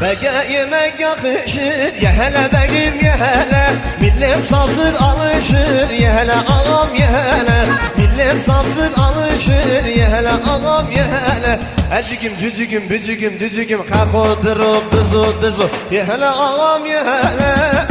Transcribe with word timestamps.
Bege 0.00 0.52
yemek 0.52 1.00
yakışır 1.00 2.02
ye 2.02 2.08
hele 2.08 2.50
begim 2.52 3.00
ye 3.04 3.12
hele 3.12 3.72
Millet 4.00 4.44
sazır 4.44 4.94
alışır 4.94 5.90
ye 5.90 6.12
hele 6.12 6.32
ağam 6.32 6.94
ye 6.94 7.06
hele 7.06 7.66
Millet 7.96 8.40
sazır 8.40 8.92
alışır 8.96 9.84
ye 9.84 10.08
hele 10.08 10.30
ağam 10.30 10.90
ye 10.90 11.04
hele 11.04 11.60
Ecigim 11.98 12.38
cücügüm 12.40 12.90
bücügüm 12.90 13.40
dücügüm 13.40 13.86
Kako 13.86 14.42
dırıp 14.42 14.92
dızu 14.92 15.42
dızu 15.42 15.70
ye 15.90 16.04
hele 16.04 16.26
ağam 16.26 16.86
ye 16.86 17.00
hele 17.04 17.86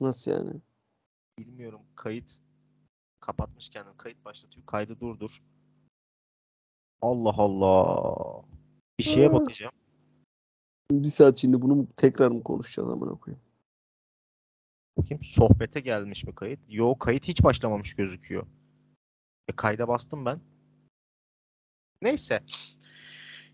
Nasıl 0.00 0.30
yani? 0.30 0.60
Bilmiyorum. 1.38 1.81
Kayıt 2.02 2.38
kapatmış 3.20 3.68
kendim. 3.68 3.96
Kayıt 3.96 4.24
başlatıyor. 4.24 4.66
Kaydı 4.66 5.00
durdur. 5.00 5.42
Allah 7.00 7.34
Allah. 7.36 8.44
Bir 8.98 9.04
şeye 9.04 9.28
Aa. 9.28 9.32
bakacağım. 9.32 9.72
Bir 10.90 11.08
saat 11.08 11.36
şimdi 11.36 11.62
bunu 11.62 11.88
tekrar 11.96 12.30
mı 12.30 12.42
konuşacağız 12.42 12.88
amına 12.88 13.14
koyayım? 13.14 13.42
Bakayım 14.96 15.22
sohbete 15.22 15.80
gelmiş 15.80 16.24
mi 16.24 16.34
kayıt? 16.34 16.60
Yo 16.68 16.98
kayıt 16.98 17.28
hiç 17.28 17.42
başlamamış 17.42 17.94
gözüküyor. 17.94 18.46
E, 19.48 19.52
kayda 19.56 19.88
bastım 19.88 20.24
ben. 20.24 20.40
Neyse. 22.02 22.40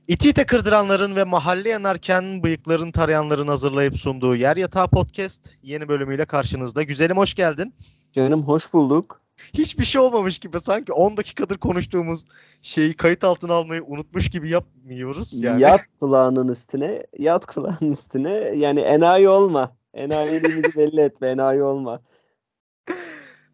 İti 0.08 0.30
ite 0.30 0.46
kırdıranların 0.46 1.16
ve 1.16 1.24
mahalle 1.24 1.68
yanarken 1.68 2.42
bıyıkların 2.42 2.90
tarayanların 2.90 3.48
hazırlayıp 3.48 3.96
sunduğu 3.96 4.36
Yer 4.36 4.56
Yatağı 4.56 4.88
Podcast 4.90 5.58
yeni 5.62 5.88
bölümüyle 5.88 6.26
karşınızda. 6.26 6.82
Güzelim 6.82 7.16
hoş 7.16 7.34
geldin. 7.34 7.74
Canım 8.12 8.42
hoş 8.42 8.72
bulduk. 8.72 9.20
Hiçbir 9.54 9.84
şey 9.84 10.00
olmamış 10.00 10.38
gibi 10.38 10.60
sanki 10.60 10.92
10 10.92 11.16
dakikadır 11.16 11.58
konuştuğumuz 11.58 12.24
şeyi 12.62 12.96
kayıt 12.96 13.24
altına 13.24 13.54
almayı 13.54 13.84
unutmuş 13.84 14.30
gibi 14.30 14.48
yapmıyoruz. 14.50 15.42
Yani. 15.42 15.60
Yat 15.62 15.80
kulağının 16.00 16.48
üstüne, 16.48 17.02
yat 17.18 17.46
kulağının 17.46 17.92
üstüne. 17.92 18.30
Yani 18.56 18.80
enayi 18.80 19.28
olma. 19.28 19.76
Enayiliğimizi 19.94 20.76
belli 20.76 21.00
etme, 21.00 21.28
enayi 21.28 21.62
olma. 21.62 22.00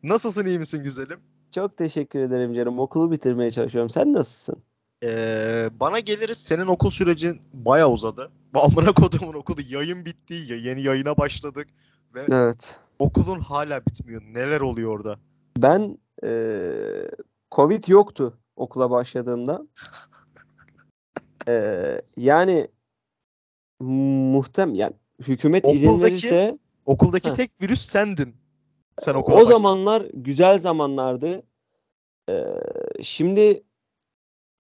Nasılsın 0.03 0.47
iyi 0.47 0.59
misin 0.59 0.83
güzelim? 0.85 1.21
Çok 1.55 1.77
teşekkür 1.77 2.19
ederim 2.19 2.55
canım. 2.55 2.79
Okulu 2.79 3.11
bitirmeye 3.11 3.51
çalışıyorum. 3.51 3.91
Sen 3.91 4.13
nasılsın? 4.13 4.63
Ee, 5.05 5.69
bana 5.81 5.99
geliriz 6.01 6.37
senin 6.39 6.67
okul 6.67 6.91
sürecin 6.91 7.41
baya 7.53 7.91
uzadı. 7.91 8.31
Amına 8.55 8.93
kodumun 8.93 9.35
okulu 9.35 9.61
yayın 9.69 10.05
bitti. 10.05 10.35
ya- 10.35 10.57
Yeni 10.57 10.83
yayına 10.83 11.17
başladık. 11.17 11.69
Ve 12.15 12.27
Evet. 12.33 12.79
Okulun 12.99 13.41
hala 13.41 13.87
bitmiyor. 13.87 14.23
Neler 14.23 14.61
oluyor 14.61 14.91
orada? 14.91 15.19
Ben 15.59 15.99
eee 16.23 17.11
Covid 17.53 17.85
yoktu 17.89 18.39
okula 18.57 18.91
başladığımda. 18.91 19.67
Eee, 21.49 22.03
yani 22.17 22.69
muhtem 23.81 24.75
yani 24.75 24.93
hükümet 25.29 25.69
izin 25.69 25.89
Okuldaki- 25.89 26.03
verirse 26.03 26.59
Okuldaki 26.87 27.31
Heh. 27.31 27.35
tek 27.35 27.51
virüs 27.63 27.81
sendin. 27.87 28.37
Sen 29.01 29.15
okula 29.15 29.35
o 29.35 29.39
başladın. 29.39 29.57
zamanlar 29.57 30.07
güzel 30.15 30.59
zamanlardı. 30.59 31.43
Eee, 32.29 32.61
şimdi, 33.03 33.63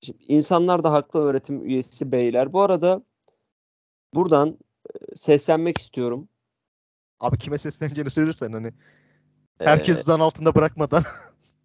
şimdi 0.00 0.24
insanlar 0.28 0.84
da 0.84 0.92
haklı 0.92 1.20
öğretim 1.20 1.64
üyesi 1.64 2.12
beyler. 2.12 2.52
Bu 2.52 2.60
arada 2.62 3.02
buradan 4.14 4.48
e, 4.94 5.14
seslenmek 5.16 5.78
istiyorum. 5.78 6.28
Abi 7.24 7.38
kime 7.38 7.58
sesleneceğini 7.58 8.10
söylersen 8.10 8.52
hani. 8.52 8.72
Herkes 9.58 10.02
zan 10.02 10.20
altında 10.20 10.54
bırakmadan. 10.54 11.04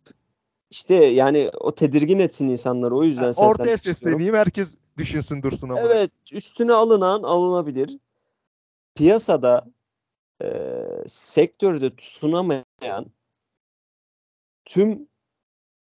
işte 0.69 0.95
yani 0.95 1.51
o 1.59 1.75
tedirgin 1.75 2.19
etsin 2.19 2.47
insanları. 2.47 2.95
O 2.95 3.03
yüzden 3.03 3.23
Ortaya 3.23 3.41
seslenmek 3.47 3.75
istiyorum. 3.75 3.95
sesleneyim. 3.95 4.35
Herkes 4.35 4.75
düşünsün 4.97 5.43
dursun 5.43 5.69
ama. 5.69 5.79
Evet, 5.79 6.11
üstüne 6.31 6.73
alınan 6.73 7.23
alınabilir. 7.23 7.97
Piyasada 8.95 9.65
e, 10.43 10.49
sektörde 11.07 11.95
tutunamayan 11.95 13.05
tüm 14.65 15.07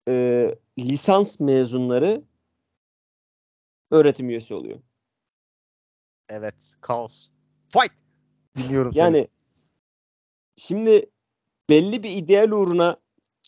e, 0.08 0.56
lisans 0.80 1.40
mezunları 1.40 2.22
öğretim 3.92 4.30
üyesi 4.30 4.54
oluyor. 4.54 4.80
Evet. 6.30 6.76
Kaos. 6.82 7.30
Fight. 7.70 7.92
Dinliyorum 8.58 8.94
seni. 8.94 9.04
Yani 9.04 9.28
şimdi 10.56 11.10
belli 11.70 12.04
bir 12.04 12.10
ideal 12.10 12.52
uğruna 12.52 12.98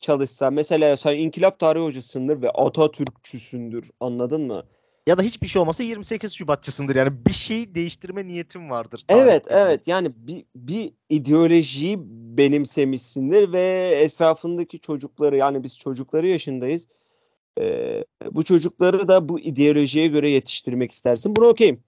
çalışsa 0.01 0.51
mesela 0.51 0.97
sen 0.97 1.15
inkılap 1.15 1.59
tarihi 1.59 1.83
hocasındır 1.83 2.41
ve 2.41 2.49
Atatürkçüsündür 2.49 3.91
anladın 3.99 4.41
mı? 4.41 4.63
Ya 5.07 5.17
da 5.17 5.21
hiçbir 5.21 5.47
şey 5.47 5.61
olmasa 5.61 5.83
28 5.83 6.33
Şubatçısındır. 6.33 6.95
Yani 6.95 7.25
bir 7.25 7.33
şey 7.33 7.75
değiştirme 7.75 8.27
niyetin 8.27 8.69
vardır. 8.69 9.03
Evet, 9.09 9.45
tarihte. 9.45 9.53
evet. 9.53 9.87
Yani 9.87 10.11
bir, 10.15 10.45
bir 10.55 10.93
ideolojiyi 11.09 11.97
benimsemişsindir 12.37 13.51
ve 13.51 13.91
etrafındaki 14.03 14.79
çocukları 14.79 15.37
yani 15.37 15.63
biz 15.63 15.79
çocukları 15.79 16.27
yaşındayız. 16.27 16.87
Ee, 17.59 18.05
bu 18.31 18.43
çocukları 18.43 19.07
da 19.07 19.29
bu 19.29 19.39
ideolojiye 19.39 20.07
göre 20.07 20.29
yetiştirmek 20.29 20.91
istersin. 20.91 21.35
Buna 21.35 21.45
okeyim. 21.45 21.83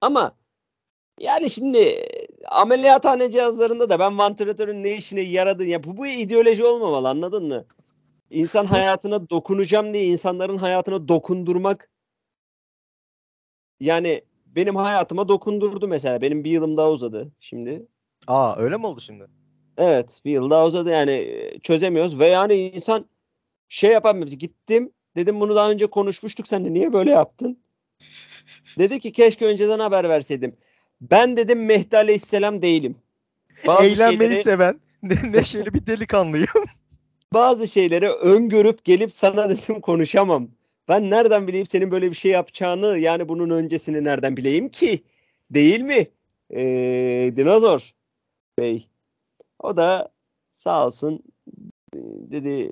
Ama 0.00 0.36
yani 1.20 1.50
şimdi 1.50 2.06
ameliyathane 2.52 3.30
cihazlarında 3.30 3.90
da 3.90 3.98
ben 3.98 4.18
vantilatörün 4.18 4.82
ne 4.82 4.96
işine 4.96 5.20
yaradığını 5.20 5.68
ya 5.68 5.84
bu, 5.84 5.96
bu 5.96 6.06
ideoloji 6.06 6.64
olmamalı 6.64 7.08
anladın 7.08 7.48
mı? 7.48 7.64
İnsan 8.30 8.66
hayatına 8.66 9.30
dokunacağım 9.30 9.94
diye 9.94 10.04
insanların 10.04 10.56
hayatına 10.56 11.08
dokundurmak 11.08 11.90
yani 13.80 14.22
benim 14.46 14.76
hayatıma 14.76 15.28
dokundurdu 15.28 15.88
mesela. 15.88 16.20
Benim 16.20 16.44
bir 16.44 16.50
yılım 16.50 16.76
daha 16.76 16.90
uzadı 16.90 17.32
şimdi. 17.40 17.86
Aa 18.26 18.56
öyle 18.56 18.76
mi 18.76 18.86
oldu 18.86 19.00
şimdi? 19.00 19.26
Evet 19.76 20.20
bir 20.24 20.30
yıl 20.30 20.50
daha 20.50 20.66
uzadı 20.66 20.90
yani 20.90 21.10
e, 21.10 21.58
çözemiyoruz 21.58 22.18
ve 22.18 22.26
yani 22.26 22.54
insan 22.54 23.06
şey 23.68 23.90
yapamıyor. 23.90 24.26
Gittim 24.26 24.92
dedim 25.16 25.40
bunu 25.40 25.56
daha 25.56 25.70
önce 25.70 25.86
konuşmuştuk 25.86 26.48
sen 26.48 26.64
de 26.64 26.72
niye 26.72 26.92
böyle 26.92 27.10
yaptın? 27.10 27.58
Dedi 28.78 29.00
ki 29.00 29.12
keşke 29.12 29.46
önceden 29.46 29.78
haber 29.78 30.08
verseydim. 30.08 30.56
Ben 31.10 31.36
dedim 31.36 31.64
Mehdi 31.64 31.96
Aleyhisselam 31.96 32.62
değilim. 32.62 32.96
Bazı 33.66 33.84
Eğlenmeyi 33.84 34.18
şeyleri, 34.18 34.42
seven, 34.42 34.80
ne- 35.02 35.32
neşeli 35.32 35.74
bir 35.74 35.86
delikanlıyım. 35.86 36.46
bazı 37.34 37.68
şeyleri 37.68 38.08
öngörüp 38.08 38.84
gelip 38.84 39.12
sana 39.12 39.48
dedim 39.50 39.80
konuşamam. 39.80 40.48
Ben 40.88 41.10
nereden 41.10 41.46
bileyim 41.46 41.66
senin 41.66 41.90
böyle 41.90 42.10
bir 42.10 42.16
şey 42.16 42.32
yapacağını 42.32 42.98
yani 42.98 43.28
bunun 43.28 43.50
öncesini 43.50 44.04
nereden 44.04 44.36
bileyim 44.36 44.68
ki? 44.68 45.02
Değil 45.50 45.80
mi? 45.80 46.08
Ee, 46.54 47.32
Dinozor 47.36 47.94
Bey. 48.58 48.88
O 49.58 49.76
da 49.76 50.12
sağ 50.52 50.86
olsun 50.86 51.22
dedi 52.30 52.70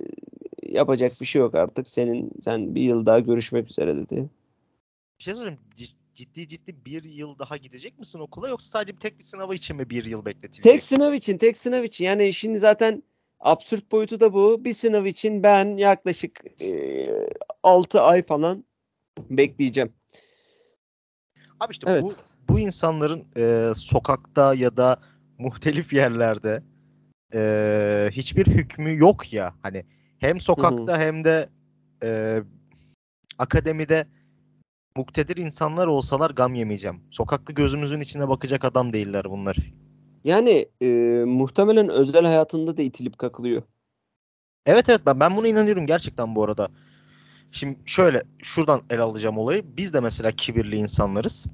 yapacak 0.62 1.12
bir 1.20 1.26
şey 1.26 1.40
yok 1.40 1.54
artık 1.54 1.88
senin 1.88 2.30
sen 2.40 2.74
bir 2.74 2.82
yıl 2.82 3.06
daha 3.06 3.20
görüşmek 3.20 3.70
üzere 3.70 3.96
dedi. 3.96 4.30
Bir 5.18 5.24
şey 5.24 5.34
sorayım. 5.34 5.58
Ciddi 6.20 6.48
ciddi 6.48 6.84
bir 6.84 7.04
yıl 7.04 7.38
daha 7.38 7.56
gidecek 7.56 7.98
misin 7.98 8.18
okula 8.18 8.48
yoksa 8.48 8.68
sadece 8.68 8.94
bir 8.94 9.00
tek 9.00 9.18
bir 9.18 9.24
sınavı 9.24 9.54
için 9.54 9.76
mi 9.76 9.90
bir 9.90 10.04
yıl 10.04 10.24
bekletilecek? 10.24 10.64
Tek 10.64 10.82
sınav 10.82 11.12
için, 11.12 11.38
tek 11.38 11.56
sınav 11.56 11.84
için. 11.84 12.04
Yani 12.04 12.32
şimdi 12.32 12.58
zaten 12.58 13.02
absürt 13.40 13.92
boyutu 13.92 14.20
da 14.20 14.32
bu. 14.32 14.64
Bir 14.64 14.72
sınav 14.72 15.04
için 15.04 15.42
ben 15.42 15.76
yaklaşık 15.76 16.40
e, 16.62 17.08
6 17.62 18.00
ay 18.00 18.22
falan 18.22 18.64
bekleyeceğim. 19.30 19.90
Abi 21.60 21.72
işte 21.72 21.90
Evet. 21.90 22.02
bu 22.02 22.12
bu 22.48 22.58
insanların 22.58 23.24
e, 23.36 23.74
sokakta 23.74 24.54
ya 24.54 24.76
da 24.76 25.00
muhtelif 25.38 25.92
yerlerde 25.92 26.62
e, 27.34 28.08
hiçbir 28.12 28.46
hükmü 28.46 28.98
yok 28.98 29.32
ya. 29.32 29.54
Hani 29.62 29.84
hem 30.18 30.40
sokakta 30.40 30.98
hem 30.98 31.24
de 31.24 31.48
e, 32.02 32.40
akademide 33.38 34.06
muktedir 35.00 35.36
insanlar 35.36 35.86
olsalar 35.86 36.30
gam 36.30 36.54
yemeyeceğim. 36.54 37.00
Sokakta 37.10 37.52
gözümüzün 37.52 38.00
içine 38.00 38.28
bakacak 38.28 38.64
adam 38.64 38.92
değiller 38.92 39.24
bunlar. 39.30 39.56
Yani 40.24 40.66
e, 40.82 40.86
muhtemelen 41.26 41.88
özel 41.88 42.24
hayatında 42.24 42.76
da 42.76 42.82
itilip 42.82 43.18
kakılıyor. 43.18 43.62
Evet 44.66 44.88
evet 44.88 45.00
ben 45.06 45.20
ben 45.20 45.36
buna 45.36 45.48
inanıyorum 45.48 45.86
gerçekten 45.86 46.34
bu 46.34 46.44
arada. 46.44 46.68
Şimdi 47.52 47.78
şöyle 47.86 48.22
şuradan 48.42 48.80
ele 48.90 49.02
alacağım 49.02 49.38
olayı. 49.38 49.64
Biz 49.76 49.94
de 49.94 50.00
mesela 50.00 50.30
kibirli 50.30 50.76
insanlarız. 50.76 51.46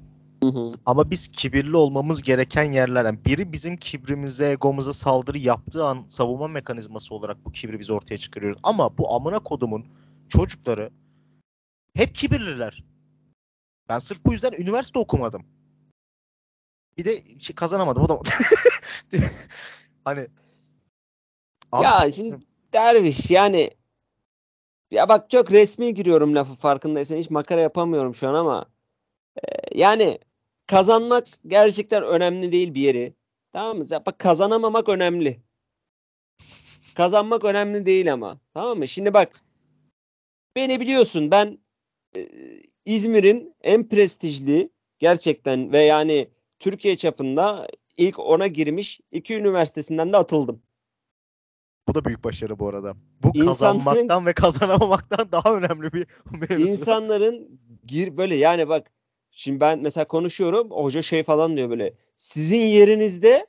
Hı 0.43 0.49
hı. 0.49 0.73
Ama 0.85 1.11
biz 1.11 1.27
kibirli 1.27 1.75
olmamız 1.75 2.21
gereken 2.21 2.71
yerlerden 2.71 3.25
biri 3.25 3.53
bizim 3.53 3.77
kibrimize, 3.77 4.51
egomuza 4.51 4.93
saldırı 4.93 5.37
yaptığı 5.37 5.85
an 5.85 6.03
savunma 6.07 6.47
mekanizması 6.47 7.15
olarak 7.15 7.45
bu 7.45 7.51
kibri 7.51 7.79
biz 7.79 7.89
ortaya 7.89 8.17
çıkarıyoruz. 8.17 8.59
Ama 8.63 8.97
bu 8.97 9.15
amına 9.15 9.39
kodumun 9.39 9.85
çocukları 10.29 10.89
hep 11.93 12.15
kibirliler. 12.15 12.83
Ben 13.89 13.99
sırf 13.99 14.25
bu 14.25 14.33
yüzden 14.33 14.51
üniversite 14.57 14.99
okumadım. 14.99 15.45
Bir 16.97 17.05
de 17.05 17.39
şey 17.39 17.55
kazanamadım 17.55 18.03
o 18.03 18.09
da. 18.09 18.19
hani 20.05 20.27
Abi, 21.71 21.83
Ya 21.83 22.11
şimdi 22.11 22.37
derviş 22.73 23.31
yani 23.31 23.71
ya 24.91 25.09
bak 25.09 25.29
çok 25.29 25.51
resmi 25.51 25.93
giriyorum 25.93 26.35
lafı 26.35 26.55
farkındaysan 26.55 27.15
hiç 27.15 27.29
makara 27.29 27.61
yapamıyorum 27.61 28.15
şu 28.15 28.27
an 28.27 28.33
ama 28.33 28.65
e, 29.37 29.79
yani 29.79 30.19
kazanmak 30.67 31.27
gerçekten 31.47 32.03
önemli 32.03 32.51
değil 32.51 32.73
bir 32.73 32.81
yeri. 32.81 33.13
Tamam 33.53 33.77
mı? 33.77 33.85
Ya 33.89 34.05
Bak 34.05 34.19
kazanamamak 34.19 34.89
önemli. 34.89 35.41
Kazanmak 36.95 37.43
önemli 37.45 37.85
değil 37.85 38.13
ama. 38.13 38.39
Tamam 38.53 38.77
mı? 38.77 38.87
Şimdi 38.87 39.13
bak 39.13 39.41
beni 40.55 40.79
biliyorsun 40.79 41.31
ben 41.31 41.57
e, 42.15 42.27
İzmir'in 42.87 43.55
en 43.63 43.89
prestijli 43.89 44.69
gerçekten 44.99 45.71
ve 45.71 45.79
yani 45.79 46.27
Türkiye 46.59 46.95
çapında 46.97 47.67
ilk 47.97 48.19
ona 48.19 48.47
girmiş 48.47 48.99
iki 49.11 49.35
üniversitesinden 49.35 50.13
de 50.13 50.17
atıldım. 50.17 50.61
bu 51.87 51.95
da 51.95 52.05
büyük 52.05 52.23
başarı 52.23 52.59
bu 52.59 52.67
arada. 52.69 52.93
Bu 53.23 53.27
İnsanların- 53.27 53.45
kazanmaktan 53.45 54.25
ve 54.25 54.33
kazanamamaktan 54.33 55.27
daha 55.31 55.55
önemli 55.55 55.93
bir 55.93 56.07
mevzu. 56.39 56.67
İnsanların 56.67 57.59
gir 57.85 58.17
böyle 58.17 58.35
yani 58.35 58.69
bak 58.69 58.91
şimdi 59.31 59.59
ben 59.59 59.79
mesela 59.79 60.07
konuşuyorum 60.07 60.71
hoca 60.71 61.01
şey 61.01 61.23
falan 61.23 61.57
diyor 61.57 61.69
böyle 61.69 61.93
sizin 62.15 62.61
yerinizde 62.61 63.47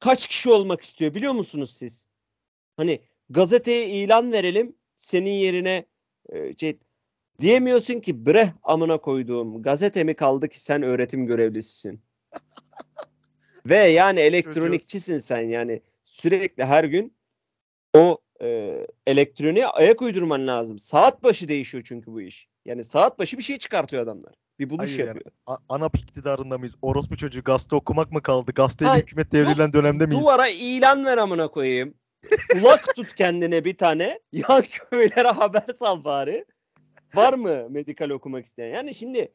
kaç 0.00 0.26
kişi 0.26 0.50
olmak 0.50 0.80
istiyor 0.80 1.14
biliyor 1.14 1.32
musunuz 1.32 1.70
siz? 1.70 2.06
Hani 2.76 3.00
gazeteye 3.30 3.88
ilan 3.88 4.32
verelim 4.32 4.76
senin 4.96 5.30
yerine 5.32 5.84
şey, 6.58 6.78
diyemiyorsun 7.40 8.00
ki 8.00 8.26
bre 8.26 8.52
amına 8.62 8.98
koyduğum 8.98 9.62
gazete 9.62 10.04
mi 10.04 10.14
kaldı 10.14 10.48
ki 10.48 10.60
sen 10.60 10.82
öğretim 10.82 11.26
görevlisisin. 11.26 12.00
Ve 13.66 13.78
yani 13.78 14.20
elektronikçisin 14.20 15.18
sen 15.18 15.40
yani 15.40 15.80
sürekli 16.04 16.64
her 16.64 16.84
gün 16.84 17.14
o 17.96 18.18
e, 18.42 18.78
elektroniğe 19.06 19.66
ayak 19.66 20.02
uydurman 20.02 20.46
lazım. 20.46 20.78
Saat 20.78 21.24
başı 21.24 21.48
değişiyor 21.48 21.84
çünkü 21.86 22.12
bu 22.12 22.20
iş. 22.20 22.48
Yani 22.64 22.84
saat 22.84 23.18
başı 23.18 23.38
bir 23.38 23.42
şey 23.42 23.58
çıkartıyor 23.58 24.02
adamlar. 24.02 24.34
Bir 24.58 24.70
buluş 24.70 24.88
Hayır 24.88 24.98
yani. 24.98 25.08
yapıyor. 25.08 25.30
A- 25.46 25.56
ANAP 25.68 25.98
iktidarında 25.98 26.58
mıyız? 26.58 26.74
Orospu 26.82 27.16
çocuğu 27.16 27.42
gazete 27.42 27.76
okumak 27.76 28.12
mı 28.12 28.22
kaldı? 28.22 28.52
Gazeteyle 28.52 28.90
Hayır, 28.90 29.02
hükümet 29.02 29.32
devrilen 29.32 29.72
dönemde 29.72 30.06
miyiz? 30.06 30.22
Duvara 30.22 30.48
ilan 30.48 31.04
ver 31.04 31.18
amına 31.18 31.48
koyayım. 31.48 31.94
Kulak 32.52 32.96
tut 32.96 33.14
kendine 33.14 33.64
bir 33.64 33.76
tane. 33.76 34.20
Yan 34.32 34.62
köylere 34.62 35.28
haber 35.28 35.64
sal 35.78 36.04
bari. 36.04 36.44
Var 37.16 37.34
mı 37.34 37.70
medikal 37.70 38.10
okumak 38.10 38.44
isteyen? 38.44 38.74
Yani 38.74 38.94
şimdi 38.94 39.32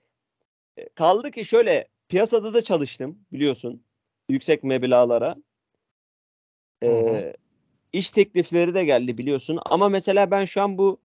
e, 0.78 0.90
kaldı 0.90 1.32
ki 1.32 1.46
şöyle 1.46 1.88
piyasada 2.08 2.54
da 2.54 2.62
çalıştım 2.62 3.20
biliyorsun. 3.34 3.84
Yüksek 4.30 4.64
meblağlara. 4.64 5.36
Hı 6.84 6.90
hı. 6.90 7.16
Ee, 7.16 7.34
iş 7.94 8.12
teklifleri 8.12 8.74
de 8.74 8.84
geldi 8.84 9.18
biliyorsun. 9.18 9.60
Ama 9.66 9.90
mesela 9.90 10.32
ben 10.32 10.46
şu 10.46 10.62
an 10.62 10.78
bu 10.78 10.98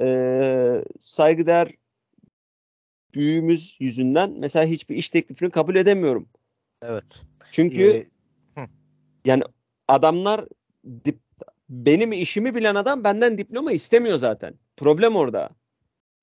e, 0.00 0.84
saygıdeğer 1.00 1.68
büyüğümüz 3.14 3.76
yüzünden 3.80 4.34
mesela 4.38 4.64
hiçbir 4.66 4.96
iş 4.96 5.08
teklifini 5.10 5.50
kabul 5.50 5.74
edemiyorum. 5.74 6.28
Evet. 6.82 7.22
Çünkü 7.52 7.82
Ee, 7.82 8.06
yani 9.24 9.42
adamlar 9.88 10.44
dip, 11.04 11.18
benim 11.68 12.12
işimi 12.12 12.54
bilen 12.54 12.74
adam 12.74 13.04
benden 13.04 13.38
diploma 13.38 13.72
istemiyor 13.72 14.18
zaten. 14.18 14.54
Problem 14.76 15.16
orada. 15.16 15.50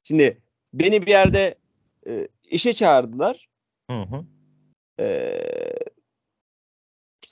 Şimdi 0.10 0.42
beni 0.74 1.02
bir 1.02 1.08
yerde 1.08 1.56
e, 2.08 2.28
işe 2.44 2.74
çağırdılar. 2.74 3.50
hı 3.92 4.02
hı. 4.02 4.26
E, 5.00 5.40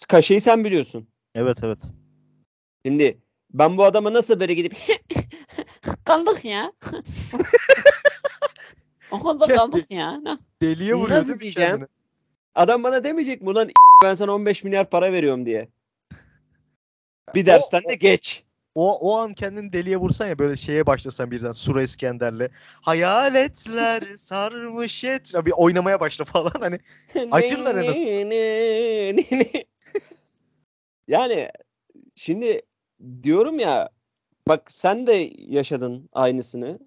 kaşeyi 0.07 0.41
sen 0.41 0.63
biliyorsun. 0.63 1.07
Evet 1.35 1.57
evet. 1.63 1.77
Şimdi 2.85 3.18
ben 3.53 3.77
bu 3.77 3.83
adama 3.83 4.13
nasıl 4.13 4.39
böyle 4.39 4.53
gidip 4.53 4.75
kaldık 6.06 6.45
ya. 6.45 6.74
Okulda 9.12 9.47
kaldık 9.47 9.91
ya. 9.91 10.18
Ne- 10.18 10.38
Deliye 10.62 10.94
vuruyor 10.95 11.19
Nasıl 11.19 11.39
diyeceğim? 11.39 11.69
kendini? 11.71 11.88
Adam 12.56 12.83
bana 12.83 13.03
demeyecek 13.03 13.41
mi 13.41 13.50
ulan 13.50 13.69
ben 14.03 14.15
sana 14.15 14.35
15 14.35 14.63
milyar 14.63 14.89
para 14.89 15.12
veriyorum 15.12 15.45
diye. 15.45 15.69
Bir 17.35 17.44
O- 17.44 17.45
dersten 17.45 17.81
o- 17.85 17.89
de 17.89 17.95
geç. 17.95 18.44
O, 18.77 19.00
o 19.00 19.15
an 19.18 19.33
kendini 19.33 19.74
deliye 19.74 19.97
vursan 19.97 20.27
ya 20.27 20.39
böyle 20.39 20.57
şeye 20.57 20.85
başlasan 20.85 21.31
birden 21.31 21.51
Sura 21.51 21.83
İskender'le 21.83 22.50
hayaletler 22.81 24.15
sarmış 24.18 25.03
etrafı 25.03 25.45
bir 25.45 25.51
oynamaya 25.51 26.00
başla 26.00 26.25
falan 26.25 26.51
hani 26.59 26.79
Acırlar 27.31 27.75
en 27.75 27.88
azından. 27.88 28.03
yani 31.07 31.50
şimdi 32.15 32.62
diyorum 33.24 33.59
ya 33.59 33.89
bak 34.47 34.71
sen 34.71 35.07
de 35.07 35.31
yaşadın 35.38 36.09
aynısını. 36.13 36.80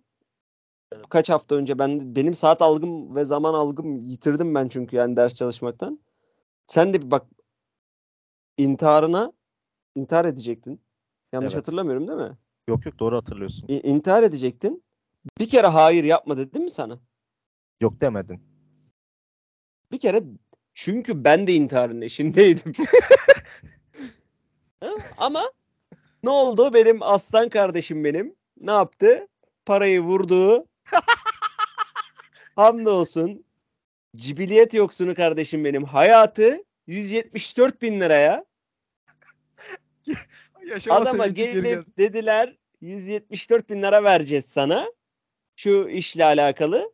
Kaç 1.08 1.31
hafta 1.31 1.54
önce 1.54 1.78
ben 1.78 2.16
benim 2.16 2.34
saat 2.34 2.62
algım 2.62 3.16
ve 3.16 3.25
zaman 3.25 3.54
algım 3.54 3.96
yitirdim 3.96 4.54
ben 4.54 4.69
çünkü 4.69 4.96
yani 4.96 5.16
ders 5.16 5.34
çalışmaktan. 5.34 6.00
Sen 6.66 6.94
de 6.94 7.02
bir 7.02 7.10
bak 7.10 7.26
intiharına 8.58 9.32
intihar 9.94 10.25
edecektin. 10.25 10.81
Yanlış 11.32 11.53
Evet. 11.53 11.62
hatırlamıyorum 11.62 12.09
değil 12.09 12.19
mi? 12.31 12.37
yok 12.69 12.87
yok 12.87 12.99
doğru 12.99 13.17
hatırlıyorsun. 13.17 13.67
İ- 13.69 13.81
intihar 13.81 14.23
edecektin. 14.23 14.85
Bir 15.38 15.49
kere 15.49 15.67
hayır 15.67 16.05
yapma 16.05 16.37
dedim 16.37 16.62
mi 16.65 16.71
sana? 16.71 16.99
Yok 17.81 18.00
demedin. 18.00 18.43
Bir 19.93 20.00
kere 20.00 20.23
çünkü 20.75 21.25
ben 21.25 21.47
de 21.47 21.55
intiharın 21.55 22.00
eşindeydim. 22.00 22.73
Ama 25.19 25.53
ne 26.23 26.31
oldu? 26.31 26.75
Benim 26.75 27.03
aslan 27.03 27.49
kardeşim 27.49 28.05
benim. 28.05 28.37
Ne 28.61 28.71
yaptı? 28.71 29.29
Parayı 29.67 30.00
vurdu. 30.00 30.65
Hamdolsun. 32.56 33.44
Cibiliyet 34.17 34.75
yoksunu 34.75 35.15
kardeşim 35.15 35.65
benim. 35.65 35.85
Hayatı 35.85 36.65
174 36.87 37.82
bin 37.82 38.00
liraya. 38.00 38.44
Yaşama 40.70 40.96
Adama 40.96 41.26
geri 41.26 41.62
gelip 41.62 41.99
dediler 41.99 42.56
174 42.81 43.70
bin 43.70 43.82
lira 43.82 44.05
vereceğiz 44.05 44.44
sana. 44.44 44.93
Şu 45.56 45.88
işle 45.88 46.25
alakalı. 46.25 46.93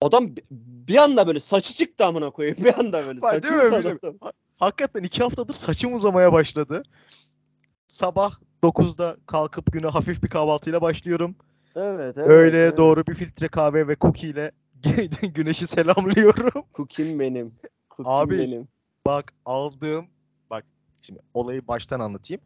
Adam 0.00 0.36
bi- 0.36 0.44
bir 0.50 0.96
anda 0.96 1.26
böyle 1.26 1.40
saçı 1.40 1.74
çıktı 1.74 2.04
amına 2.04 2.30
koyayım. 2.30 2.56
Bir 2.64 2.78
anda 2.78 3.06
böyle 3.06 3.20
saçı 3.20 3.54
uzadı. 3.54 3.98
Hakikaten 4.56 5.02
iki 5.02 5.22
haftadır 5.22 5.54
saçım 5.54 5.94
uzamaya 5.94 6.32
başladı. 6.32 6.82
Sabah 7.88 8.34
9'da 8.62 9.16
kalkıp 9.26 9.72
güne 9.72 9.86
hafif 9.86 10.22
bir 10.22 10.28
kahvaltıyla 10.28 10.82
başlıyorum. 10.82 11.36
Evet, 11.76 12.18
evet. 12.18 12.28
Öğleye 12.28 12.64
evet. 12.64 12.78
doğru 12.78 13.06
bir 13.06 13.14
filtre 13.14 13.48
kahve 13.48 13.88
ve 13.88 13.96
cookie 14.00 14.30
ile 14.30 14.52
güneşi 15.34 15.66
selamlıyorum. 15.66 16.64
Cookim 16.74 17.20
benim. 17.20 17.54
Cookim 17.90 18.12
Abi, 18.12 18.38
benim. 18.38 18.68
Bak 19.06 19.32
aldığım 19.44 20.06
bak 20.50 20.64
şimdi 21.02 21.20
olayı 21.34 21.68
baştan 21.68 22.00
anlatayım. 22.00 22.40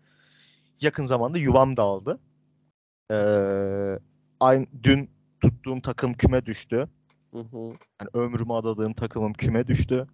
Yakın 0.80 1.04
zamanda 1.04 1.38
yuvam 1.38 1.76
dağıldı. 1.76 2.20
Ee, 3.11 3.99
aynı 4.40 4.66
dün 4.82 5.11
tuttuğum 5.40 5.82
takım 5.82 6.14
küme 6.14 6.47
düştü. 6.47 6.88
Hı 7.32 7.38
hı. 7.38 7.56
Yani 8.00 8.11
ömrümü 8.14 8.52
adadığım 8.52 8.92
takımım 8.92 9.32
küme 9.32 9.66
düştü. 9.66 10.06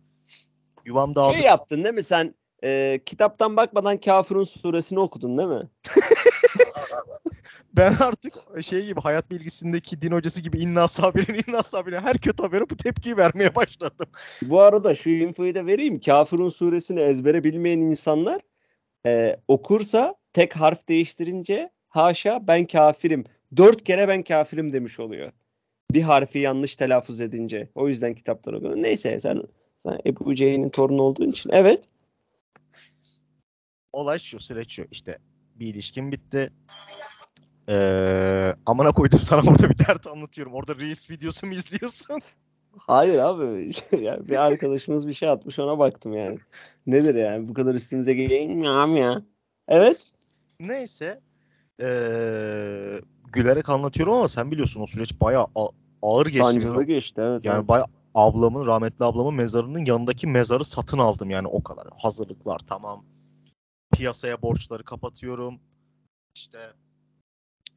Yuvam 0.85 1.15
dağıldı. 1.15 1.35
Şey 1.35 1.43
yaptın 1.43 1.85
değil 1.85 1.95
mi 1.95 2.03
sen? 2.03 2.35
e, 2.65 3.01
kitaptan 3.07 3.57
bakmadan 3.57 3.97
Kafirun 3.97 4.45
suresini 4.45 4.99
okudun 4.99 5.39
değil 5.39 5.49
mi? 5.49 5.69
Ben 7.73 7.95
artık 8.01 8.35
şey 8.63 8.87
gibi 8.87 9.01
hayat 9.01 9.31
bilgisindeki 9.31 10.03
din 10.03 10.13
hocası 10.13 10.41
gibi 10.41 10.59
inna 10.59 10.89
sabirin 10.89 11.43
inna 11.47 11.63
sabirin 11.63 11.97
her 11.97 12.19
kötü 12.19 12.43
habere 12.43 12.71
bu 12.71 12.77
tepkiyi 12.77 13.17
vermeye 13.17 13.55
başladım. 13.55 14.07
Bu 14.43 14.61
arada 14.61 14.95
şu 14.95 15.11
infoyu 15.11 15.55
da 15.55 15.67
vereyim. 15.67 16.01
Kafirun 16.01 16.49
suresini 16.49 17.01
ezbere 17.01 17.45
bilmeyen 17.45 17.79
insanlar 17.79 18.41
e, 19.07 19.37
okursa 19.49 20.15
tek 20.35 20.57
harf 20.57 20.89
değiştirince 20.89 21.71
haşa 21.89 22.49
ben 22.49 22.65
kafirim. 22.65 23.25
Dört 23.57 23.85
kere 23.85 24.09
ben 24.09 24.23
kafirim 24.23 24.73
demiş 24.73 25.01
oluyor. 25.01 25.33
Bir 25.93 26.03
harfi 26.03 26.39
yanlış 26.39 26.77
telaffuz 26.77 27.21
edince. 27.21 27.69
O 27.75 27.89
yüzden 27.89 28.15
kitapları 28.15 28.57
okuyor. 28.57 28.77
Neyse 28.77 29.21
sen, 29.21 29.43
sen 29.79 29.99
Ebu 30.07 30.35
Cehil'in 30.35 30.69
torunu 30.69 31.03
olduğun 31.03 31.31
için. 31.31 31.51
Evet. 31.53 31.85
Olay 33.93 34.19
şu 34.19 34.41
süreç 34.41 34.73
şu 34.73 34.87
işte 34.91 35.19
bir 35.55 35.67
ilişkim 35.67 36.13
bitti. 36.13 36.53
Ee, 37.69 38.55
amına 38.67 38.93
koydum 38.93 39.21
sana 39.21 39.47
burada 39.47 39.71
bir 39.71 39.79
dert 39.79 40.07
anlatıyorum. 40.07 40.55
Orada 40.55 40.77
Reels 40.77 41.11
videosu 41.11 41.47
mu 41.47 41.55
izliyorsun? 41.55 42.19
Hayır 42.79 43.19
abi. 43.19 43.71
ya 44.05 44.29
bir 44.29 44.47
arkadaşımız 44.47 45.09
bir 45.09 45.15
şey 45.15 45.29
atmış 45.29 45.59
ona 45.59 45.79
baktım 45.79 46.13
yani. 46.17 46.39
Nedir 46.87 47.15
yani? 47.15 47.49
Bu 47.49 47.55
kadar 47.55 47.75
üstümüze 47.75 48.15
geleyim 48.15 48.63
ya. 48.97 49.23
Evet. 49.69 50.14
Neyse. 50.61 51.21
Ee, 51.81 53.01
gülerek 53.33 53.69
anlatıyorum 53.69 54.15
ama 54.15 54.29
sen 54.29 54.51
biliyorsun 54.51 54.81
o 54.81 54.87
süreç 54.87 55.21
bayağı 55.21 55.47
ağır 56.03 56.27
geçti. 56.27 56.41
Sancılı 56.41 56.85
geçti 56.85 57.21
evet. 57.21 57.45
Yani 57.45 57.59
evet. 57.59 57.69
bayağı 57.69 57.87
ablamın, 58.15 58.67
rahmetli 58.67 59.05
ablamın 59.05 59.35
mezarının 59.35 59.85
yanındaki 59.85 60.27
mezarı 60.27 60.65
satın 60.65 60.99
aldım 60.99 61.31
yani 61.31 61.49
o 61.49 61.63
kadar. 61.63 61.87
Hazırlıklar 61.97 62.59
tamam. 62.59 63.05
Piyasaya 63.93 64.43
borçları 64.43 64.85
kapatıyorum. 64.85 65.61
İşte 66.35 66.59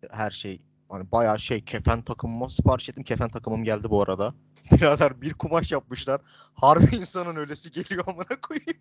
her 0.10 0.32
şey 0.32 0.62
hani 0.90 1.12
bayağı 1.12 1.40
şey 1.40 1.66
kefen 1.66 2.02
takımıma 2.02 2.50
sipariş 2.50 2.90
ettim. 2.90 3.04
Kefen 3.04 3.30
takımım 3.30 3.64
geldi 3.64 3.90
bu 3.90 4.02
arada. 4.02 4.34
Birader 4.72 5.22
bir 5.22 5.34
kumaş 5.34 5.72
yapmışlar. 5.72 6.22
Harbi 6.54 6.96
insanın 6.96 7.36
ölesi 7.36 7.72
geliyor 7.72 8.04
amına 8.08 8.42
koyayım. 8.42 8.78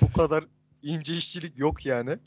bu 0.00 0.12
kadar 0.12 0.44
ince 0.82 1.14
işçilik 1.14 1.58
yok 1.58 1.86
yani. 1.86 2.18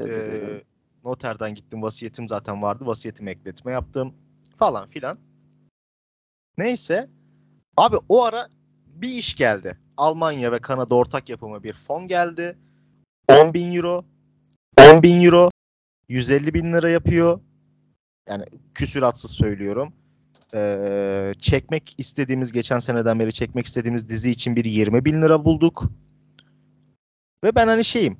Ee, 0.00 0.62
noterden 1.04 1.54
gittim. 1.54 1.82
Vasiyetim 1.82 2.28
zaten 2.28 2.62
vardı. 2.62 2.86
Vasiyetimi 2.86 3.30
ekletme 3.30 3.72
yaptım. 3.72 4.14
Falan 4.58 4.88
filan. 4.88 5.18
Neyse. 6.58 7.10
Abi 7.76 7.96
o 8.08 8.22
ara 8.22 8.48
bir 8.86 9.08
iş 9.08 9.34
geldi. 9.36 9.78
Almanya 9.96 10.52
ve 10.52 10.58
Kanada 10.58 10.94
ortak 10.94 11.28
yapımı 11.28 11.62
bir 11.62 11.72
fon 11.72 12.08
geldi. 12.08 12.58
10 13.28 13.54
bin 13.54 13.74
euro. 13.74 14.04
10 14.78 15.02
bin 15.02 15.22
euro. 15.22 15.50
150 16.08 16.54
bin 16.54 16.72
lira 16.72 16.90
yapıyor. 16.90 17.40
Yani 18.28 18.44
küsüratsız 18.74 19.30
söylüyorum. 19.30 19.92
Ee, 20.54 21.32
çekmek 21.38 21.94
istediğimiz 21.98 22.52
geçen 22.52 22.78
seneden 22.78 23.20
beri 23.20 23.32
çekmek 23.32 23.66
istediğimiz 23.66 24.08
dizi 24.08 24.30
için 24.30 24.56
bir 24.56 24.64
20 24.64 25.04
bin 25.04 25.22
lira 25.22 25.44
bulduk. 25.44 25.82
Ve 27.44 27.54
ben 27.54 27.66
hani 27.66 27.84
şeyim 27.84 28.18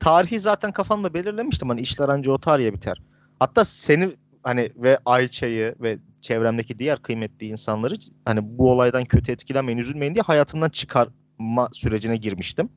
tarihi 0.00 0.38
zaten 0.40 0.72
kafamda 0.72 1.14
belirlemiştim. 1.14 1.68
Hani 1.68 1.80
işler 1.80 2.08
anca 2.08 2.32
o 2.32 2.38
tarihe 2.38 2.74
biter. 2.74 3.02
Hatta 3.38 3.64
seni 3.64 4.16
hani 4.42 4.72
ve 4.76 4.98
Ayça'yı 5.04 5.74
ve 5.80 5.98
çevremdeki 6.20 6.78
diğer 6.78 7.02
kıymetli 7.02 7.46
insanları 7.46 7.94
hani 8.24 8.40
bu 8.42 8.70
olaydan 8.72 9.04
kötü 9.04 9.32
etkilenmeyin, 9.32 9.78
üzülmeyin 9.78 10.14
diye 10.14 10.22
hayatımdan 10.22 10.68
çıkarma 10.68 11.68
sürecine 11.72 12.16
girmiştim. 12.16 12.68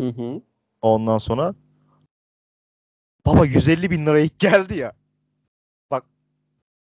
Hı 0.00 0.08
hı. 0.08 0.42
Ondan 0.82 1.18
sonra 1.18 1.54
baba 3.26 3.46
150 3.46 3.90
bin 3.90 4.06
lira 4.06 4.20
ilk 4.20 4.38
geldi 4.38 4.78
ya. 4.78 4.92
Bak 5.90 6.04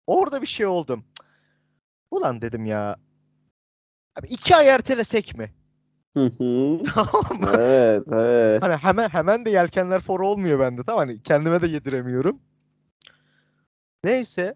orada 0.07 0.41
bir 0.41 0.47
şey 0.47 0.65
oldum. 0.65 1.05
Ulan 2.11 2.41
dedim 2.41 2.65
ya. 2.65 2.95
Abi 4.19 4.27
iki 4.27 4.55
ay 4.55 4.67
ertelesek 4.67 5.37
mi? 5.37 5.53
Tamam 6.93 7.41
mı? 7.41 7.51
evet, 7.53 8.03
evet. 8.11 8.63
Hani 8.63 8.75
hemen 8.75 9.09
hemen 9.09 9.45
de 9.45 9.49
yelkenler 9.49 9.99
for 9.99 10.19
olmuyor 10.19 10.59
bende 10.59 10.83
tamam 10.83 10.99
hani 11.07 11.23
kendime 11.23 11.61
de 11.61 11.67
yediremiyorum. 11.67 12.39
Neyse 14.03 14.55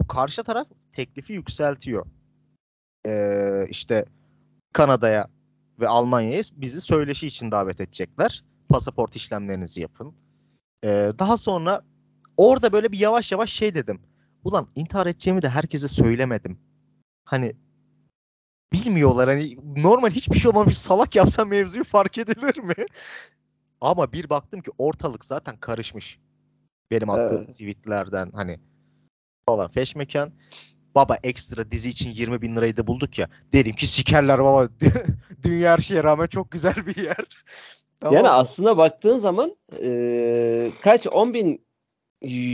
bu 0.00 0.06
karşı 0.06 0.44
taraf 0.44 0.68
teklifi 0.92 1.32
yükseltiyor. 1.32 2.06
Ee, 3.06 3.66
işte 3.68 4.04
Kanada'ya 4.72 5.28
ve 5.80 5.88
Almanya'ya 5.88 6.42
bizi 6.52 6.80
söyleşi 6.80 7.26
için 7.26 7.50
davet 7.50 7.80
edecekler. 7.80 8.44
Pasaport 8.68 9.16
işlemlerinizi 9.16 9.80
yapın. 9.80 10.14
Ee, 10.84 11.12
daha 11.18 11.36
sonra 11.36 11.82
orada 12.36 12.72
böyle 12.72 12.92
bir 12.92 12.98
yavaş 12.98 13.32
yavaş 13.32 13.52
şey 13.52 13.74
dedim. 13.74 14.00
Ulan 14.44 14.68
intihar 14.74 15.06
edeceğimi 15.06 15.42
de 15.42 15.48
herkese 15.48 15.88
söylemedim. 15.88 16.58
Hani 17.24 17.56
bilmiyorlar 18.74 19.28
hani 19.28 19.56
normal 19.76 20.10
hiçbir 20.10 20.38
şey 20.38 20.50
olmamış 20.50 20.78
salak 20.78 21.14
yapsam 21.16 21.48
mevzuyu 21.48 21.84
fark 21.84 22.18
edilir 22.18 22.58
mi? 22.58 22.74
Ama 23.80 24.12
bir 24.12 24.30
baktım 24.30 24.60
ki 24.60 24.70
ortalık 24.78 25.24
zaten 25.24 25.56
karışmış. 25.56 26.18
Benim 26.90 27.10
attığım 27.10 27.36
Evet. 27.36 27.48
tweetlerden 27.48 28.30
hani 28.34 28.60
falan 29.46 29.70
feşmekan. 29.70 30.32
Baba 30.94 31.18
ekstra 31.22 31.70
dizi 31.70 31.88
için 31.88 32.10
20 32.10 32.42
bin 32.42 32.56
lirayı 32.56 32.76
da 32.76 32.86
bulduk 32.86 33.18
ya. 33.18 33.28
Derim 33.52 33.72
ki 33.76 33.86
sikerler 33.86 34.38
baba. 34.38 34.68
Dünya 35.42 35.72
her 35.72 35.78
şeye 35.78 36.04
rağmen 36.04 36.26
çok 36.26 36.50
güzel 36.50 36.74
bir 36.86 36.96
yer. 37.04 37.16
Tamam 38.00 38.14
Yani 38.14 38.28
aslında 38.28 38.76
baktığın 38.76 39.18
zaman 39.18 39.56
eee, 39.82 40.70
kaç 40.80 41.06
10 41.06 41.34
bin 41.34 41.66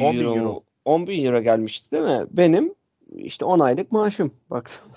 10 0.01 0.15
bin 0.15 0.21
euro, 0.21 0.37
euro. 0.37 0.65
10 0.85 1.07
bin 1.07 1.25
euro 1.25 1.43
gelmişti 1.43 1.91
değil 1.91 2.03
mi? 2.03 2.27
Benim 2.31 2.75
işte 3.17 3.45
10 3.45 3.61
aylık 3.61 3.93
maaşım. 3.93 4.33
Baksana. 4.51 4.93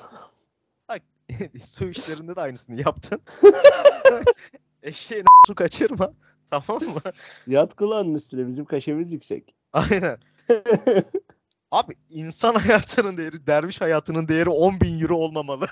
su 1.65 1.89
işlerinde 1.89 2.35
de 2.35 2.41
aynısını 2.41 2.81
yaptın. 2.81 3.21
Eşeğin 4.83 5.25
su 5.47 5.55
kaçırma. 5.55 6.13
Tamam 6.51 6.83
mı? 6.83 7.01
Yat 7.47 7.75
kulağının 7.75 8.15
üstüne 8.15 8.47
bizim 8.47 8.65
kaşemiz 8.65 9.11
yüksek. 9.11 9.55
Aynen. 9.73 10.17
Abi 11.71 11.95
insan 12.09 12.55
hayatının 12.55 13.17
değeri, 13.17 13.47
derviş 13.47 13.81
hayatının 13.81 14.27
değeri 14.27 14.49
10 14.49 14.81
bin 14.81 14.99
euro 14.99 15.17
olmamalı. 15.17 15.67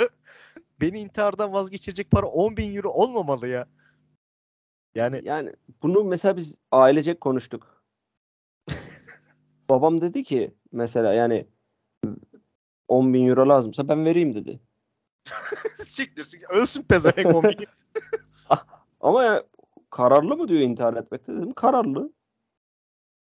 Beni 0.81 0.99
intihardan 0.99 1.53
vazgeçirecek 1.53 2.11
para 2.11 2.25
10 2.25 2.57
bin 2.57 2.75
euro 2.75 2.89
olmamalı 2.89 3.47
ya. 3.47 3.67
Yani 4.95 5.21
Yani 5.23 5.53
bunu 5.83 6.03
mesela 6.03 6.37
biz 6.37 6.57
ailecek 6.71 7.21
konuştuk. 7.21 7.83
Babam 9.69 10.01
dedi 10.01 10.23
ki 10.23 10.55
mesela 10.71 11.13
yani 11.13 11.47
10 12.87 13.13
bin 13.13 13.27
euro 13.27 13.49
lazımsa 13.49 13.87
ben 13.87 14.05
vereyim 14.05 14.35
dedi. 14.35 14.59
siktir 15.87 16.23
siktir. 16.23 16.49
Ölsün 16.49 16.83
pezevenk 16.83 17.35
10 17.35 17.43
bin. 17.43 17.67
Ama 19.01 19.23
ya, 19.23 19.43
kararlı 19.89 20.37
mı 20.37 20.47
diyor 20.47 20.61
intihar 20.61 20.93
etmekte 20.93 21.33
dedim. 21.33 21.53
Kararlı. 21.53 22.13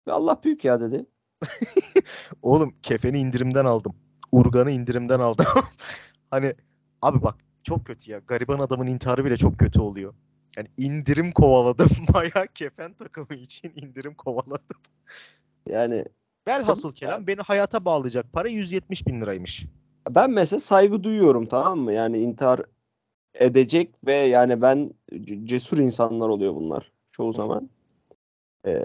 Ve 0.06 0.12
Allah 0.12 0.40
büyük 0.44 0.64
ya 0.64 0.80
dedi. 0.80 1.06
Oğlum 2.42 2.74
kefeni 2.82 3.18
indirimden 3.18 3.64
aldım. 3.64 3.96
Urgan'ı 4.32 4.70
indirimden 4.70 5.20
aldım. 5.20 5.46
hani 6.30 6.54
abi 7.02 7.22
bak 7.22 7.36
çok 7.62 7.86
kötü 7.86 8.10
ya. 8.10 8.18
Gariban 8.18 8.58
adamın 8.58 8.86
intiharı 8.86 9.24
bile 9.24 9.36
çok 9.36 9.58
kötü 9.58 9.80
oluyor. 9.80 10.14
Yani 10.56 10.68
indirim 10.76 11.32
kovaladım. 11.32 11.88
Bayağı 12.14 12.46
kefen 12.54 12.94
takımı 12.94 13.34
için 13.34 13.72
indirim 13.76 14.14
kovaladım. 14.14 14.80
Yani 15.68 16.04
Velhasıl 16.48 16.92
kelam 16.92 17.26
beni 17.26 17.40
hayata 17.40 17.84
bağlayacak 17.84 18.32
para 18.32 18.48
170 18.48 19.06
bin 19.06 19.20
liraymış. 19.20 19.66
Ben 20.10 20.30
mesela 20.30 20.60
saygı 20.60 21.04
duyuyorum 21.04 21.46
tamam 21.46 21.78
mı? 21.78 21.92
Yani 21.92 22.18
intihar 22.18 22.60
edecek 23.34 23.94
ve 24.06 24.14
yani 24.14 24.62
ben 24.62 24.90
cesur 25.44 25.78
insanlar 25.78 26.28
oluyor 26.28 26.54
bunlar 26.54 26.92
çoğu 27.10 27.32
zaman. 27.32 27.70
Ee, 28.66 28.84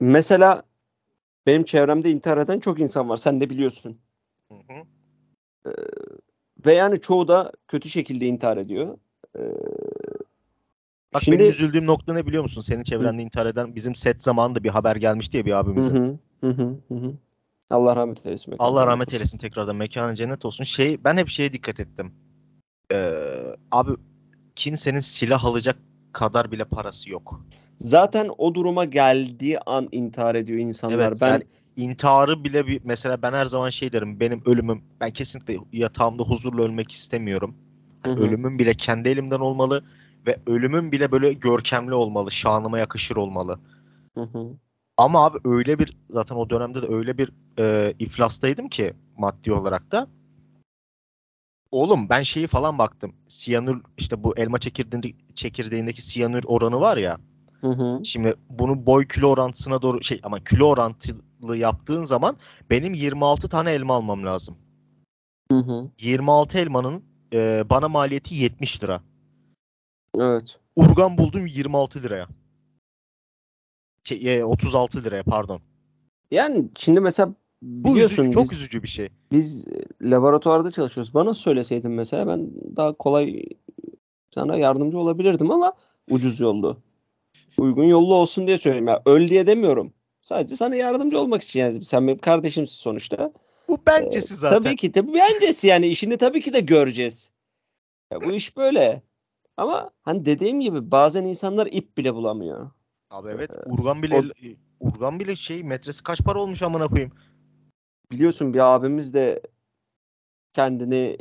mesela 0.00 0.62
benim 1.46 1.64
çevremde 1.64 2.10
intihar 2.10 2.38
eden 2.38 2.60
çok 2.60 2.80
insan 2.80 3.08
var. 3.08 3.16
Sen 3.16 3.40
de 3.40 3.50
biliyorsun. 3.50 3.98
Hı 4.48 4.54
hı. 4.54 4.84
Ve 6.66 6.72
yani 6.72 7.00
çoğu 7.00 7.28
da 7.28 7.52
kötü 7.68 7.88
şekilde 7.88 8.26
intihar 8.26 8.56
ediyor. 8.56 8.98
Ee, 9.38 9.42
Bak 11.14 11.22
şimdi 11.22 11.38
benim 11.38 11.52
üzüldüğüm 11.52 11.86
nokta 11.86 12.14
ne 12.14 12.26
biliyor 12.26 12.42
musun? 12.42 12.60
Senin 12.60 12.82
çevrende 12.82 13.22
intihar 13.22 13.46
eden 13.46 13.74
bizim 13.74 13.94
set 13.94 14.22
zamanında 14.22 14.64
bir 14.64 14.68
haber 14.68 14.96
gelmişti 14.96 15.36
ya 15.36 15.44
bir 15.44 15.50
Hı 15.50 15.56
abimizin. 15.56 15.94
hı, 15.94 16.18
hı 16.40 16.50
hı, 16.50 16.76
hı 16.88 16.94
hı. 16.94 17.14
Allah 17.70 17.96
rahmet 17.96 18.26
eylesin. 18.26 18.54
Allah 18.58 18.86
rahmet 18.86 19.12
eylesin 19.12 19.38
tekrardan 19.38 19.76
mekanı 19.76 20.14
cennet 20.14 20.44
olsun. 20.44 20.64
Şey 20.64 21.04
ben 21.04 21.16
hep 21.16 21.28
şeye 21.28 21.52
dikkat 21.52 21.80
ettim. 21.80 22.12
Ee, 22.92 23.12
abi 23.70 23.90
kimsenin 24.56 25.00
silah 25.00 25.44
alacak 25.44 25.76
kadar 26.12 26.52
bile 26.52 26.64
parası 26.64 27.10
yok. 27.10 27.40
Zaten 27.78 28.30
o 28.38 28.54
duruma 28.54 28.84
geldiği 28.84 29.60
an 29.60 29.88
intihar 29.92 30.34
ediyor 30.34 30.58
insanlar. 30.58 30.98
Evet 30.98 31.20
ben 31.20 31.28
yani 31.28 31.44
intiharı 31.76 32.44
bile 32.44 32.66
bir 32.66 32.80
mesela 32.84 33.22
ben 33.22 33.32
her 33.32 33.44
zaman 33.44 33.70
şey 33.70 33.92
derim 33.92 34.20
benim 34.20 34.42
ölümüm 34.46 34.82
ben 35.00 35.10
kesinlikle 35.10 35.56
yatağımda 35.72 36.22
huzurla 36.22 36.62
ölmek 36.62 36.92
istemiyorum. 36.92 37.54
Hı 38.04 38.10
hı. 38.12 38.20
Ölümüm 38.20 38.58
bile 38.58 38.74
kendi 38.74 39.08
elimden 39.08 39.40
olmalı 39.40 39.84
ve 40.26 40.36
ölümüm 40.46 40.92
bile 40.92 41.12
böyle 41.12 41.32
görkemli 41.32 41.94
olmalı, 41.94 42.30
şanıma 42.30 42.78
yakışır 42.78 43.16
olmalı. 43.16 43.58
Hı 44.14 44.22
hı. 44.22 44.56
Ama 44.96 45.24
abi 45.24 45.38
öyle 45.44 45.78
bir 45.78 45.96
zaten 46.10 46.36
o 46.36 46.50
dönemde 46.50 46.82
de 46.82 46.86
öyle 46.94 47.18
bir 47.18 47.32
e, 47.58 47.94
iflastaydım 47.98 48.68
ki 48.68 48.94
maddi 49.18 49.52
olarak 49.52 49.92
da. 49.92 50.08
Oğlum 51.70 52.08
ben 52.08 52.22
şeyi 52.22 52.46
falan 52.46 52.78
baktım. 52.78 53.14
Siyanür 53.28 53.82
işte 53.98 54.24
bu 54.24 54.36
elma 54.36 54.58
çekirdeğinde, 54.58 55.12
çekirdeğindeki 55.34 56.02
siyanür 56.02 56.44
oranı 56.46 56.80
var 56.80 56.96
ya. 56.96 57.18
Hı 57.60 57.68
hı. 57.70 58.04
Şimdi 58.04 58.34
bunu 58.50 58.86
boy 58.86 59.08
kilo 59.08 59.28
orantısına 59.28 59.82
doğru 59.82 60.02
şey 60.02 60.20
ama 60.22 60.44
kilo 60.44 60.66
orantılı 60.66 61.56
yaptığın 61.56 62.04
zaman 62.04 62.36
benim 62.70 62.94
26 62.94 63.48
tane 63.48 63.72
elma 63.72 63.94
almam 63.94 64.24
lazım. 64.24 64.56
Hı 65.52 65.58
hı. 65.58 65.90
26 66.00 66.58
elmanın 66.58 67.04
e, 67.32 67.64
bana 67.70 67.88
maliyeti 67.88 68.34
70 68.34 68.82
lira. 68.82 69.02
Evet. 70.18 70.58
Urgan 70.76 71.18
buldum 71.18 71.46
26 71.46 72.02
liraya. 72.02 72.28
Şey, 74.04 74.38
e, 74.38 74.44
36 74.44 75.04
liraya 75.04 75.22
pardon. 75.22 75.60
Yani 76.30 76.68
şimdi 76.78 77.00
mesela 77.00 77.34
Bu 77.62 77.94
biliyorsun 77.94 78.22
üzücü, 78.22 78.34
çok 78.34 78.44
biz, 78.44 78.52
üzücü 78.52 78.82
bir 78.82 78.88
şey. 78.88 79.08
biz 79.32 79.64
laboratuvarda 80.02 80.70
çalışıyoruz. 80.70 81.14
Bana 81.14 81.34
söyleseydin 81.34 81.90
mesela 81.90 82.26
ben 82.26 82.50
daha 82.76 82.92
kolay 82.92 83.42
sana 84.34 84.56
yardımcı 84.56 84.98
olabilirdim 84.98 85.50
ama 85.50 85.72
ucuz 86.10 86.40
yollu. 86.40 86.78
Uygun 87.58 87.84
yollu 87.84 88.14
olsun 88.14 88.46
diye 88.46 88.58
söyleyeyim. 88.58 88.88
Ya 88.88 89.02
öl 89.06 89.28
diye 89.28 89.46
demiyorum. 89.46 89.92
Sadece 90.22 90.56
sana 90.56 90.76
yardımcı 90.76 91.18
olmak 91.18 91.42
için 91.42 91.60
yani 91.60 91.84
sen 91.84 92.06
benim 92.06 92.18
kardeşimsin 92.18 92.74
sonuçta. 92.74 93.32
Bu 93.68 93.78
bencesi 93.86 94.34
zaten. 94.36 94.62
Tabii 94.62 94.76
ki 94.76 94.92
tabii 94.92 95.14
bencesi 95.14 95.66
yani 95.66 95.86
işini 95.86 96.16
tabii 96.16 96.42
ki 96.42 96.52
de 96.52 96.60
göreceğiz. 96.60 97.30
Ya 98.12 98.20
bu 98.20 98.32
iş 98.32 98.56
böyle. 98.56 99.02
Ama 99.56 99.90
hani 100.02 100.24
dediğim 100.24 100.60
gibi 100.60 100.90
bazen 100.90 101.24
insanlar 101.24 101.66
ip 101.66 101.98
bile 101.98 102.14
bulamıyor. 102.14 102.70
Abi 103.12 103.28
evet 103.28 103.50
Urgan 103.66 104.02
bile 104.02 104.16
o- 104.16 104.24
Urgan 104.80 105.18
bile 105.20 105.36
şey 105.36 105.62
metresi 105.62 106.02
kaç 106.02 106.20
para 106.20 106.40
olmuş 106.40 106.62
amına 106.62 106.88
koyayım. 106.88 107.12
Biliyorsun 108.12 108.54
bir 108.54 108.74
abimiz 108.74 109.14
de 109.14 109.42
kendini 110.52 111.18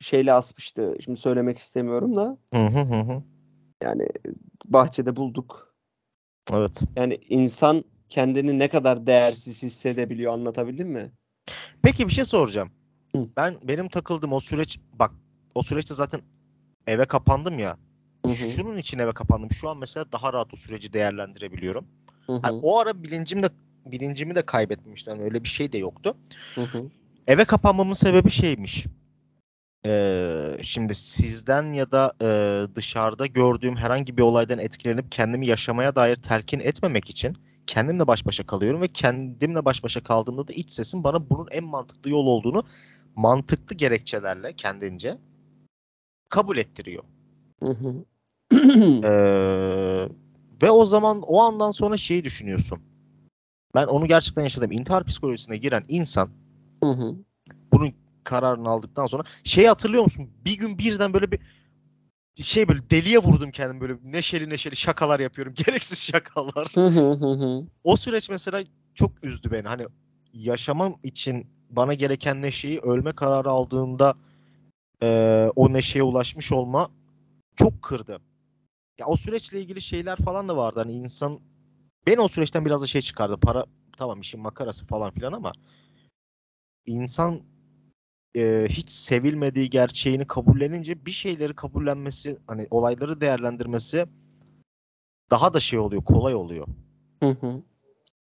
şeyle 0.00 0.32
asmıştı. 0.32 0.96
Şimdi 1.04 1.18
söylemek 1.18 1.58
istemiyorum 1.58 2.16
da. 2.16 2.38
Hı 2.54 2.66
hı 2.66 2.80
hı 2.80 3.00
hı. 3.00 3.22
Yani 3.82 4.08
bahçede 4.64 5.16
bulduk. 5.16 5.74
Evet. 6.52 6.80
Yani 6.96 7.14
insan 7.28 7.84
kendini 8.08 8.58
ne 8.58 8.68
kadar 8.68 9.06
değersiz 9.06 9.62
hissedebiliyor 9.62 10.32
anlatabildim 10.32 10.88
mi? 10.88 11.12
Peki 11.82 12.08
bir 12.08 12.12
şey 12.12 12.24
soracağım. 12.24 12.70
Hı. 13.16 13.26
Ben 13.36 13.54
benim 13.62 13.88
takıldığım 13.88 14.32
o 14.32 14.40
süreç 14.40 14.78
bak 14.92 15.12
o 15.54 15.62
süreçte 15.62 15.94
zaten 15.94 16.20
eve 16.86 17.04
kapandım 17.04 17.58
ya. 17.58 17.78
Hı 18.26 18.44
hı, 18.44 18.50
Şunun 18.50 18.76
için 18.76 18.98
eve 18.98 19.12
kapandım. 19.12 19.50
Şu 19.52 19.68
an 19.68 19.78
mesela 19.78 20.12
daha 20.12 20.32
rahat 20.32 20.54
o 20.54 20.56
süreci 20.56 20.92
değerlendirebiliyorum. 20.92 21.86
Hani 22.42 22.58
o 22.62 22.78
ara 22.78 23.02
bilincim 23.02 23.42
de 23.42 23.50
bilincimi 23.86 24.34
de 24.34 24.42
kaybetmiştim. 24.42 25.14
Yani 25.14 25.24
öyle 25.24 25.44
bir 25.44 25.48
şey 25.48 25.72
de 25.72 25.78
yoktu. 25.78 26.16
hı 26.54 26.60
hı, 26.60 26.90
Eve 27.26 27.44
kapanmamın 27.44 27.92
sebebi 27.92 28.30
şeymiş. 28.30 28.86
Ee, 29.86 30.56
şimdi 30.62 30.94
sizden 30.94 31.72
ya 31.72 31.92
da 31.92 32.12
e, 32.22 32.28
dışarıda 32.74 33.26
gördüğüm 33.26 33.76
herhangi 33.76 34.16
bir 34.16 34.22
olaydan 34.22 34.58
etkilenip 34.58 35.12
kendimi 35.12 35.46
yaşamaya 35.46 35.96
dair 35.96 36.16
telkin 36.16 36.60
etmemek 36.60 37.10
için 37.10 37.36
kendimle 37.66 38.06
baş 38.06 38.26
başa 38.26 38.46
kalıyorum 38.46 38.82
ve 38.82 38.88
kendimle 38.88 39.64
baş 39.64 39.84
başa 39.84 40.02
kaldığımda 40.04 40.48
da 40.48 40.52
iç 40.52 40.72
sesim 40.72 41.04
bana 41.04 41.30
bunun 41.30 41.48
en 41.50 41.64
mantıklı 41.64 42.10
yol 42.10 42.26
olduğunu 42.26 42.64
mantıklı 43.16 43.76
gerekçelerle 43.76 44.52
kendince 44.52 45.18
kabul 46.28 46.56
ettiriyor. 46.56 47.04
hı 47.62 47.70
hı. 47.70 48.04
Ee, 49.04 50.08
ve 50.62 50.70
o 50.70 50.84
zaman 50.84 51.22
o 51.22 51.40
andan 51.42 51.70
sonra 51.70 51.96
şeyi 51.96 52.24
düşünüyorsun. 52.24 52.78
Ben 53.74 53.86
onu 53.86 54.06
gerçekten 54.06 54.42
yaşadım. 54.42 54.72
İntihar 54.72 55.04
psikolojisine 55.04 55.56
giren 55.56 55.84
insan 55.88 56.30
Hı 56.84 56.90
hı. 56.90 57.14
bunun 57.72 57.92
kararını 58.24 58.68
aldıktan 58.68 59.06
sonra 59.06 59.22
şeyi 59.44 59.68
hatırlıyor 59.68 60.02
musun? 60.02 60.30
Bir 60.44 60.58
gün 60.58 60.78
birden 60.78 61.12
böyle 61.12 61.30
bir 61.32 61.40
şey 62.42 62.68
böyle 62.68 62.90
deliye 62.90 63.18
vurdum 63.18 63.50
kendimi 63.50 63.80
böyle 63.80 63.96
neşeli 64.04 64.50
neşeli 64.50 64.76
şakalar 64.76 65.20
yapıyorum. 65.20 65.54
Gereksiz 65.66 65.98
şakalar. 65.98 66.68
O 67.84 67.96
süreç 67.96 68.30
mesela 68.30 68.62
çok 68.94 69.24
üzdü 69.24 69.50
beni. 69.52 69.68
Hani 69.68 69.82
yaşamam 70.32 70.98
için 71.02 71.46
bana 71.70 71.94
gereken 71.94 72.42
neşeyi 72.42 72.78
ölme 72.80 73.12
kararı 73.12 73.50
aldığında 73.50 74.14
eee, 75.02 75.50
o 75.56 75.72
neşeye 75.72 76.02
ulaşmış 76.02 76.52
olma 76.52 76.90
çok 77.56 77.82
kırdı. 77.82 78.20
Ya 78.98 79.06
o 79.06 79.16
süreçle 79.16 79.60
ilgili 79.60 79.80
şeyler 79.82 80.16
falan 80.16 80.48
da 80.48 80.56
vardı. 80.56 80.80
Hani 80.80 80.92
insan 80.92 81.40
beni 82.06 82.20
o 82.20 82.28
süreçten 82.28 82.64
biraz 82.64 82.82
da 82.82 82.86
şey 82.86 83.00
çıkardı. 83.00 83.36
Para 83.40 83.64
tamam 83.96 84.20
işin 84.20 84.40
makarası 84.40 84.86
falan 84.86 85.10
filan 85.10 85.32
ama 85.32 85.52
insan 86.86 87.40
eee, 88.34 88.66
hiç 88.70 88.90
sevilmediği 88.90 89.70
gerçeğini 89.70 90.26
kabullenince 90.26 91.06
bir 91.06 91.10
şeyleri 91.10 91.54
kabullenmesi, 91.54 92.38
hani 92.46 92.66
olayları 92.70 93.20
değerlendirmesi 93.20 94.06
daha 95.30 95.54
da 95.54 95.60
şey 95.60 95.78
oluyor, 95.78 96.04
kolay 96.04 96.34
oluyor. 96.34 96.66
Hı 97.22 97.28
hı. 97.30 97.62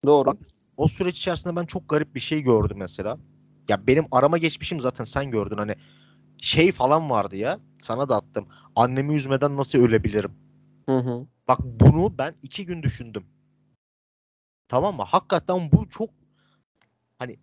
Doğru. 0.06 0.28
Bak, 0.28 0.38
o 0.78 0.88
süreç 0.88 1.18
içerisinde 1.18 1.56
ben 1.56 1.66
çok 1.66 1.90
garip 1.90 2.16
bir 2.16 2.20
şey 2.20 2.42
gördüm 2.42 2.78
mesela. 2.80 3.18
Ya 3.70 3.88
benim 3.88 4.06
arama 4.12 4.38
geçmişim 4.38 4.82
zaten 4.82 5.04
sen 5.06 5.32
gördün 5.32 5.58
hani 5.58 5.76
şey 6.42 6.72
falan 6.72 7.10
vardı 7.10 7.36
ya 7.38 7.60
sana 7.82 8.10
da 8.10 8.18
attım. 8.18 8.48
Annemi 8.76 9.16
üzmeden 9.16 9.58
nasıl 9.58 9.80
ölebilirim? 9.80 10.32
Hı 10.86 10.98
hı. 10.98 11.28
Bak 11.48 11.60
bunu 11.64 12.18
ben 12.18 12.36
iki 12.42 12.66
gün 12.66 12.84
düşündüm. 12.84 13.26
Tamam 14.68 14.96
mı? 14.96 15.04
Hakikaten 15.04 15.72
bu 15.72 15.90
çok 15.90 16.10
hani 17.20 17.40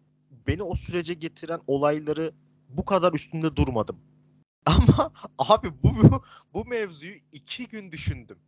beni 0.46 0.62
o 0.62 0.74
sürece 0.74 1.14
getiren 1.14 1.60
olayları 1.66 2.32
bu 2.68 2.84
kadar 2.84 3.12
üstünde 3.12 3.56
durmadım. 3.56 4.00
Ama 4.66 5.12
abi 5.38 5.82
bu, 5.82 5.96
bu, 5.96 6.22
bu 6.54 6.64
mevzuyu 6.64 7.14
iki 7.32 7.68
gün 7.68 7.92
düşündüm. 7.92 8.38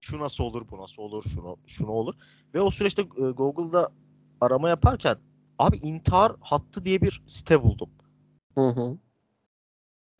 Şu 0.00 0.18
nasıl 0.18 0.44
olur, 0.44 0.68
bu 0.70 0.78
nasıl 0.78 1.02
olur, 1.02 1.24
şunu, 1.34 1.56
şunu 1.66 1.90
olur. 1.90 2.14
Ve 2.54 2.60
o 2.60 2.70
süreçte 2.70 3.02
e, 3.02 3.30
Google'da 3.30 3.92
arama 4.40 4.68
yaparken 4.68 5.18
abi 5.58 5.76
intihar 5.76 6.36
hattı 6.40 6.84
diye 6.84 7.02
bir 7.02 7.22
site 7.26 7.62
buldum. 7.62 7.90
Hı 8.54 8.68
hı. 8.68 8.98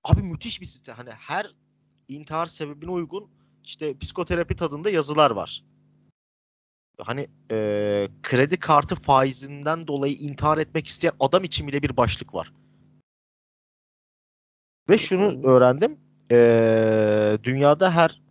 Abi 0.05 0.23
müthiş 0.23 0.61
bir 0.61 0.67
site. 0.67 0.93
Hani 0.93 1.11
her 1.11 1.55
intihar 2.09 2.47
sebebine 2.47 2.91
uygun 2.91 3.31
işte 3.65 3.99
psikoterapi 3.99 4.57
tadında 4.57 4.91
yazılar 4.91 5.31
var. 5.31 5.65
Hani 6.99 7.29
e, 7.51 8.09
kredi 8.23 8.57
kartı 8.57 8.95
faizinden 8.95 9.87
dolayı 9.87 10.15
intihar 10.15 10.59
etmek 10.59 10.87
isteyen 10.87 11.15
adam 11.21 11.45
için 11.45 11.69
bile 11.69 11.83
bir 11.83 11.97
başlık 11.97 12.35
var. 12.35 12.53
Ve 14.89 14.99
şunu 14.99 15.47
öğrendim. 15.47 16.01
E, 16.31 17.39
dünyada 17.43 17.95
her 17.95 18.23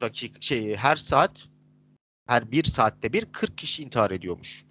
dakika 0.00 0.40
şey 0.40 0.76
her 0.76 0.96
saat 0.96 1.48
her 2.26 2.52
bir 2.52 2.64
saatte 2.64 3.12
bir 3.12 3.24
40 3.32 3.58
kişi 3.58 3.82
intihar 3.82 4.10
ediyormuş. 4.10 4.64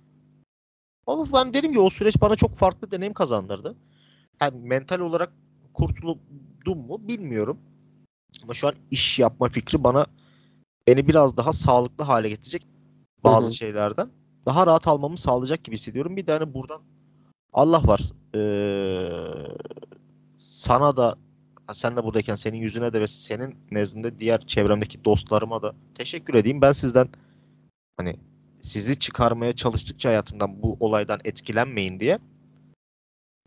Ama 1.08 1.26
ben 1.34 1.54
dedim 1.54 1.74
ki 1.74 1.80
o 1.80 1.90
süreç 1.90 2.22
bana 2.22 2.36
çok 2.36 2.56
farklı 2.56 2.92
deneyim 2.92 3.14
kazandırdı. 3.14 3.76
Hem 4.40 4.68
mental 4.68 5.00
olarak 5.00 5.34
kurtuldum 5.74 6.78
mu 6.78 7.08
bilmiyorum. 7.08 7.60
Ama 8.44 8.54
şu 8.54 8.68
an 8.68 8.74
iş 8.92 9.20
yapma 9.20 9.48
fikri 9.48 9.84
bana 9.84 10.06
beni 10.88 11.08
biraz 11.08 11.38
daha 11.38 11.54
sağlıklı 11.54 12.04
hale 12.04 12.30
getirecek 12.30 12.68
bazı 13.24 13.48
Hı 13.48 13.52
hı. 13.52 13.56
şeylerden. 13.56 14.10
Daha 14.46 14.68
rahat 14.68 14.88
almamı 14.88 15.18
sağlayacak 15.18 15.64
gibi 15.64 15.76
hissediyorum. 15.76 16.18
Bir 16.18 16.28
de 16.28 16.32
hani 16.32 16.54
buradan 16.54 16.82
Allah 17.54 17.88
var. 17.88 18.02
Ee, 18.36 19.20
sana 20.36 20.98
da 20.98 21.18
sen 21.74 21.96
de 21.96 22.04
buradayken 22.04 22.36
senin 22.36 22.58
yüzüne 22.58 22.94
de 22.94 23.02
ve 23.02 23.08
senin 23.08 23.56
nezdinde 23.72 24.20
diğer 24.20 24.42
çevremdeki 24.42 25.06
dostlarıma 25.06 25.62
da 25.62 25.76
teşekkür 25.96 26.34
edeyim. 26.34 26.62
Ben 26.62 26.72
sizden 26.72 27.08
hani 27.98 28.16
sizi 28.62 29.00
çıkarmaya 29.00 29.54
çalıştıkça 29.54 30.10
hayatımdan 30.10 30.62
bu 30.62 30.78
olaydan 30.80 31.20
etkilenmeyin 31.24 32.00
diye 32.00 32.20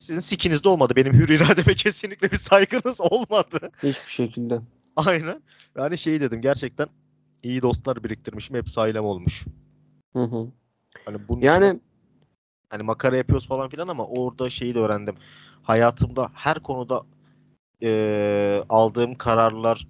sizin 0.01 0.21
sikinizde 0.21 0.69
olmadı. 0.69 0.93
Benim 0.97 1.13
hür 1.13 1.29
irademe 1.29 1.75
kesinlikle 1.75 2.31
bir 2.31 2.37
saygınız 2.37 3.01
olmadı. 3.01 3.71
Hiçbir 3.83 4.11
şekilde. 4.11 4.61
Aynen. 4.97 5.43
Yani 5.77 5.99
şey 5.99 6.21
dedim 6.21 6.41
gerçekten 6.41 6.89
iyi 7.43 7.63
dostlar 7.63 8.05
biriktirmişim. 8.05 8.57
Hepsi 8.57 8.81
ailem 8.81 9.05
olmuş. 9.05 9.47
Hı 10.13 10.23
hı. 10.23 10.47
Hani 11.05 11.29
bunun 11.29 11.39
için 11.39 11.47
Yani 11.47 11.81
hani 12.71 12.83
makara 12.83 13.17
yapıyoruz 13.17 13.49
falan 13.49 13.69
filan 13.69 13.89
ama 13.89 14.07
orada 14.07 14.51
şeyi 14.51 14.75
de 14.75 14.79
öğrendim. 14.79 15.17
Hayatımda 15.63 16.31
her 16.35 16.59
konuda 16.61 17.03
eee, 17.81 18.65
aldığım 18.69 19.15
kararlar 19.15 19.87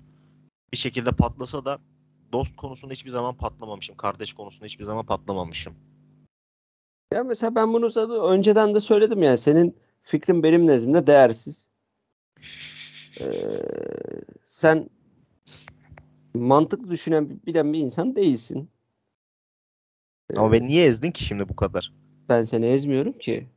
bir 0.73 0.79
şekilde 0.79 1.13
patlasa 1.13 1.65
da 1.65 1.79
dost 2.33 2.57
konusunda 2.57 2.95
hiçbir 2.95 3.11
zaman 3.11 3.35
patlamamışım. 3.35 3.97
Kardeş 3.97 4.33
konusunda 4.33 4.65
hiçbir 4.65 4.85
zaman 4.85 5.07
patlamamışım. 5.07 5.75
ya 7.15 7.25
mesela 7.25 7.55
ben 7.55 7.73
bunu 7.73 7.89
önceden 8.29 8.75
de 8.75 8.81
söyledim 8.81 9.23
yani 9.23 9.39
senin 9.39 9.77
fikrin 10.03 10.43
benim 10.43 10.67
nezdimde 10.67 11.07
değersiz. 11.07 11.69
Ee, 13.21 13.27
sen 14.47 14.91
mantıklı 16.35 16.91
düşünen 16.91 17.41
bilen 17.47 17.73
bir 17.73 17.79
insan 17.79 18.17
değilsin. 18.17 18.71
Ama 20.37 20.53
beni 20.53 20.69
niye 20.69 20.87
ezdin 20.87 21.11
ki 21.11 21.25
şimdi 21.25 21.49
bu 21.49 21.57
kadar? 21.57 21.93
Ben 22.29 22.43
seni 22.43 22.67
ezmiyorum 22.67 23.13
ki. 23.13 23.49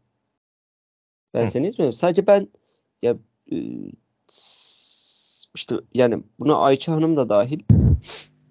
Ben 1.33 1.45
Hı. 1.45 1.51
seni 1.51 1.67
ezmiyorum. 1.67 1.93
Sadece 1.93 2.27
ben 2.27 2.47
ya 3.01 3.17
e, 3.51 3.57
işte 5.55 5.75
yani 5.93 6.23
buna 6.39 6.55
Ayça 6.57 6.91
Hanım 6.91 7.17
da 7.17 7.29
dahil. 7.29 7.59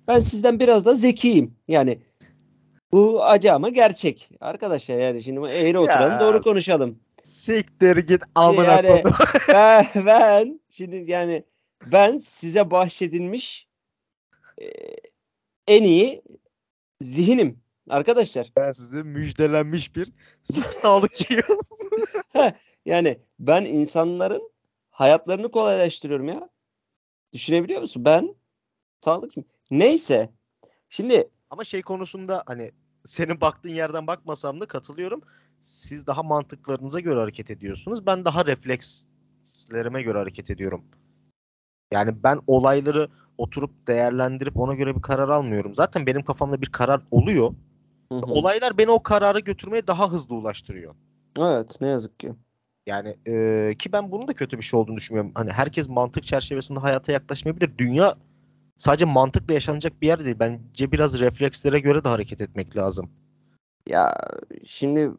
Ben 0.09 0.19
sizden 0.19 0.61
biraz 0.61 0.87
da 0.87 0.95
zekiyim. 0.95 1.55
Yani 1.69 1.99
bu 2.93 3.25
acı 3.25 3.53
ama 3.53 3.69
gerçek. 3.69 4.31
Arkadaşlar 4.41 4.99
yani 4.99 5.23
şimdi 5.23 5.49
eğri 5.49 5.79
oturalım 5.79 6.13
Ya. 6.13 6.21
doğru 6.21 6.43
konuşalım. 6.43 6.99
Siktir 7.25 7.97
git 7.97 8.23
amına 8.35 8.67
Yani- 8.67 9.03
kodum. 9.03 9.17
ben, 9.49 9.87
ben 9.95 10.61
şimdi 10.71 11.11
yani 11.11 11.45
ben 11.87 12.19
size 12.19 12.71
bahşedilmiş 12.71 13.69
e, 14.59 14.67
en 15.69 15.83
iyi 15.83 16.23
zihinim 17.01 17.61
arkadaşlar. 17.89 18.53
Ben 18.57 18.73
size 18.73 19.03
müjdelenmiş 19.03 19.97
bir 19.97 20.13
sağlıkçıyım. 20.71 21.45
Yani 22.87 23.19
ben 23.39 23.65
insanların 23.65 24.51
hayatlarını 24.91 25.51
kolaylaştırıyorum 25.51 26.29
ya. 26.29 26.49
Düşünebiliyor 27.33 27.81
musun? 27.81 28.05
Ben 28.05 28.35
sağlık 29.01 29.33
neyse. 29.71 30.31
Şimdi 30.89 31.31
Ama 31.51 31.65
şey 31.65 31.83
konusunda 31.83 32.43
hani 32.47 32.71
senin 33.07 33.41
baktığın 33.41 33.75
yerden 33.75 34.07
bakmasam 34.07 34.61
da 34.61 34.67
katılıyorum. 34.69 35.23
Siz 35.63 36.07
daha 36.07 36.23
mantıklarınıza 36.23 37.01
göre 37.01 37.21
hareket 37.21 37.51
ediyorsunuz. 37.51 38.07
Ben 38.07 38.25
daha 38.25 38.47
reflekslerime 38.47 40.03
göre 40.03 40.19
hareket 40.19 40.51
ediyorum. 40.51 40.85
Yani 41.93 42.23
ben 42.23 42.41
olayları 42.47 43.09
oturup 43.39 43.87
değerlendirip 43.87 44.57
ona 44.57 44.75
göre 44.75 44.97
bir 44.97 45.03
karar 45.03 45.29
almıyorum. 45.29 45.75
Zaten 45.75 46.07
benim 46.07 46.25
kafamda 46.25 46.63
bir 46.63 46.67
karar 46.67 47.01
oluyor. 47.11 47.55
Hı 48.13 48.19
hı. 48.19 48.21
Olaylar 48.27 48.79
beni 48.79 48.91
o 48.91 49.03
karara 49.03 49.39
götürmeye 49.39 49.87
daha 49.87 50.13
hızlı 50.13 50.35
ulaştırıyor. 50.35 50.95
Evet 51.39 51.81
ne 51.81 51.87
yazık 51.87 52.21
ki. 52.21 52.33
Yani 52.87 53.17
e, 53.27 53.75
ki 53.79 53.93
ben 53.93 54.11
bunun 54.13 54.29
da 54.29 54.33
kötü 54.33 54.59
bir 54.59 54.63
şey 54.63 54.81
olduğunu 54.81 54.97
düşünmüyorum. 54.97 55.33
Hani 55.35 55.51
herkes 55.51 55.89
mantık 55.89 56.25
çerçevesinde 56.25 56.81
hayata 56.81 57.13
yaklaşmayabilir. 57.13 57.79
Dünya 57.79 58.17
sadece 58.77 59.05
mantıkla 59.05 59.55
yaşanacak 59.55 60.03
bir 60.03 60.07
yer 60.07 60.25
değil. 60.25 60.37
Bence 60.39 60.93
biraz 60.93 61.21
reflekslere 61.21 61.81
göre 61.81 62.05
de 62.05 62.09
hareket 62.09 62.41
etmek 62.41 62.77
lazım. 62.77 63.11
Ya 63.89 64.17
şimdi 64.65 65.11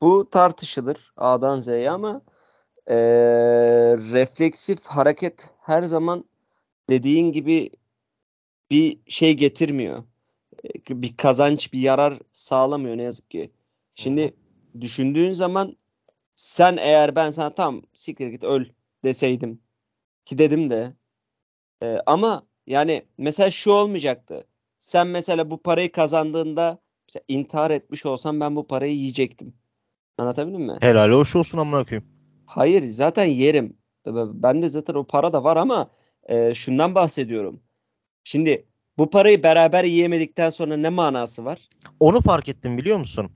bu 0.00 0.30
tartışılır 0.30 1.12
A'dan 1.16 1.60
Z'ye 1.60 1.90
ama 1.90 2.22
eee, 2.90 2.96
refleksif 3.98 4.86
hareket 4.86 5.50
her 5.60 5.82
zaman 5.82 6.24
dediğin 6.90 7.32
gibi 7.32 7.70
bir 8.70 9.00
şey 9.08 9.34
getirmiyor. 9.36 10.04
E, 10.90 11.02
Bir 11.02 11.16
kazanç, 11.16 11.72
bir 11.72 11.80
yarar 11.80 12.20
sağlamıyor 12.32 12.96
ne 12.98 13.02
yazık 13.02 13.30
ki. 13.30 13.52
Şimdi 13.94 14.34
düşündüğün 14.82 15.32
zaman 15.32 15.76
sen 16.36 16.78
eğer 16.78 17.16
ben 17.16 17.30
sana 17.32 17.54
tam 17.54 17.82
siktir 17.94 18.28
git 18.28 18.44
öl 18.44 18.66
deseydim 19.04 19.62
ki 20.26 20.38
dedim 20.38 20.70
de 20.70 20.94
e, 21.82 21.98
ama 22.06 22.46
yani 22.66 23.02
mesela 23.18 23.50
şu 23.50 23.72
olmayacaktı. 23.72 24.46
Sen 24.80 25.06
mesela 25.06 25.50
bu 25.50 25.62
parayı 25.62 25.92
kazandığında 25.92 26.78
mesela 27.08 27.24
intihar 27.28 27.70
etmiş 27.70 28.06
olsam 28.06 28.40
ben 28.40 28.56
bu 28.56 28.66
parayı 28.66 28.94
yiyecektim. 28.96 29.54
Anlatabildim 30.18 30.62
mi? 30.66 30.76
Helal 30.80 31.10
hoş 31.12 31.36
olsun 31.36 31.58
amına 31.58 31.84
koyayım. 31.84 32.08
Hayır 32.46 32.82
zaten 32.82 33.24
yerim. 33.24 33.76
Ben 34.06 34.62
de 34.62 34.68
zaten 34.68 34.94
o 34.94 35.04
para 35.06 35.32
da 35.32 35.44
var 35.44 35.56
ama 35.56 35.90
e, 36.28 36.54
şundan 36.54 36.94
bahsediyorum. 36.94 37.60
Şimdi 38.24 38.66
bu 38.98 39.10
parayı 39.10 39.42
beraber 39.42 39.84
yiyemedikten 39.84 40.50
sonra 40.50 40.76
ne 40.76 40.88
manası 40.88 41.44
var? 41.44 41.68
Onu 42.00 42.20
fark 42.20 42.48
ettim 42.48 42.78
biliyor 42.78 42.98
musun? 42.98 43.30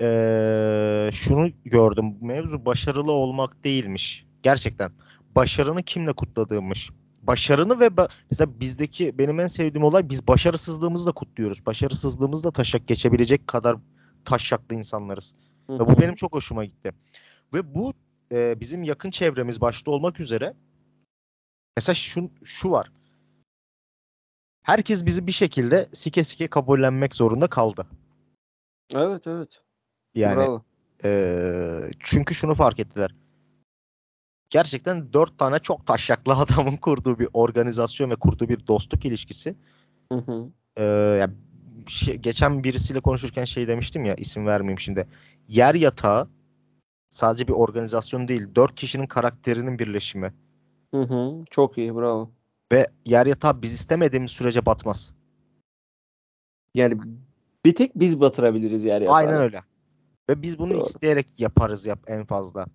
Ee, 0.00 1.10
şunu 1.12 1.50
gördüm. 1.64 2.16
Mevzu 2.20 2.64
başarılı 2.64 3.12
olmak 3.12 3.64
değilmiş. 3.64 4.26
Gerçekten. 4.42 4.92
Başarını 5.36 5.82
kimle 5.82 6.12
kutladığımmış. 6.12 6.90
Başarını 7.22 7.80
ve 7.80 7.86
ba- 7.86 8.08
mesela 8.30 8.60
bizdeki 8.60 9.18
benim 9.18 9.40
en 9.40 9.46
sevdiğim 9.46 9.84
olay 9.84 10.08
biz 10.10 10.28
başarısızlığımızı 10.28 11.06
da 11.06 11.12
kutluyoruz. 11.12 11.66
Başarısızlığımızı 11.66 12.44
da 12.44 12.50
taşak 12.50 12.88
geçebilecek 12.88 13.46
kadar 13.46 13.76
taşaklı 14.24 14.74
insanlarız. 14.76 15.34
Ve 15.78 15.86
bu 15.86 16.00
benim 16.00 16.14
çok 16.14 16.32
hoşuma 16.32 16.64
gitti. 16.64 16.92
Ve 17.54 17.74
bu 17.74 17.92
e, 18.32 18.60
bizim 18.60 18.82
yakın 18.82 19.10
çevremiz 19.10 19.60
başta 19.60 19.90
olmak 19.90 20.20
üzere 20.20 20.54
mesela 21.76 21.94
şu, 21.94 22.30
şu 22.44 22.70
var. 22.70 22.92
Herkes 24.62 25.06
bizi 25.06 25.26
bir 25.26 25.32
şekilde 25.32 25.88
sike 25.92 26.24
sike 26.24 26.48
kabullenmek 26.48 27.14
zorunda 27.14 27.46
kaldı. 27.46 27.86
Evet 28.94 29.26
evet. 29.26 29.62
Yani 30.14 30.36
Bravo. 30.36 30.62
e, 31.04 31.90
çünkü 31.98 32.34
şunu 32.34 32.54
fark 32.54 32.80
ettiler. 32.80 33.14
Gerçekten 34.50 35.12
dört 35.12 35.38
tane 35.38 35.58
çok 35.58 35.86
taşaklı 35.86 36.34
adamın 36.36 36.76
kurduğu 36.76 37.18
bir 37.18 37.28
organizasyon 37.32 38.10
ve 38.10 38.16
kurduğu 38.16 38.48
bir 38.48 38.66
dostluk 38.66 39.04
ilişkisi. 39.04 39.56
Hı 40.12 40.18
hı. 40.18 40.50
E, 40.76 40.84
ya 41.20 41.30
şey- 41.90 42.16
geçen 42.16 42.64
birisiyle 42.64 43.00
konuşurken 43.00 43.44
şey 43.44 43.68
demiştim 43.68 44.04
ya 44.04 44.14
isim 44.14 44.46
vermeyeyim 44.46 44.80
şimdi. 44.80 45.08
Yer 45.48 45.74
yatağı 45.74 46.28
sadece 47.10 47.48
bir 47.48 47.52
organizasyon 47.52 48.28
değil, 48.28 48.54
dört 48.54 48.74
kişinin 48.74 49.06
karakterinin 49.06 49.78
birleşimi. 49.78 50.34
Hı 50.94 51.00
hı. 51.02 51.44
Çok 51.50 51.78
iyi 51.78 51.94
bravo. 51.94 52.30
Ve 52.72 52.86
yer 53.06 53.26
yatağı 53.26 53.62
biz 53.62 53.72
istemediğimiz 53.72 54.30
sürece 54.30 54.66
batmaz. 54.66 55.14
Yani 56.74 56.98
bir 57.64 57.74
tek 57.74 57.98
biz 57.98 58.20
batırabiliriz 58.20 58.84
yer 58.84 59.00
yatağı. 59.00 59.14
Aynen 59.14 59.40
öyle. 59.40 59.62
Ve 60.30 60.42
biz 60.42 60.58
bunu 60.58 60.74
Doğru. 60.74 60.82
isteyerek 60.82 61.40
yaparız 61.40 61.86
yap 61.86 61.98
en 62.06 62.24
fazla. 62.24 62.66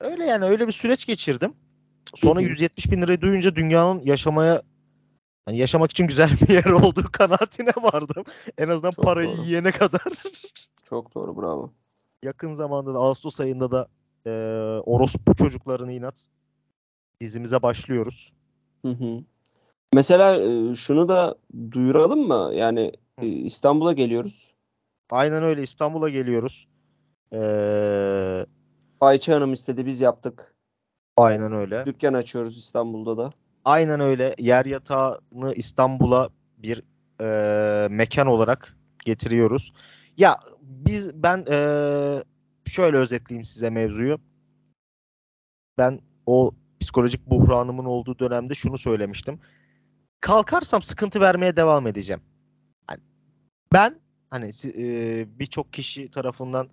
Öyle 0.00 0.24
yani 0.24 0.44
öyle 0.44 0.66
bir 0.66 0.72
süreç 0.72 1.06
geçirdim. 1.06 1.54
Sonra 2.14 2.40
Hı 2.40 2.44
hı. 2.44 2.48
170 2.48 2.90
bin 2.92 3.02
lirayı 3.02 3.20
duyunca 3.20 3.56
dünyanın 3.56 4.00
yaşamaya 4.00 4.62
hani 5.50 5.58
yaşamak 5.58 5.90
için 5.90 6.06
güzel 6.06 6.30
bir 6.40 6.48
yer 6.54 6.64
olduğu 6.64 7.04
kanaatine 7.12 7.70
vardım. 7.82 8.24
En 8.58 8.68
azından 8.68 8.90
Çok 8.90 9.04
parayı 9.04 9.28
doğru. 9.28 9.42
yiyene 9.42 9.72
kadar. 9.72 10.02
Çok 10.84 11.14
doğru 11.14 11.36
bravo. 11.36 11.72
Yakın 12.22 12.54
zamanda 12.54 12.94
da 12.94 12.98
Ağustos 12.98 13.40
ayında 13.40 13.70
da 13.70 13.88
e, 14.26 14.30
orospu 14.80 15.34
çocuklarını 15.34 15.92
inat 15.92 16.26
dizimize 17.20 17.62
başlıyoruz. 17.62 18.32
Hı 18.84 18.88
hı. 18.90 19.18
Mesela 19.94 20.38
şunu 20.74 21.08
da 21.08 21.34
duyuralım 21.70 22.28
mı? 22.28 22.50
Yani 22.54 22.92
İstanbul'a 23.22 23.92
geliyoruz. 23.92 24.54
Aynen 25.10 25.42
öyle 25.42 25.62
İstanbul'a 25.62 26.08
geliyoruz. 26.08 26.68
Ee, 27.32 28.46
Ayça 29.00 29.34
Hanım 29.36 29.52
istedi 29.52 29.86
biz 29.86 30.00
yaptık. 30.00 30.54
aynen 31.16 31.52
öyle. 31.52 31.86
Dükkan 31.86 32.14
açıyoruz 32.14 32.58
İstanbul'da 32.58 33.18
da. 33.18 33.30
Aynen 33.64 34.00
öyle. 34.00 34.34
Yer 34.38 34.64
yatağını 34.64 35.54
İstanbul'a 35.54 36.30
bir 36.58 36.82
e, 37.20 37.88
mekan 37.88 38.26
olarak 38.26 38.76
getiriyoruz. 39.04 39.72
Ya 40.16 40.40
biz 40.62 41.22
ben 41.22 41.44
e, 41.50 41.58
şöyle 42.66 42.96
özetleyeyim 42.96 43.44
size 43.44 43.70
mevzuyu. 43.70 44.18
Ben 45.78 46.00
o 46.26 46.54
psikolojik 46.80 47.26
buhranımın 47.26 47.84
olduğu 47.84 48.18
dönemde 48.18 48.54
şunu 48.54 48.78
söylemiştim. 48.78 49.40
Kalkarsam 50.20 50.82
sıkıntı 50.82 51.20
vermeye 51.20 51.56
devam 51.56 51.86
edeceğim. 51.86 52.20
Hani 52.86 53.00
ben 53.72 54.00
hani 54.30 54.52
e, 54.64 55.38
birçok 55.38 55.72
kişi 55.72 56.10
tarafından 56.10 56.68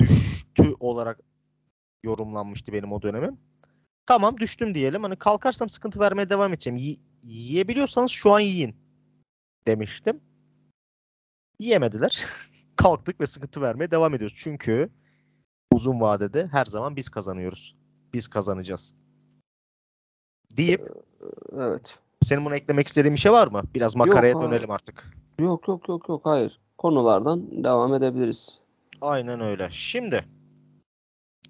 düştü 0.00 0.74
olarak 0.80 1.20
yorumlanmıştı 2.02 2.72
benim 2.72 2.92
o 2.92 3.02
dönemim. 3.02 3.38
Tamam 4.06 4.38
düştüm 4.38 4.74
diyelim. 4.74 5.02
Hani 5.02 5.16
kalkarsam 5.16 5.68
sıkıntı 5.68 6.00
vermeye 6.00 6.30
devam 6.30 6.52
edeceğim. 6.52 6.76
Yi- 6.76 7.00
yiyebiliyorsanız 7.22 8.10
şu 8.10 8.32
an 8.32 8.40
yiyin 8.40 8.76
demiştim. 9.66 10.20
Yiyemediler. 11.60 12.26
Kalktık 12.76 13.20
ve 13.20 13.26
sıkıntı 13.26 13.60
vermeye 13.60 13.90
devam 13.90 14.14
ediyoruz. 14.14 14.36
Çünkü 14.40 14.90
uzun 15.72 16.00
vadede 16.00 16.46
her 16.46 16.64
zaman 16.64 16.96
biz 16.96 17.08
kazanıyoruz. 17.08 17.76
Biz 18.14 18.28
kazanacağız. 18.28 18.94
Deyip 20.56 20.92
Evet. 21.58 21.98
senin 22.22 22.44
buna 22.44 22.56
eklemek 22.56 22.86
istediğin 22.86 23.14
bir 23.14 23.20
şey 23.20 23.32
var 23.32 23.48
mı? 23.48 23.62
Biraz 23.74 23.96
makaraya 23.96 24.32
Yok, 24.32 24.42
dönelim 24.42 24.70
artık. 24.70 25.16
Yok 25.40 25.68
yok 25.68 25.88
yok 25.88 26.08
yok 26.08 26.20
hayır. 26.24 26.60
Konulardan 26.78 27.64
devam 27.64 27.94
edebiliriz. 27.94 28.60
Aynen 29.00 29.40
öyle. 29.40 29.68
Şimdi 29.70 30.24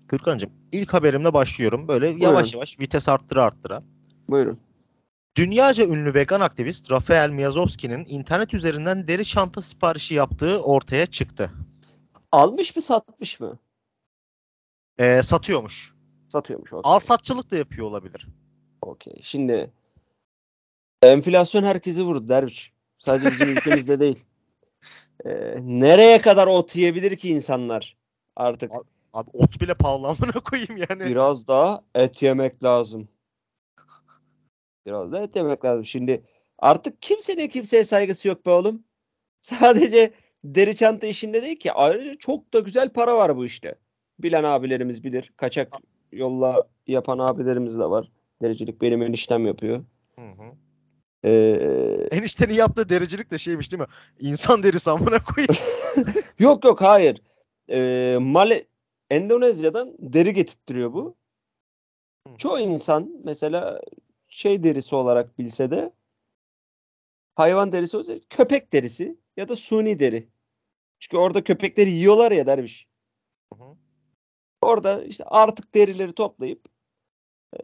Gürkan'cığım 0.08 0.50
ilk 0.72 0.94
haberimle 0.94 1.32
başlıyorum. 1.34 1.88
Böyle 1.88 2.08
yavaş 2.08 2.44
Buyurun. 2.44 2.56
yavaş 2.58 2.80
vites 2.80 3.08
arttıra 3.08 3.44
arttıra. 3.44 3.82
Buyurun. 4.28 4.58
Dünyaca 5.36 5.84
ünlü 5.84 6.14
vegan 6.14 6.40
aktivist 6.40 6.90
Rafael 6.90 7.30
Miazowski'nin 7.30 8.04
internet 8.08 8.54
üzerinden 8.54 9.08
deri 9.08 9.24
çanta 9.24 9.62
siparişi 9.62 10.14
yaptığı 10.14 10.62
ortaya 10.62 11.06
çıktı. 11.06 11.50
Almış 12.32 12.76
mı 12.76 12.82
satmış 12.82 13.40
mı? 13.40 13.58
Ee, 14.98 15.22
satıyormuş. 15.22 15.94
Satıyormuş. 16.28 16.72
okey. 16.72 16.80
Al 16.92 16.98
satçılık 17.00 17.50
da 17.50 17.56
yapıyor 17.56 17.86
olabilir. 17.86 18.28
Okey. 18.82 19.14
Şimdi 19.22 19.70
enflasyon 21.02 21.62
herkesi 21.64 22.02
vurdu 22.04 22.28
derviş. 22.28 22.72
Sadece 22.98 23.30
bizim 23.30 23.48
ülkemizde 23.56 24.00
değil. 24.00 24.24
Ee, 25.24 25.56
nereye 25.60 26.20
kadar 26.20 26.46
ot 26.46 26.76
yiyebilir 26.76 27.16
ki 27.16 27.28
insanlar 27.30 27.96
artık? 28.36 28.72
Abi 28.72 28.84
ot 29.32 29.60
bile 29.60 29.74
pahalı 29.74 30.06
amına 30.08 30.40
koyayım 30.44 30.76
yani. 30.76 31.04
Biraz 31.04 31.48
daha 31.48 31.82
et 31.94 32.22
yemek 32.22 32.64
lazım. 32.64 33.08
Biraz 34.86 35.12
da 35.12 35.20
et 35.20 35.36
yemek 35.36 35.64
lazım. 35.64 35.84
Şimdi 35.84 36.24
artık 36.58 37.02
kimsenin 37.02 37.48
kimseye 37.48 37.84
saygısı 37.84 38.28
yok 38.28 38.46
be 38.46 38.50
oğlum. 38.50 38.84
Sadece 39.42 40.10
deri 40.44 40.76
çanta 40.76 41.06
işinde 41.06 41.42
değil 41.42 41.58
ki. 41.58 41.72
Ayrıca 41.72 42.14
çok 42.14 42.52
da 42.54 42.60
güzel 42.60 42.88
para 42.88 43.16
var 43.16 43.36
bu 43.36 43.44
işte. 43.44 43.74
Bilen 44.18 44.44
abilerimiz 44.44 45.04
bilir. 45.04 45.32
Kaçak 45.36 45.72
yolla 46.12 46.68
yapan 46.86 47.18
abilerimiz 47.18 47.78
de 47.78 47.84
var. 47.84 48.10
Dericilik 48.42 48.82
benim 48.82 49.02
eniştem 49.02 49.46
yapıyor. 49.46 49.84
Hı 50.18 50.22
hı. 50.22 50.52
Ee, 51.24 52.08
Eniştenin 52.10 52.54
yaptığı 52.54 52.88
dericilik 52.88 53.30
de 53.30 53.38
şeymiş 53.38 53.72
değil 53.72 53.80
mi? 53.80 53.86
İnsan 54.20 54.62
derisi 54.62 54.90
amına 54.90 55.24
koyayım. 55.24 55.54
yok 56.38 56.64
yok 56.64 56.82
hayır. 56.82 57.22
Ee, 57.70 58.16
Male 58.20 58.66
Endonezya'dan 59.10 59.94
deri 59.98 60.34
getirtiyor 60.34 60.92
bu. 60.92 61.16
Çoğu 62.38 62.58
insan 62.58 63.20
mesela 63.24 63.80
şey 64.28 64.62
derisi 64.62 64.96
olarak 64.96 65.38
bilse 65.38 65.70
de 65.70 65.92
hayvan 67.34 67.72
derisi 67.72 67.96
olsa 67.96 68.14
köpek 68.30 68.72
derisi 68.72 69.16
ya 69.36 69.48
da 69.48 69.56
suni 69.56 69.98
deri. 69.98 70.28
Çünkü 70.98 71.16
orada 71.16 71.44
köpekleri 71.44 71.90
yiyorlar 71.90 72.32
ya 72.32 72.46
derviş. 72.46 72.88
Hı 73.54 73.64
hı. 73.64 73.76
Orada 74.62 75.04
işte 75.04 75.24
artık 75.24 75.74
derileri 75.74 76.12
toplayıp 76.14 76.68
e, 77.54 77.58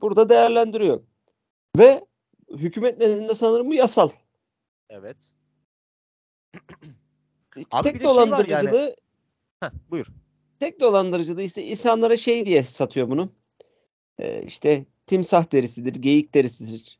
burada 0.00 0.28
değerlendiriyor. 0.28 1.02
Ve 1.78 2.04
hükümet 2.50 2.98
nezdinde 2.98 3.34
sanırım 3.34 3.68
bu 3.68 3.74
yasal. 3.74 4.10
evet. 4.88 5.34
Abi 7.70 7.88
bir 7.88 7.92
tek 7.92 7.94
de 7.94 7.98
şey 7.98 8.06
var 8.06 8.14
dolandırıcılığı 8.14 8.96
Heh, 9.60 9.70
buyur. 9.90 10.06
Tek 10.64 10.80
dolandırıcılığı 10.80 11.42
işte 11.42 11.62
insanlara 11.62 12.16
şey 12.16 12.46
diye 12.46 12.62
satıyor 12.62 13.08
bunu. 13.08 13.32
Ee, 14.18 14.42
işte 14.42 14.84
timsah 15.06 15.52
derisidir, 15.52 15.94
geyik 15.94 16.34
derisidir. 16.34 16.98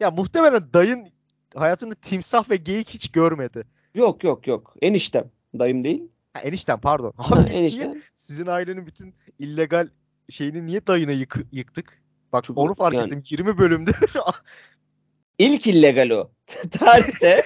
Ya 0.00 0.10
muhtemelen 0.10 0.72
dayın 0.74 1.08
hayatında 1.54 1.94
timsah 1.94 2.50
ve 2.50 2.56
geyik 2.56 2.88
hiç 2.88 3.12
görmedi. 3.12 3.64
Yok 3.94 4.24
yok 4.24 4.46
yok. 4.46 4.74
Eniştem. 4.82 5.30
Dayım 5.58 5.82
değil. 5.82 6.02
Ha, 6.34 6.40
enişten 6.40 6.78
pardon. 6.80 7.12
Abi 7.18 7.50
niye 7.50 7.58
eniştem. 7.58 7.94
sizin 8.16 8.46
ailenin 8.46 8.86
bütün 8.86 9.14
illegal 9.38 9.88
şeyini 10.30 10.66
niye 10.66 10.86
dayına 10.86 11.12
yık- 11.12 11.46
yıktık? 11.52 12.02
Bak 12.32 12.44
Çünkü 12.44 12.60
onu 12.60 12.74
fark 12.74 12.94
yani- 12.94 13.06
ettim. 13.06 13.22
20 13.30 13.58
bölümde 13.58 13.90
İlk 15.38 15.66
illegal 15.66 16.10
o. 16.10 16.30
Tarihte 16.70 17.42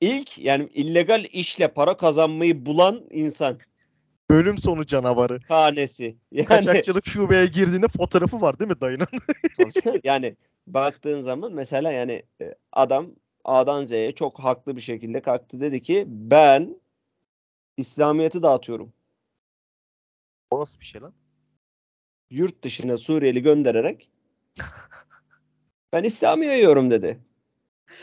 ilk 0.00 0.38
yani 0.38 0.68
illegal 0.74 1.24
işle 1.32 1.68
para 1.68 1.96
kazanmayı 1.96 2.66
bulan 2.66 3.00
insan 3.10 3.58
bölüm 4.30 4.58
sonu 4.58 4.86
canavarı. 4.86 5.40
hanesi. 5.48 6.16
Yani 6.32 6.46
Kaçakçılık 6.46 7.06
şubeye 7.06 7.46
girdiğinde 7.46 7.88
fotoğrafı 7.88 8.40
var 8.40 8.58
değil 8.58 8.70
mi 8.70 8.80
dayının? 8.80 9.06
yani 10.04 10.36
baktığın 10.66 11.20
zaman 11.20 11.52
mesela 11.52 11.92
yani 11.92 12.22
e, 12.40 12.54
adam 12.72 13.06
A'dan 13.44 13.84
Z'ye 13.84 14.12
çok 14.12 14.40
haklı 14.40 14.76
bir 14.76 14.80
şekilde 14.80 15.22
kalktı 15.22 15.60
dedi 15.60 15.82
ki 15.82 16.04
ben 16.08 16.80
İslamiyet'i 17.76 18.42
dağıtıyorum. 18.42 18.92
o 20.50 20.60
nasıl 20.60 20.80
bir 20.80 20.84
şey 20.84 21.00
lan? 21.00 21.14
Yurt 22.30 22.64
dışına 22.64 22.96
Suriyeli 22.96 23.42
göndererek 23.42 24.10
ben 25.92 26.04
İslam'ı 26.04 26.44
yayıyorum 26.44 26.90
dedi. 26.90 27.18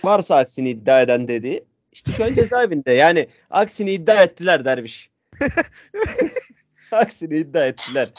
Varsa 0.04 0.36
aksini 0.36 0.70
iddia 0.70 1.02
eden 1.02 1.28
dedi. 1.28 1.66
İşte 1.92 2.12
şu 2.12 2.24
an 2.26 2.34
cezaevinde. 2.34 2.92
Yani 2.92 3.28
aksini 3.50 3.92
iddia 3.92 4.24
ettiler 4.24 4.66
derviş. 4.66 5.10
aksini 6.92 7.38
iddia 7.38 7.66
ettiler. 7.66 8.14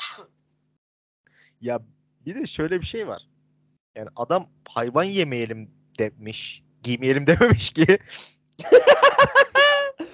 Ya 1.61 1.81
bir 2.27 2.35
de 2.35 2.47
şöyle 2.47 2.81
bir 2.81 2.87
şey 2.87 3.07
var. 3.07 3.23
Yani 3.95 4.09
adam 4.17 4.49
hayvan 4.69 5.05
yemeyelim 5.05 5.71
demiş. 5.99 6.63
Giymeyelim 6.83 7.27
dememiş 7.27 7.71
ki. 7.71 7.87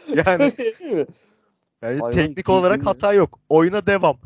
yani, 0.08 0.54
yani 0.82 1.06
Hayvan 1.80 2.12
teknik 2.12 2.48
olarak 2.48 2.86
hata 2.86 3.12
yok. 3.12 3.40
Oyuna 3.48 3.86
devam. 3.86 4.18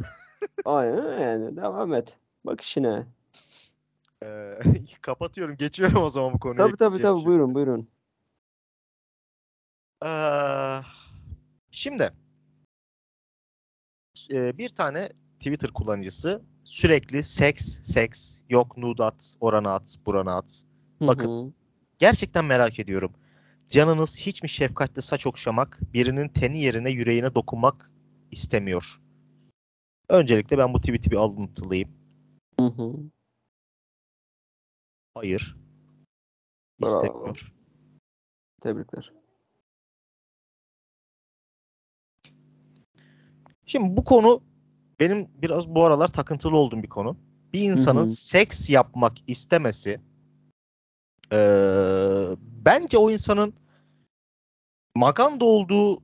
Aynen 0.65 1.21
yani 1.21 1.57
devam 1.57 1.95
et. 1.95 2.17
Bak 2.45 2.61
işine. 2.61 3.07
Ee, 4.25 4.59
kapatıyorum. 5.01 5.57
Geçiyorum 5.57 6.03
o 6.03 6.11
zaman 6.11 6.35
bu 6.35 6.39
konuya. 6.39 6.57
Tabii 6.57 6.77
tabii 6.77 7.01
tabii 7.01 7.19
şey 7.19 7.27
buyurun 7.27 7.55
buyurun. 7.55 7.89
Ee, 10.05 10.81
şimdi 11.71 12.13
e, 14.33 14.59
bir 14.59 14.69
tane 14.69 15.09
Twitter 15.39 15.71
kullanıcısı 15.71 16.43
sürekli 16.65 17.25
seks, 17.25 17.83
seks, 17.83 18.41
yok 18.49 18.77
nude 18.77 19.05
at, 19.05 19.37
orana 19.41 19.75
at, 19.75 19.97
burana 20.07 20.37
at. 20.37 20.65
Bakın. 21.01 21.29
Hı 21.29 21.47
hı. 21.47 21.53
Gerçekten 21.99 22.45
merak 22.45 22.79
ediyorum. 22.79 23.13
Canınız 23.71 24.17
hiç 24.17 24.43
mi 24.43 24.49
şefkatle 24.49 25.03
saç 25.03 25.27
okşamak, 25.27 25.81
birinin 25.95 26.29
teni 26.29 26.61
yerine 26.61 26.91
yüreğine 26.91 27.35
dokunmak 27.35 27.91
istemiyor? 28.31 29.01
Öncelikle 30.09 30.59
ben 30.59 30.75
bu 30.75 30.81
tweet'i 30.81 31.11
bir 31.11 31.17
alıntılayayım. 31.17 31.91
Hı 32.61 32.67
hı. 32.67 32.93
Hayır. 35.15 35.57
Bravo. 36.83 37.05
İstemiyor. 37.05 37.53
Tebrikler. 38.61 39.22
Şimdi 43.67 43.97
bu 43.97 44.05
konu 44.05 44.43
benim 45.01 45.29
biraz 45.43 45.69
bu 45.69 45.85
aralar 45.85 46.09
takıntılı 46.09 46.57
olduğum 46.57 46.83
bir 46.83 46.89
konu. 46.89 47.17
Bir 47.53 47.61
insanın 47.61 48.07
hı. 48.07 48.09
seks 48.09 48.71
yapmak 48.71 49.13
istemesi 49.27 50.01
eee, 51.33 52.37
bence 52.65 52.99
o 52.99 53.11
insanın 53.11 53.55
maganda 54.97 55.45
olduğu 55.45 56.03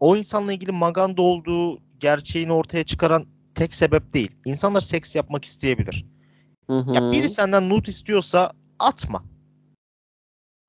o 0.00 0.16
insanla 0.16 0.52
ilgili 0.52 0.72
maganda 0.72 1.22
olduğu 1.22 1.80
gerçeğini 1.98 2.52
ortaya 2.52 2.84
çıkaran 2.84 3.26
tek 3.54 3.74
sebep 3.74 4.12
değil. 4.12 4.30
İnsanlar 4.44 4.80
seks 4.80 5.14
yapmak 5.14 5.44
isteyebilir. 5.44 6.06
Hı 6.66 6.78
hı. 6.78 6.94
Ya 6.94 7.12
biri 7.12 7.28
senden 7.28 7.68
nude 7.68 7.90
istiyorsa 7.90 8.52
atma. 8.78 9.24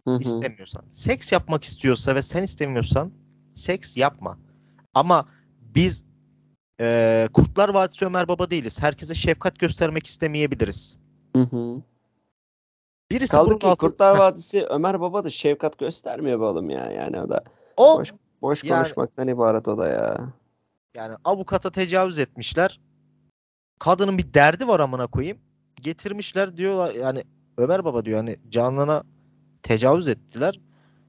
Hı 0.08 0.16
hı. 0.16 0.20
istemiyorsan. 0.20 0.84
Seks 0.90 1.32
yapmak 1.32 1.64
istiyorsa 1.64 2.16
ve 2.16 2.22
sen 2.22 2.44
istemiyorsan 2.44 3.12
seks 3.54 3.98
yapma. 3.98 4.38
Ama 4.94 5.30
biz 5.76 6.04
eee, 6.80 7.30
Kurtlar 7.34 7.70
Vadisi 7.70 8.06
Ömer 8.06 8.28
Baba 8.28 8.50
değiliz. 8.50 8.82
Herkese 8.82 9.16
şefkat 9.16 9.60
göstermek 9.60 10.08
istemeyebiliriz. 10.08 10.98
Hı 11.36 11.42
hı. 11.42 11.82
Birisi 13.12 13.32
Kaldı 13.32 13.60
ki 13.60 13.68
altı- 13.68 13.78
Kurtlar 13.78 14.18
Vadisi 14.20 14.66
Ömer 14.66 15.02
Baba 15.02 15.24
da 15.24 15.30
şefkat 15.30 15.78
göstermiyor 15.80 16.40
oğlum 16.40 16.70
ya. 16.70 16.92
Yani 16.92 17.22
o 17.22 17.30
da 17.30 17.44
o 17.78 18.00
boş, 18.00 18.14
boş 18.42 18.64
yani- 18.64 18.78
konuşmaktan 18.78 19.28
ibaret 19.28 19.68
o 19.68 19.78
da 19.78 19.88
ya. 19.88 20.18
yani 20.96 21.16
avukata 21.24 21.72
tecavüz 21.72 22.20
etmişler. 22.20 22.80
Kadının 23.80 24.18
bir 24.18 24.34
derdi 24.34 24.68
var 24.68 24.80
amına 24.80 25.08
koyayım. 25.08 25.38
Getirmişler 25.76 26.58
diyorlar 26.58 26.96
yani 26.96 27.24
Ömer 27.58 27.86
Baba 27.86 28.06
diyor 28.06 28.18
hani 28.18 28.38
Canan'a 28.50 29.04
tecavüz 29.64 30.08
ettiler. 30.08 30.60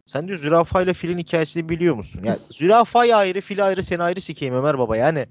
Sen 0.07 0.26
diyor 0.29 0.38
zürafa 0.38 0.83
ile 0.83 0.94
filin 0.94 1.18
hikayesini 1.18 1.68
biliyor 1.68 1.94
musun? 1.94 2.20
Yani 2.24 2.37
zürafayı 2.50 3.16
ayrı, 3.16 3.40
fili 3.40 3.62
ayrı, 3.62 3.83
seni 3.83 4.02
ayrı 4.02 4.20
sikeyim 4.20 4.55
Ömer 4.55 4.79
Baba. 4.79 4.96
Yani 4.96 5.26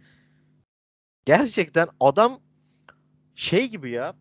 gerçekten 1.25 1.87
adam 1.99 2.39
şey 3.35 3.67
gibi 3.69 3.91
ya 3.91 4.13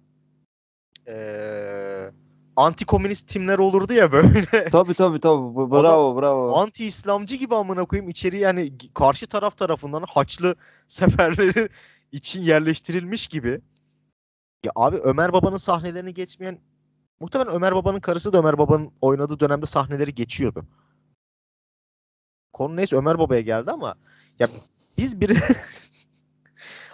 eee 1.07 2.13
anti-komünist 2.57 3.27
timler 3.27 3.59
olurdu 3.59 3.93
ya 3.93 4.13
böyle. 4.13 4.47
Tabii 4.71 4.95
tabii 4.95 5.21
tabii. 5.21 5.57
Bravo 5.71 6.21
bravo. 6.21 6.55
Anti-İslamcı 6.57 7.37
gibi 7.37 7.55
amına 7.55 7.85
koyayım 7.85 8.11
içeri 8.11 8.39
yani 8.39 8.73
karşı 8.95 9.27
taraf 9.27 9.59
tarafından 9.59 10.05
Haçlı 10.09 10.55
seferleri 10.89 11.69
için 12.13 12.43
yerleştirilmiş 12.43 13.27
gibi. 13.27 13.61
Ya 14.65 14.73
abi 14.75 14.97
Ömer 14.97 15.33
Baba'nın 15.33 15.57
sahnelerini 15.57 16.15
geçmeyen 16.15 16.59
muhtemelen 17.21 17.53
Ömer 17.55 17.75
Baba'nın 17.75 18.01
karısı 18.01 18.33
da 18.33 18.39
Ömer 18.39 18.59
Baba'nın 18.59 18.93
oynadığı 19.01 19.41
dönemde 19.41 19.67
sahneleri 19.67 20.15
geçiyordu. 20.15 20.67
Konu 22.53 22.77
neyse 22.77 22.97
Ömer 22.97 23.19
Baba'ya 23.19 23.41
geldi 23.41 23.71
ama 23.71 23.95
ya 24.39 24.49
biz 24.99 25.21
bir 25.21 25.39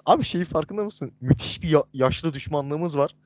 Abi 0.06 0.24
şeyi 0.24 0.44
farkında 0.44 0.84
mısın? 0.84 1.12
Müthiş 1.20 1.62
bir 1.62 1.68
ya- 1.68 1.84
yaşlı 1.92 2.34
düşmanlığımız 2.34 2.98
var. 2.98 3.16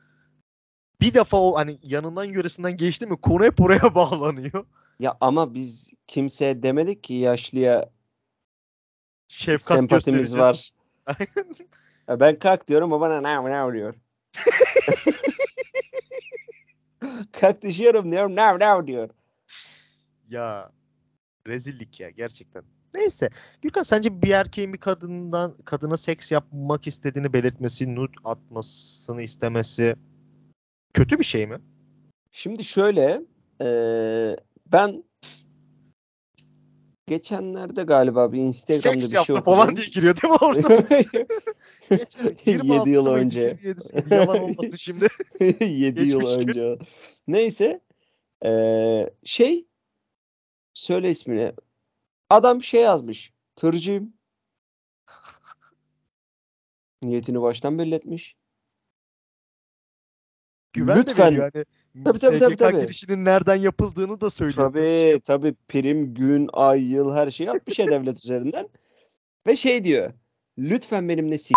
Bir 1.00 1.14
defa 1.14 1.36
o 1.36 1.56
hani 1.56 1.78
yanından 1.82 2.24
yöresinden 2.24 2.76
geçti 2.76 3.06
mi 3.06 3.20
konu 3.20 3.44
hep 3.44 3.60
oraya 3.60 3.80
bağlanıyor. 3.94 4.66
Ya 4.98 5.16
ama 5.20 5.54
biz 5.54 5.92
kimseye 6.06 6.62
demedik 6.62 7.04
ki 7.04 7.14
yaşlıya 7.14 7.90
Şefkat 9.28 9.60
sempatimiz 9.60 10.36
var. 10.36 10.72
Ya 12.08 12.20
ben 12.20 12.38
kalk 12.38 12.68
diyorum 12.68 12.92
o 12.92 13.00
bana 13.00 13.20
ne 13.20 13.68
ne 13.68 13.72
diyor. 13.74 13.94
kalk 17.32 17.62
düşüyorum 17.62 18.12
diyorum 18.12 18.36
ne 18.36 18.58
ne 18.58 18.86
diyor. 18.86 19.10
Ya 20.28 20.72
rezillik 21.46 22.00
ya 22.00 22.10
gerçekten. 22.10 22.62
Neyse. 22.94 23.30
Gürkan 23.62 23.82
sence 23.82 24.22
bir 24.22 24.30
erkeğin 24.30 24.72
bir 24.72 24.78
kadından 24.78 25.56
kadına 25.64 25.96
seks 25.96 26.32
yapmak 26.32 26.86
istediğini 26.86 27.32
belirtmesi, 27.32 27.94
nude 27.94 28.12
atmasını 28.24 29.22
istemesi 29.22 29.96
kötü 30.94 31.18
bir 31.18 31.24
şey 31.24 31.46
mi? 31.46 31.58
Şimdi 32.30 32.64
şöyle 32.64 33.22
eee, 33.60 34.36
ben 34.72 35.04
geçenlerde 37.06 37.82
galiba 37.82 38.32
bir 38.32 38.38
Instagram'da 38.40 39.00
Seks 39.00 39.04
bir 39.04 39.10
şey 39.10 39.16
yaptı 39.34 39.44
falan 39.44 39.58
okudum. 39.60 39.76
diye 39.76 39.86
giriyor 39.86 40.16
değil 40.22 40.32
mi 40.32 40.38
orada? 40.40 40.88
Geçen 41.90 42.24
7 42.46 42.50
yıl 42.50 43.06
26'sı 43.06 43.10
mıydı, 43.10 43.10
önce. 43.10 43.58
27'si 43.62 43.94
miydi? 44.04 44.14
Yalan 44.14 44.42
olmasın 44.42 44.76
şimdi. 44.76 45.08
7 45.64 46.02
yıl 46.08 46.20
gün. 46.20 46.48
önce. 46.48 46.78
Neyse. 47.28 47.80
eee, 48.44 49.10
şey 49.24 49.66
söyle 50.74 51.10
ismini. 51.10 51.52
Adam 52.34 52.62
şey 52.62 52.82
yazmış. 52.82 53.32
Tırcıyım. 53.56 54.12
Niyetini 57.02 57.42
baştan 57.42 57.78
belli 57.78 57.94
etmiş. 57.94 58.36
Güven 60.72 60.98
Lütfen. 60.98 61.30
yani. 61.30 61.64
Tabii, 62.04 62.18
tabii, 62.18 62.38
tabii, 62.38 62.56
tabii. 62.56 62.80
girişinin 62.80 63.24
nereden 63.24 63.54
yapıldığını 63.54 64.20
da 64.20 64.30
söylüyor. 64.30 64.72
Tabii 64.72 65.20
tabii 65.24 65.54
prim, 65.68 66.14
gün, 66.14 66.50
ay, 66.52 66.92
yıl 66.92 67.14
her 67.14 67.30
şeyi 67.30 67.50
atmış 67.50 67.78
ya 67.78 67.86
devlet 67.90 68.16
üzerinden. 68.16 68.68
Ve 69.46 69.56
şey 69.56 69.84
diyor. 69.84 70.12
Lütfen 70.58 71.08
benimle 71.08 71.38
s***. 71.38 71.54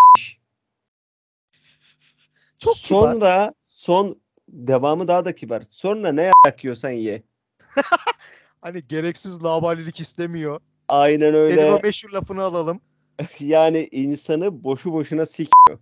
Çok 2.60 2.76
kibar. 2.76 3.13
Sonra 3.13 3.54
son 3.63 4.22
devamı 4.50 5.08
daha 5.08 5.26
da 5.26 5.36
kibar. 5.36 5.63
Sonra 5.70 6.12
ne 6.12 6.32
yak 6.46 6.63
yiyorsan 6.63 6.90
ye. 6.90 7.24
Hani 8.62 8.88
gereksiz 8.88 9.43
labalilik 9.43 10.00
istemiyor. 10.00 10.62
Aynen 10.88 11.32
Senin 11.32 11.34
o 11.34 11.38
öyle. 11.38 11.80
meşhur 11.84 12.10
lafını 12.10 12.43
alalım. 12.43 12.82
Yani 13.39 13.88
insanı 13.91 14.63
boşu 14.63 14.93
boşuna 14.93 15.26
sikiyor. 15.26 15.80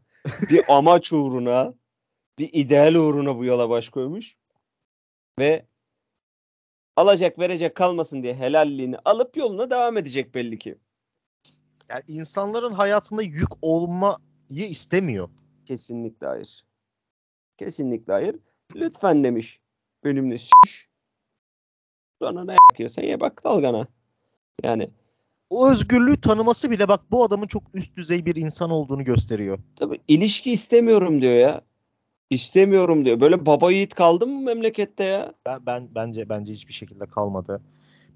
Bir 0.50 0.64
amaç 0.74 1.14
uğruna, 1.14 1.74
bir 2.40 2.50
ideal 2.54 2.96
uğruna 2.96 3.38
bu 3.38 3.46
yola 3.46 3.70
baş 3.70 3.90
koymuş. 3.90 4.36
Ve 5.40 5.66
alacak 6.96 7.40
verecek 7.40 7.76
kalmasın 7.76 8.24
diye 8.24 8.36
helalliğini 8.36 8.98
alıp 9.06 9.38
yoluna 9.38 9.70
devam 9.70 9.98
edecek 9.98 10.36
belli 10.36 10.60
ki. 10.60 10.78
Yani 11.90 12.04
insanların 12.08 12.74
hayatında 12.74 13.22
yük 13.22 13.50
olmayı 13.62 14.20
istemiyor. 14.70 15.30
Kesinlikle 15.66 16.28
hayır. 16.28 16.66
Kesinlikle 17.58 18.14
hayır. 18.14 18.36
Lütfen 18.76 19.24
demiş. 19.24 19.60
Benimle 20.04 20.38
şiş. 20.38 20.90
Sonra 22.22 22.44
ne 22.46 22.56
yapıyorsan 22.72 23.04
ye 23.04 23.20
bak 23.20 23.44
dalgana. 23.44 23.88
Yani 24.64 24.90
O 25.50 25.70
özgürlüğü 25.72 26.22
tanıması 26.22 26.72
bile 26.72 26.88
bak 26.88 27.02
bu 27.12 27.24
adamın 27.24 27.48
çok 27.48 27.64
üst 27.74 27.96
düzey 27.96 28.26
bir 28.26 28.36
insan 28.36 28.70
olduğunu 28.70 29.04
gösteriyor. 29.04 29.60
tabii 29.76 30.00
ilişki 30.08 30.52
istemiyorum 30.52 31.22
diyor 31.22 31.34
ya. 31.34 31.62
İstemiyorum 32.30 33.06
diyor. 33.06 33.22
Böyle 33.22 33.46
baba 33.46 33.72
yiğit 33.72 33.94
kaldı 33.94 34.28
mı 34.28 34.42
memlekette 34.42 35.04
ya? 35.04 35.34
Ben, 35.46 35.66
ben 35.66 35.88
bence 35.96 36.30
bence 36.30 36.54
hiçbir 36.54 36.74
şekilde 36.74 37.06
kalmadı. 37.06 37.62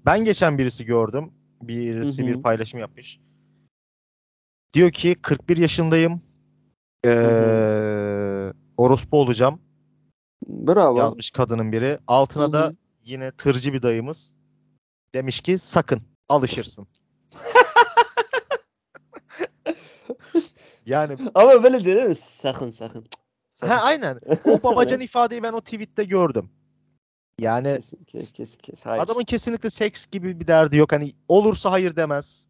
Ben 0.06 0.24
geçen 0.24 0.58
birisi 0.58 0.84
gördüm. 0.84 1.32
Birisi 1.62 2.22
Hı 2.22 2.26
hı. 2.26 2.30
bir 2.30 2.42
paylaşım 2.42 2.80
yapmış. 2.80 3.20
Diyor 4.74 4.90
ki 4.90 5.16
41 5.22 5.56
yaşındayım. 5.56 6.20
Ee, 7.04 8.52
orospu 8.76 9.20
olacağım. 9.20 9.60
Bravo. 10.48 10.98
Yazmış 10.98 11.30
kadının 11.30 11.72
biri. 11.72 11.98
Altına 12.06 12.42
Hı 12.44 12.48
hı. 12.48 12.52
da 12.52 12.72
yine 13.10 13.32
tırcı 13.32 13.72
bir 13.72 13.82
dayımız 13.82 14.34
demiş 15.14 15.40
ki 15.40 15.58
sakın 15.58 16.02
alışırsın. 16.28 16.86
yani 20.86 21.16
Ama 21.34 21.62
böyle 21.62 21.84
değil 21.84 22.06
mi? 22.06 22.14
Sakın 22.14 22.70
sakın. 22.70 23.06
Sakın. 23.50 23.74
ha 23.74 23.82
aynen. 23.82 24.20
O 24.44 24.62
babacan 24.62 25.00
ifadeyi 25.00 25.42
ben 25.42 25.52
o 25.52 25.60
tweette 25.60 26.04
gördüm. 26.04 26.50
Yani 27.38 27.74
Kesin 27.74 28.04
kes 28.04 28.32
kes 28.32 28.56
kes. 28.56 28.86
Hayır. 28.86 29.02
Adamın 29.02 29.24
kesinlikle 29.24 29.70
seks 29.70 30.06
gibi 30.06 30.40
bir 30.40 30.46
derdi 30.46 30.76
yok. 30.76 30.92
Hani 30.92 31.14
olursa 31.28 31.70
hayır 31.70 31.96
demez. 31.96 32.46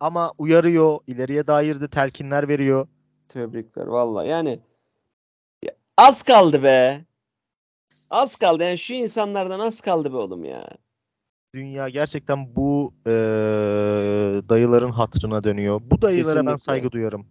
Ama 0.00 0.32
uyarıyor, 0.38 0.98
ileriye 1.06 1.46
dair 1.46 1.80
de 1.80 1.88
telkinler 1.88 2.48
veriyor. 2.48 2.88
Tebrikler 3.28 3.86
valla. 3.86 4.24
Yani 4.24 4.60
ya, 5.64 5.72
az 5.96 6.22
kaldı 6.22 6.62
be. 6.62 7.04
Az 8.10 8.36
kaldı. 8.36 8.62
Yani 8.64 8.78
şu 8.78 8.94
insanlardan 8.94 9.60
az 9.60 9.80
kaldı 9.80 10.12
be 10.12 10.16
oğlum 10.16 10.44
ya. 10.44 10.68
Dünya 11.54 11.88
gerçekten 11.88 12.56
bu 12.56 12.94
eee, 13.06 13.12
dayıların 14.48 14.90
hatrına 14.90 15.42
dönüyor. 15.44 15.80
Bu 15.84 16.02
dayılara 16.02 16.36
ben 16.36 16.42
Kesinlikle. 16.42 16.58
saygı 16.58 16.92
duyarım. 16.92 17.26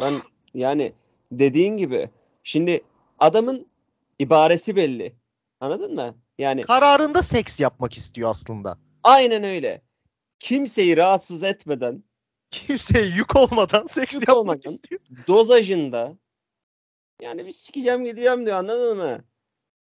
Ben 0.00 0.14
yani 0.54 0.92
dediğin 1.32 1.76
gibi 1.76 2.10
şimdi 2.42 2.80
adamın 3.18 3.66
ibaresi 4.18 4.76
belli. 4.76 5.12
Anladın 5.60 5.94
mı? 5.94 6.14
Yani 6.38 6.62
Kararında 6.62 7.22
seks 7.22 7.60
yapmak 7.60 7.96
istiyor 7.96 8.30
aslında. 8.30 8.78
aynen 9.02 9.44
öyle. 9.44 9.82
Kimseyi 10.38 10.96
rahatsız 10.96 11.42
etmeden 11.42 12.04
Kimseye 12.50 13.06
yük 13.06 13.36
olmadan 13.36 13.86
seks 13.86 14.14
Yük 14.14 14.28
yapmak 14.28 14.36
olmadan. 14.38 14.72
istiyor. 14.72 15.00
dozajında 15.28 16.12
yani 17.22 17.46
bir 17.46 17.52
sikeceğim 17.52 18.04
gideceğim 18.04 18.46
diyor 18.46 18.56
anladın 18.56 18.96
mı? 18.98 19.24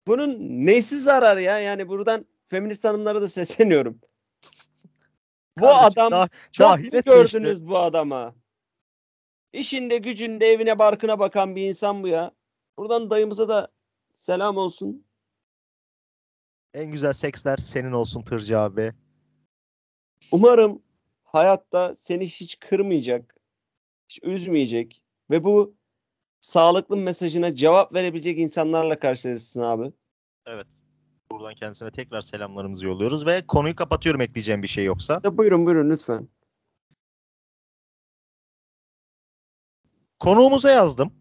Bunun 0.08 0.36
neysi 0.66 0.98
zarar 0.98 1.36
ya? 1.36 1.58
Yani 1.58 1.88
buradan 1.88 2.26
feminist 2.46 2.84
hanımlara 2.84 3.22
da 3.22 3.28
sesleniyorum. 3.38 4.00
Bu 5.58 5.62
Kardeşim, 5.64 6.02
adam 6.02 6.12
dah- 6.12 6.28
çok 6.52 6.78
mu 6.78 7.00
gördünüz 7.04 7.68
bu 7.68 7.78
adama? 7.78 8.34
İşinde 9.52 9.98
gücünde 9.98 10.46
evine 10.46 10.78
barkına 10.78 11.18
bakan 11.18 11.56
bir 11.56 11.62
insan 11.62 12.02
bu 12.02 12.08
ya. 12.08 12.32
Buradan 12.78 13.10
dayımıza 13.10 13.48
da 13.48 13.68
selam 14.14 14.56
olsun. 14.56 15.04
En 16.74 16.92
güzel 16.92 17.12
seksler 17.12 17.56
senin 17.56 17.92
olsun 17.92 18.22
Tırcı 18.22 18.58
abi. 18.58 18.92
Umarım 20.32 20.82
hayatta 21.24 21.94
seni 21.94 22.26
hiç 22.26 22.58
kırmayacak, 22.58 23.34
hiç 24.08 24.20
üzmeyecek 24.22 25.02
ve 25.30 25.44
bu 25.44 25.77
sağlıklı 26.40 26.96
mesajına 26.96 27.56
cevap 27.56 27.94
verebilecek 27.94 28.38
insanlarla 28.38 28.98
karşılaşırsın 28.98 29.62
abi. 29.62 29.92
Evet. 30.46 30.66
Buradan 31.30 31.54
kendisine 31.54 31.90
tekrar 31.90 32.20
selamlarımızı 32.20 32.86
yolluyoruz 32.86 33.26
ve 33.26 33.46
konuyu 33.46 33.76
kapatıyorum 33.76 34.20
ekleyeceğim 34.20 34.62
bir 34.62 34.68
şey 34.68 34.84
yoksa. 34.84 35.20
Ya 35.24 35.36
buyurun 35.36 35.66
buyurun 35.66 35.90
lütfen. 35.90 36.28
Konuğumuza 40.18 40.70
yazdım. 40.70 41.12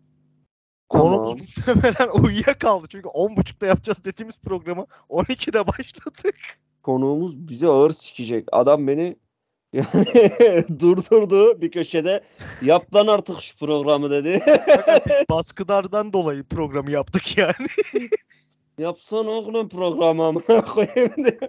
Tamam. 0.89 1.07
Konuğumuz 1.07 1.57
muhtemelen 1.67 2.09
uyuyakaldı. 2.09 2.87
Çünkü 2.87 3.07
10.30'da 3.07 3.65
yapacağız 3.65 4.03
dediğimiz 4.05 4.37
programı 4.37 4.85
12'de 5.09 5.67
başladık. 5.67 6.59
Konuğumuz 6.83 7.47
bizi 7.47 7.67
ağır 7.67 7.91
sikecek. 7.91 8.47
Adam 8.51 8.87
beni 8.87 9.17
yani 9.73 10.65
durdurdu 10.79 11.61
bir 11.61 11.71
köşede. 11.71 12.23
Yap 12.61 12.95
lan 12.95 13.07
artık 13.07 13.41
şu 13.41 13.57
programı 13.57 14.11
dedi. 14.11 14.43
Baskılardan 15.29 16.13
dolayı 16.13 16.43
programı 16.43 16.91
yaptık 16.91 17.37
yani. 17.37 17.67
Yapsana 18.77 19.29
oğlum 19.29 19.69
programı 19.69 20.25
amına 20.25 20.65
koyayım 20.65 21.13
diye. 21.17 21.39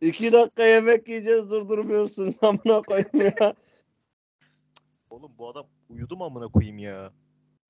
İki 0.00 0.32
dakika 0.32 0.64
yemek 0.64 1.08
yiyeceğiz 1.08 1.50
durdurmuyorsun 1.50 2.34
amına 2.42 2.82
koyayım 2.82 3.34
ya. 3.40 3.54
Oğlum 5.10 5.32
bu 5.38 5.48
adam 5.48 5.66
uyudu 5.88 6.16
mu 6.16 6.24
amına 6.24 6.48
koyayım 6.48 6.78
ya? 6.78 7.12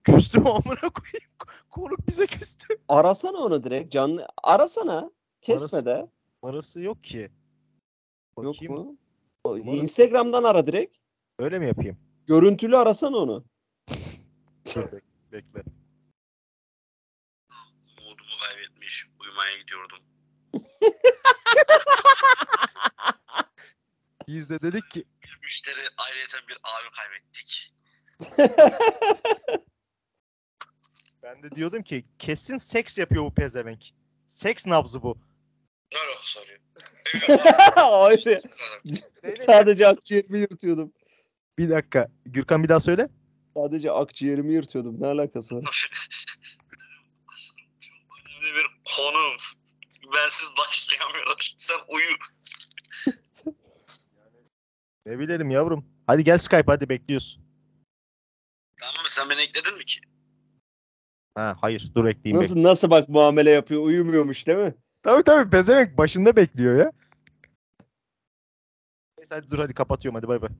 Küstü 0.04 0.40
mü 0.40 0.48
amına 0.48 0.62
koyayım? 0.90 1.30
Konuk 1.70 2.08
bize 2.08 2.26
küstü. 2.26 2.66
Arasana 2.88 3.38
onu 3.38 3.64
direkt 3.64 3.92
canlı. 3.92 4.28
Arasana. 4.42 5.10
Kesme 5.42 5.62
Arası- 5.78 5.86
de. 5.86 6.06
Numarası 6.42 6.80
yok 6.80 7.04
ki. 7.04 7.30
Yok 8.38 8.54
Bakayım. 8.54 8.74
mu? 8.74 8.96
O- 9.44 9.58
Numarası- 9.58 9.82
Instagram'dan 9.82 10.44
ara 10.44 10.66
direkt. 10.66 10.96
Öyle 11.38 11.58
mi 11.58 11.66
yapayım? 11.66 11.98
Görüntülü 12.26 12.76
arasana 12.76 13.16
onu. 13.16 13.44
Bekle. 15.32 15.62
Umudumu 18.00 18.30
kaybetmiş. 18.44 19.06
Uyumaya 19.20 19.58
gidiyordum. 19.58 19.98
Biz 24.28 24.50
de 24.50 24.60
dedik 24.62 24.90
ki 24.90 25.04
Bir 25.24 25.38
müşteri 25.42 25.80
ayrıca 25.96 26.38
bir 26.48 26.54
abi 26.56 26.88
kaybettik. 26.96 27.74
ben 31.22 31.42
de 31.42 31.50
diyordum 31.50 31.82
ki 31.82 32.04
kesin 32.18 32.56
seks 32.58 32.98
yapıyor 32.98 33.24
bu 33.24 33.34
pezevenk. 33.34 33.84
Seks 34.26 34.66
nabzı 34.66 35.02
bu. 35.02 35.18
Ne 35.92 35.98
alakası 35.98 36.40
var 36.40 36.46
ya? 36.48 36.58
Öyle. 38.10 38.42
Sadece 39.38 39.88
akciğerimi 39.88 40.38
yırtıyordum. 40.38 40.92
Bir 41.58 41.70
dakika. 41.70 42.08
Gürkan 42.24 42.64
bir 42.64 42.68
daha 42.68 42.80
söyle. 42.80 43.08
Sadece 43.56 43.90
akciğerimi 43.90 44.54
yırtıyordum. 44.54 45.00
Ne 45.00 45.06
alakası 45.06 45.54
var? 45.56 45.88
Önemli 48.18 48.54
bir 48.56 48.66
konum. 48.96 49.36
Bensiz 50.14 50.48
başlayamıyorlar. 50.58 51.54
Sen 51.58 51.78
uyu. 51.88 52.06
Ne 55.06 55.18
bilelim 55.18 55.50
yavrum. 55.50 55.84
Hadi 56.06 56.24
gel 56.24 56.38
Skype 56.38 56.64
hadi 56.66 56.88
bekliyoruz. 56.88 57.40
Tamam? 58.80 59.06
Sen 59.06 59.30
beni 59.30 59.40
ekledin 59.40 59.78
mi 59.78 59.84
ki? 59.84 60.00
Ha 61.34 61.56
hayır 61.60 61.90
dur 61.94 62.04
ekleyeyim 62.04 62.42
Nasıl 62.42 62.62
nasıl 62.62 62.90
bak 62.90 63.08
muamele 63.08 63.50
yapıyor? 63.50 63.82
Uyumuyormuş 63.82 64.46
değil 64.46 64.58
mi? 64.58 64.74
Tabii 65.02 65.22
tabii 65.22 65.50
pezevenk 65.50 65.98
başında 65.98 66.36
bekliyor 66.36 66.78
ya. 66.78 66.92
Neyse 69.18 69.34
hadi 69.34 69.50
dur 69.50 69.58
hadi 69.58 69.74
kapatıyorum 69.74 70.14
hadi 70.14 70.28
bay 70.28 70.42
bay. 70.42 70.50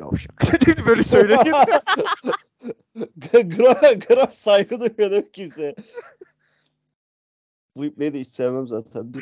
Yavşak. 0.00 0.42
Böyle 0.86 1.02
söyleniyor. 1.02 1.64
gram, 3.16 3.98
gram 3.98 4.32
saygı 4.32 4.80
duyuyor 4.80 5.10
değil 5.10 5.24
mi 5.24 5.32
kimse? 5.32 5.74
Bu 7.76 7.84
ipneyi 7.84 8.14
de 8.14 8.20
hiç 8.20 8.28
sevmem 8.28 8.68
zaten. 8.68 9.12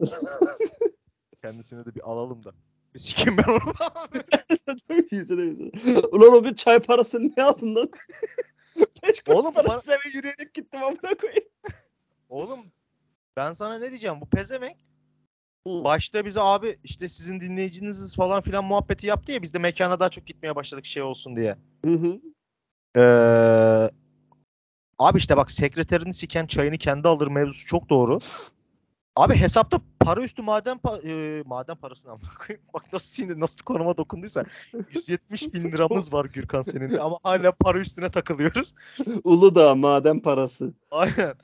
Kendisine 1.42 1.84
de 1.84 1.94
bir 1.94 2.10
alalım 2.10 2.44
da. 2.44 2.52
Bir 2.94 2.98
sikim 2.98 3.36
ben 3.36 3.42
onu. 3.42 3.72
Ulan 6.12 6.32
o 6.32 6.42
gün 6.42 6.54
çay 6.54 6.80
parasını 6.80 7.32
ne 7.36 7.42
aldın 7.42 7.74
lan? 7.74 7.90
Beş 9.02 9.20
kuruş 9.20 9.38
Oğlum 9.38 9.54
parası 9.54 9.92
eve 9.92 10.14
yürüyerek 10.14 10.54
gittim 10.54 10.82
amına 10.82 11.16
koyayım. 11.20 11.44
Oğlum 12.28 12.60
ben 13.36 13.52
sana 13.52 13.78
ne 13.78 13.88
diyeceğim 13.88 14.20
bu 14.20 14.30
pezevenk 14.30 14.76
başta 15.66 16.24
bize 16.24 16.40
abi 16.40 16.78
işte 16.84 17.08
sizin 17.08 17.40
dinleyiciniziz 17.40 18.16
falan 18.16 18.42
filan 18.42 18.64
muhabbeti 18.64 19.06
yaptı 19.06 19.32
ya 19.32 19.42
biz 19.42 19.54
de 19.54 19.58
mekana 19.58 20.00
daha 20.00 20.08
çok 20.08 20.26
gitmeye 20.26 20.56
başladık 20.56 20.86
şey 20.86 21.02
olsun 21.02 21.36
diye. 21.36 21.56
Hı 21.84 21.92
hı. 21.92 22.20
Ee, 22.96 23.90
Abi 24.98 25.18
işte 25.18 25.36
bak 25.36 25.50
sekreterini 25.50 26.14
siken 26.14 26.46
çayını 26.46 26.78
kendi 26.78 27.08
alır 27.08 27.28
mevzusu 27.28 27.66
çok 27.66 27.88
doğru. 27.90 28.18
Abi 29.16 29.34
hesapta 29.34 29.80
para 30.00 30.22
üstü 30.22 30.42
maden 30.42 30.76
pa- 30.76 31.08
e, 31.08 31.42
maden 31.46 31.76
parasını 31.76 32.12
amına 32.12 32.30
koyayım. 32.46 32.66
Bak 32.74 32.92
nasıl 32.92 33.08
sinir 33.08 33.40
nasıl 33.40 33.58
konuma 33.64 33.96
dokunduysa 33.96 34.44
170 34.92 35.54
bin 35.54 35.64
liramız 35.64 36.12
var 36.12 36.24
Gürkan 36.24 36.62
senin 36.62 36.98
ama 36.98 37.18
hala 37.22 37.52
para 37.52 37.80
üstüne 37.80 38.10
takılıyoruz. 38.10 38.74
Uludağ 39.24 39.74
maden 39.74 40.20
parası. 40.20 40.74
Aynen. 40.90 41.34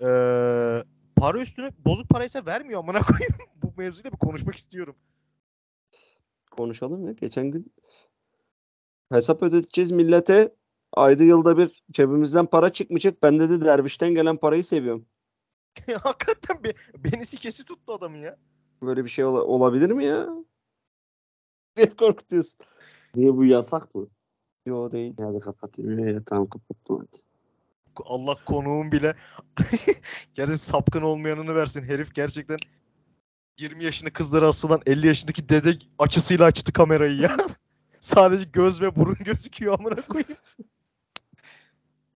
Ee, 0.00 0.84
para 1.16 1.40
üstüne 1.40 1.70
bozuk 1.86 2.08
paraysa 2.08 2.46
vermiyor 2.46 2.80
amına 2.80 3.02
koyayım. 3.02 3.34
Bu 3.62 3.72
mevzuyu 3.76 4.04
da 4.04 4.12
bir 4.12 4.18
konuşmak 4.18 4.54
istiyorum. 4.56 4.96
Konuşalım 6.50 7.06
ya. 7.06 7.12
Geçen 7.12 7.50
gün 7.50 7.72
hesap 9.12 9.42
ödeteceğiz 9.42 9.90
millete. 9.90 10.54
Ayda 10.92 11.22
yılda 11.24 11.58
bir 11.58 11.82
cebimizden 11.90 12.46
para 12.46 12.72
çıkmayacak. 12.72 13.22
Ben 13.22 13.40
dedi 13.40 13.64
dervişten 13.64 14.14
gelen 14.14 14.36
parayı 14.36 14.64
seviyorum. 14.64 15.06
Hakikaten 16.02 16.64
bir, 16.64 16.76
beni 16.98 17.26
sikesi 17.26 17.64
tuttu 17.64 17.92
adamın 17.92 18.18
ya. 18.18 18.36
Böyle 18.82 19.04
bir 19.04 19.10
şey 19.10 19.24
ola- 19.24 19.42
olabilir 19.42 19.90
mi 19.90 20.04
ya? 20.04 20.28
Niye 21.76 21.96
korkutuyorsun? 21.96 22.58
Niye 23.14 23.36
bu 23.36 23.44
yasak 23.44 23.94
mı? 23.94 24.08
Yo 24.66 24.90
değil. 24.90 25.14
Hadi 25.20 25.40
kapatayım. 25.40 26.08
Ya, 26.08 26.18
tamam 26.26 26.48
kapattım 26.48 26.98
hadi. 26.98 27.22
Allah 28.04 28.36
konuğum 28.46 28.92
bile 28.92 29.16
yani 30.36 30.58
sapkın 30.58 31.02
olmayanını 31.02 31.54
versin. 31.54 31.82
Herif 31.82 32.14
gerçekten 32.14 32.58
20 33.58 33.84
yaşında 33.84 34.12
kızlara 34.12 34.48
asılan 34.48 34.82
50 34.86 35.06
yaşındaki 35.06 35.48
dede 35.48 35.78
açısıyla 35.98 36.44
açtı 36.44 36.72
kamerayı 36.72 37.20
ya. 37.20 37.36
Sadece 38.00 38.44
göz 38.44 38.80
ve 38.80 38.96
burun 38.96 39.16
gözüküyor 39.24 39.78
amına 39.78 39.96
koyayım. 39.96 40.36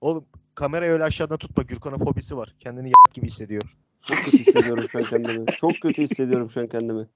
Oğlum 0.01 0.27
kamerayı 0.57 0.93
öyle 0.93 1.05
aşağıdan 1.05 1.37
tutma. 1.39 1.63
Gürkan'ın 1.63 1.99
fobisi 1.99 2.37
var. 2.37 2.55
Kendini 2.61 2.89
y- 2.89 2.95
gibi 3.15 3.27
hissediyor. 3.27 3.63
Çok 4.03 4.19
kötü 4.19 4.39
hissediyorum 4.39 4.89
şu 4.89 4.99
an 4.99 5.05
kendimi. 5.05 5.47
Çok 5.57 5.73
kötü 5.83 6.03
hissediyorum 6.03 6.51
şu 6.51 6.61
an 6.61 6.67
kendimi. 6.67 7.07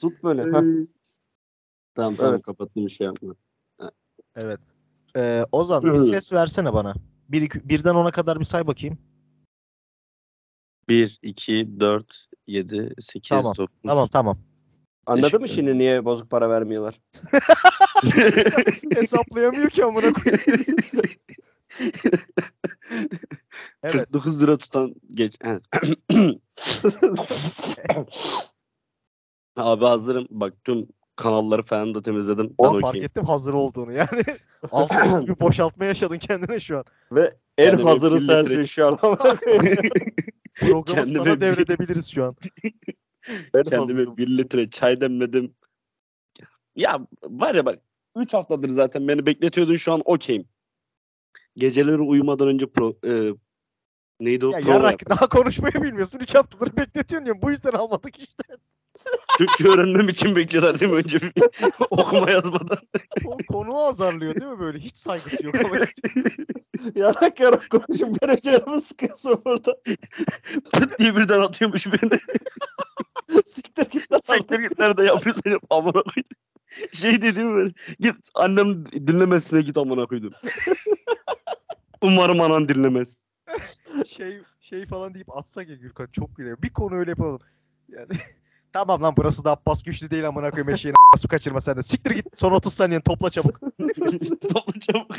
Tut 0.00 0.24
böyle. 0.24 0.42
heh. 0.42 0.86
Tamam 1.94 2.16
tamam 2.16 2.32
Evet. 2.34 2.42
kapattım 2.42 2.86
bir 2.86 2.90
şey 2.90 3.04
yapma. 3.06 3.34
Evet. 4.36 4.60
Ee, 5.16 5.44
Ozan 5.52 5.82
bir 5.82 5.96
ses 5.96 6.32
versene 6.32 6.72
bana. 6.72 6.94
Bir, 7.28 7.42
iki, 7.42 7.68
birden 7.68 7.94
ona 7.94 8.10
kadar 8.10 8.40
bir 8.40 8.44
say 8.44 8.66
bakayım. 8.66 8.98
1, 10.88 11.18
2, 11.22 11.80
4, 11.80 12.26
7, 12.46 12.94
8, 13.00 13.28
Tamam, 13.28 13.54
9. 13.56 13.76
Tamam 13.86 14.08
tamam. 14.08 14.38
Anladın 15.10 15.40
mı 15.40 15.48
şimdi 15.48 15.78
niye 15.78 16.04
bozuk 16.04 16.30
para 16.30 16.50
vermiyorlar? 16.50 17.00
Hesaplayamıyor 18.94 19.70
ki 19.70 19.84
amına 19.84 20.12
koyayım. 20.12 20.42
Evet. 23.82 23.92
49 23.92 24.42
lira 24.42 24.56
tutan 24.56 24.94
geç. 25.10 25.36
Evet. 25.44 25.62
Abi 29.56 29.84
hazırım. 29.84 30.26
Bak 30.30 30.54
tüm 30.64 30.86
kanalları 31.16 31.62
falan 31.62 31.94
da 31.94 32.02
temizledim. 32.02 32.54
Ben 32.60 32.72
fark 32.72 32.84
okeyim. 32.84 33.04
ettim 33.06 33.24
hazır 33.24 33.54
olduğunu 33.54 33.92
yani. 33.92 34.22
Alt 34.72 34.92
üst 35.06 35.28
bir 35.28 35.40
boşaltma 35.40 35.84
yaşadın 35.84 36.18
kendine 36.18 36.60
şu 36.60 36.78
an. 36.78 36.84
Ve 37.12 37.36
en 37.58 37.70
Kendimi 37.70 37.88
hazırı 37.88 38.20
sensin 38.20 38.64
şu 38.64 38.86
an. 38.86 38.96
Programı 38.96 40.84
Kendime 40.84 41.18
sana 41.18 41.34
bir- 41.36 41.40
devredebiliriz 41.40 42.10
şu 42.10 42.24
an. 42.24 42.36
ben 43.54 43.62
Kendime 43.62 44.16
bir 44.16 44.38
litre 44.38 44.70
çay 44.70 45.00
demledim. 45.00 45.54
Ya 46.76 47.06
var 47.24 47.54
ya 47.54 47.66
bak 47.66 47.78
3 48.16 48.34
haftadır 48.34 48.68
zaten 48.68 49.08
beni 49.08 49.26
bekletiyordun 49.26 49.76
şu 49.76 49.92
an 49.92 50.02
okeyim. 50.04 50.48
Geceleri 51.56 52.00
uyumadan 52.00 52.48
önce 52.48 52.66
pro, 52.66 52.96
e, 53.04 53.34
neydi 54.20 54.46
o? 54.46 54.50
Ya 54.52 54.60
Prova 54.60 54.72
yarak 54.72 54.90
yaptım. 54.90 55.10
daha 55.10 55.28
konuşmayı 55.28 55.74
bilmiyorsun. 55.74 56.18
3 56.18 56.34
haftadır 56.34 56.66
bekletiyorsun 56.76 57.26
diyorum. 57.26 57.42
Bu 57.42 57.50
yüzden 57.50 57.72
almadık 57.72 58.18
işte. 58.18 58.42
Türkçe 59.38 59.68
öğrenmem 59.68 60.08
için 60.08 60.36
bekliyorlar 60.36 60.80
değil 60.80 60.92
mi 60.92 60.98
önce 60.98 61.20
bir 61.20 61.32
okuma 61.90 62.30
yazmadan. 62.30 62.78
O 63.24 63.36
konuğu 63.48 63.80
azarlıyor 63.80 64.34
değil 64.34 64.50
mi 64.50 64.60
böyle? 64.60 64.78
Hiç 64.78 64.96
saygısı 64.96 65.46
yok. 65.46 65.54
Yarak 66.94 67.40
yarak 67.40 67.70
konuşup 67.70 68.22
benim 68.22 68.36
canımı 68.36 68.80
sıkıyorsun 68.80 69.42
burada. 69.44 69.76
Pıt 70.72 70.98
diye 70.98 71.16
birden 71.16 71.40
atıyormuş 71.40 71.86
beni. 71.86 72.20
Siktir 73.46 73.90
git 73.90 74.12
lan. 74.12 74.20
Siktir 74.24 74.58
git 74.58 74.78
nerede 74.78 75.04
yapıyorsun 75.04 75.50
yap 75.50 75.62
amına 75.70 75.92
koydum. 75.92 76.30
Şey 76.92 77.22
dedim 77.22 77.54
böyle 77.54 77.72
git 78.00 78.16
annem 78.34 78.86
dinlemesine 78.86 79.60
git 79.60 79.76
amına 79.76 80.06
koydum. 80.06 80.32
Umarım 82.02 82.40
anan 82.40 82.68
dinlemez. 82.68 83.24
şey 84.06 84.42
şey 84.60 84.86
falan 84.86 85.14
deyip 85.14 85.36
atsak 85.36 85.68
ya 85.68 85.76
Gürkan 85.76 86.08
çok 86.12 86.36
gülüyor. 86.36 86.62
Bir 86.62 86.72
konu 86.72 86.94
öyle 86.94 87.10
yapalım. 87.10 87.40
Yani 87.88 88.12
tamam 88.72 89.02
lan 89.02 89.14
burası 89.16 89.44
da 89.44 89.50
Abbas 89.50 89.82
güçlü 89.82 90.10
değil 90.10 90.28
amına 90.28 90.50
koyayım 90.50 90.68
eşeğine 90.68 90.96
su 91.18 91.28
kaçırma 91.28 91.60
sen 91.60 91.76
de. 91.76 91.82
Siktir 91.82 92.10
git 92.10 92.26
son 92.34 92.52
30 92.52 92.74
saniyen 92.74 93.02
topla 93.02 93.30
çabuk. 93.30 93.60
Topla 94.52 94.80
çabuk. 94.80 95.16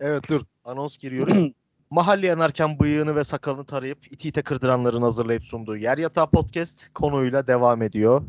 Evet 0.00 0.28
dur 0.28 0.42
anons 0.64 0.96
giriyorum. 0.96 1.54
Mahalle 1.90 2.26
yanarken 2.26 2.78
bıyığını 2.78 3.16
ve 3.16 3.24
sakalını 3.24 3.66
tarayıp 3.66 4.12
iti 4.12 4.28
ite 4.28 4.42
kırdıranların 4.42 5.02
hazırlayıp 5.02 5.44
sunduğu 5.44 5.76
Yer 5.76 5.98
Yatağı 5.98 6.30
Podcast 6.30 6.92
konuyla 6.94 7.46
devam 7.46 7.82
ediyor. 7.82 8.22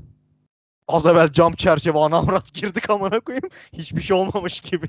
Az 0.87 1.05
evvel 1.05 1.31
cam 1.31 1.53
çerçeve 1.53 1.97
anamrat 1.99 2.53
girdik 2.53 2.89
amına 2.89 3.19
koyayım. 3.19 3.49
Hiçbir 3.73 4.01
şey 4.01 4.17
olmamış 4.17 4.59
gibi. 4.59 4.87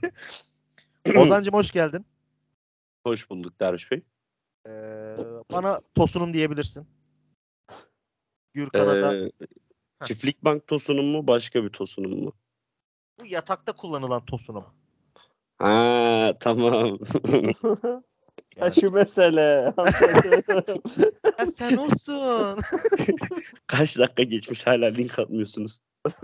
Ozancım 1.17 1.55
hoş 1.55 1.71
geldin. 1.71 2.07
Hoş 3.05 3.31
bulduk 3.31 3.61
Derviş 3.61 3.91
Bey. 3.91 4.03
Ee, 4.67 4.71
bana 5.53 5.81
tosunum 5.95 6.35
diyebilirsin. 6.35 6.87
Gürkan'a 8.55 9.15
Ee, 9.15 9.31
çiftlik 10.05 10.45
bank 10.45 10.67
tosunum 10.67 11.07
mu 11.07 11.27
başka 11.27 11.65
bir 11.65 11.71
tosunum 11.71 12.25
mu? 12.25 12.33
bu 13.21 13.27
yatakta 13.27 13.73
kullanılan 13.73 14.25
tosunum. 14.25 14.65
Ha 15.59 16.35
tamam. 16.41 16.99
Ha 18.61 18.71
şu 18.71 18.91
mesele. 18.91 19.75
Ya 21.39 21.47
sen 21.47 21.77
olsun. 21.77 22.61
Kaç 23.67 23.99
dakika 23.99 24.23
geçmiş 24.23 24.67
hala 24.67 24.87
link 24.87 25.19
atmıyorsunuz. 25.19 25.81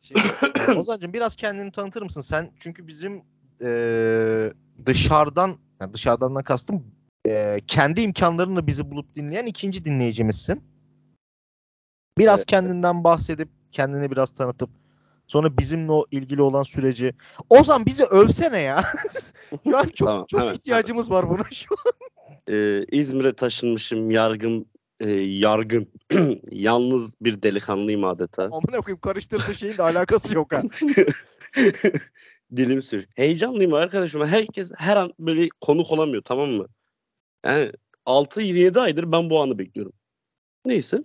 Şey, 0.00 0.16
Ozancım 0.76 1.12
biraz 1.12 1.36
kendini 1.36 1.72
tanıtır 1.72 2.02
mısın? 2.02 2.20
Sen 2.20 2.52
çünkü 2.60 2.86
bizim 2.86 3.24
eee, 3.60 4.52
dışarıdan 4.86 5.58
yani 5.80 5.94
dışarıdan 5.94 6.42
kastım 6.42 6.94
eee, 7.26 7.60
kendi 7.66 8.00
imkanlarını 8.00 8.66
bizi 8.66 8.90
bulup 8.90 9.14
dinleyen 9.16 9.46
ikinci 9.46 9.84
dinleyicimizsin. 9.84 10.64
Biraz 12.18 12.38
Evet. 12.40 12.46
kendinden 12.46 13.04
bahsedip 13.04 13.48
kendini 13.72 14.10
biraz 14.10 14.34
tanıtıp 14.34 14.70
sonra 15.26 15.58
bizimle 15.58 15.92
o 15.92 16.06
ilgili 16.10 16.42
olan 16.42 16.62
süreci 16.62 17.14
Ozan 17.50 17.86
bizi 17.86 18.04
övsene 18.04 18.58
ya. 18.58 18.84
şu 19.64 19.78
an 19.78 19.84
çok 19.84 20.08
Tamam, 20.08 20.26
çok 20.28 20.40
hemen, 20.40 20.54
ihtiyacımız 20.54 21.10
var 21.10 21.28
buna 21.28 21.44
şu 21.50 21.74
an. 21.86 21.92
Ee, 22.48 22.84
İzmir'e 22.92 23.32
taşınmışım 23.32 24.10
yargın 24.10 24.66
e, 25.00 25.10
yargın 25.20 25.88
yalnız 26.50 27.14
bir 27.20 27.42
delikanlıyım 27.42 28.04
adeta. 28.04 28.42
Amına 28.42 28.80
koyayım 28.80 29.00
karıştırdığı 29.00 29.54
şeyin 29.54 29.78
de 29.78 29.82
alakası 29.82 30.34
yok 30.34 30.52
ha. 30.54 30.62
Dilim 32.56 32.82
sür. 32.82 33.06
Heyecanlıyım 33.16 33.74
arkadaşım. 33.74 34.26
Herkes 34.26 34.72
her 34.76 34.96
an 34.96 35.12
böyle 35.18 35.48
konuk 35.60 35.90
olamıyor 35.92 36.22
tamam 36.22 36.50
mı? 36.50 36.66
Yani 37.44 37.72
6-7 38.06 38.80
aydır 38.80 39.12
ben 39.12 39.30
bu 39.30 39.42
anı 39.42 39.58
bekliyorum. 39.58 39.92
Neyse. 40.64 41.04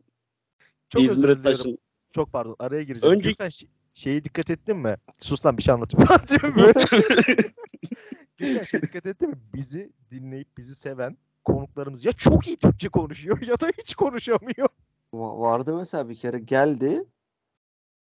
Çok 0.90 1.02
özür 1.04 1.16
diliyorum. 1.22 1.44
taşın. 1.44 1.78
Çok 2.12 2.34
pardon 2.34 2.56
araya 2.60 2.84
gireceğim. 2.84 3.16
Önce- 3.16 3.30
Gürkan, 3.30 3.50
ş- 3.50 3.68
şeyi 3.94 4.24
dikkat 4.24 4.50
ettin 4.50 4.78
mi? 4.78 4.96
Sus 5.22 5.46
lan 5.46 5.58
bir 5.58 5.64
şey 5.64 5.76
böyle. 5.76 6.74
Gürkan 8.38 8.64
şey 8.64 8.82
dikkat 8.82 9.06
ettin 9.06 9.30
mi? 9.30 9.36
Bizi 9.54 9.92
dinleyip 10.12 10.58
bizi 10.58 10.76
seven 10.76 11.18
konuklarımız 11.46 12.06
ya 12.06 12.12
çok 12.12 12.48
iyi 12.48 12.58
Türkçe 12.58 12.90
konuşuyor 12.90 13.42
ya 13.48 13.60
da 13.60 13.68
hiç 13.78 13.96
konuşamıyor. 13.96 14.68
Va- 15.14 15.40
Vardı 15.40 15.78
mesela 15.78 16.10
bir 16.10 16.16
kere 16.16 16.40
geldi. 16.40 17.04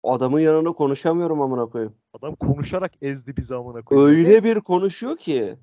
Adamın 0.04 0.40
yanında 0.40 0.72
konuşamıyorum 0.72 1.42
amına 1.42 1.66
koyayım. 1.66 1.96
Adam 2.14 2.36
konuşarak 2.36 2.92
ezdi 3.02 3.38
bizi 3.38 3.56
amına 3.56 3.82
koyayım. 3.82 4.10
Öyle 4.26 4.44
bir 4.44 4.60
konuşuyor 4.60 5.18
ki. 5.18 5.56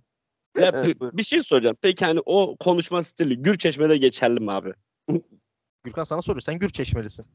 Ya 0.58 0.70
Evet, 0.74 0.96
bir- 1.12 1.22
şey 1.22 1.42
soracağım. 1.42 1.76
Peki 1.82 2.04
hani 2.04 2.20
o 2.26 2.56
konuşma 2.56 3.02
stili 3.02 3.42
Gürçeşme'de 3.42 3.96
geçerli 3.96 4.40
mi 4.40 4.52
abi? 4.52 4.72
Gürkan 5.84 6.04
sana 6.04 6.22
soruyor. 6.22 6.40
Sen 6.40 6.58
Gür 6.58 6.68
çeşmelisin. 6.68 7.26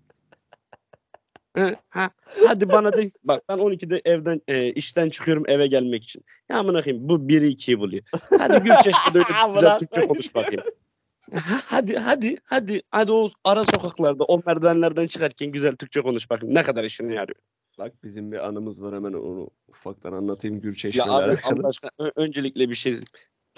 Hı, 1.58 1.76
ha, 1.90 2.10
hadi 2.48 2.70
bana 2.70 2.94
de 2.94 3.08
bak 3.24 3.44
ben 3.50 3.58
12'de 3.58 4.02
evden 4.06 4.42
e, 4.48 4.74
işten 4.74 5.10
çıkıyorum 5.10 5.44
eve 5.48 5.68
gelmek 5.68 6.04
için. 6.04 6.24
Ya 6.50 6.58
amına 6.60 6.82
koyayım 6.82 7.10
bu 7.10 7.16
1'i 7.30 7.52
2'yi 7.54 7.80
buluyor. 7.80 8.04
Hadi 8.40 8.64
Gürçeşme'de 8.64 9.18
öyle 9.18 9.28
bir 9.30 9.34
güzel. 9.56 9.80
Türkçe 9.80 10.08
konuş 10.08 10.36
bakayım. 10.36 10.64
Ha, 11.34 11.62
Hadi 11.66 11.98
hadi 11.98 12.38
hadi 12.44 12.82
hadi 12.90 13.12
o 13.12 13.32
ara 13.44 13.64
sokaklarda 13.66 14.24
o 14.24 14.42
merdivenlerden 14.46 15.08
çıkarken 15.08 15.52
güzel 15.52 15.76
Türkçe 15.76 16.02
konuş 16.02 16.30
bakayım. 16.30 16.56
Ne 16.56 16.64
kadar 16.64 16.84
işine 16.84 17.14
yarıyor. 17.14 17.40
Bak 17.80 18.04
bizim 18.04 18.32
bir 18.32 18.48
anımız 18.48 18.84
var 18.84 18.96
hemen 18.96 19.14
onu 19.14 19.50
ufaktan 19.68 20.12
anlatayım 20.14 20.62
abi 21.04 21.12
alakalı. 21.12 21.72
Öncelikle 22.16 22.70
bir 22.70 22.76
şey 22.76 23.00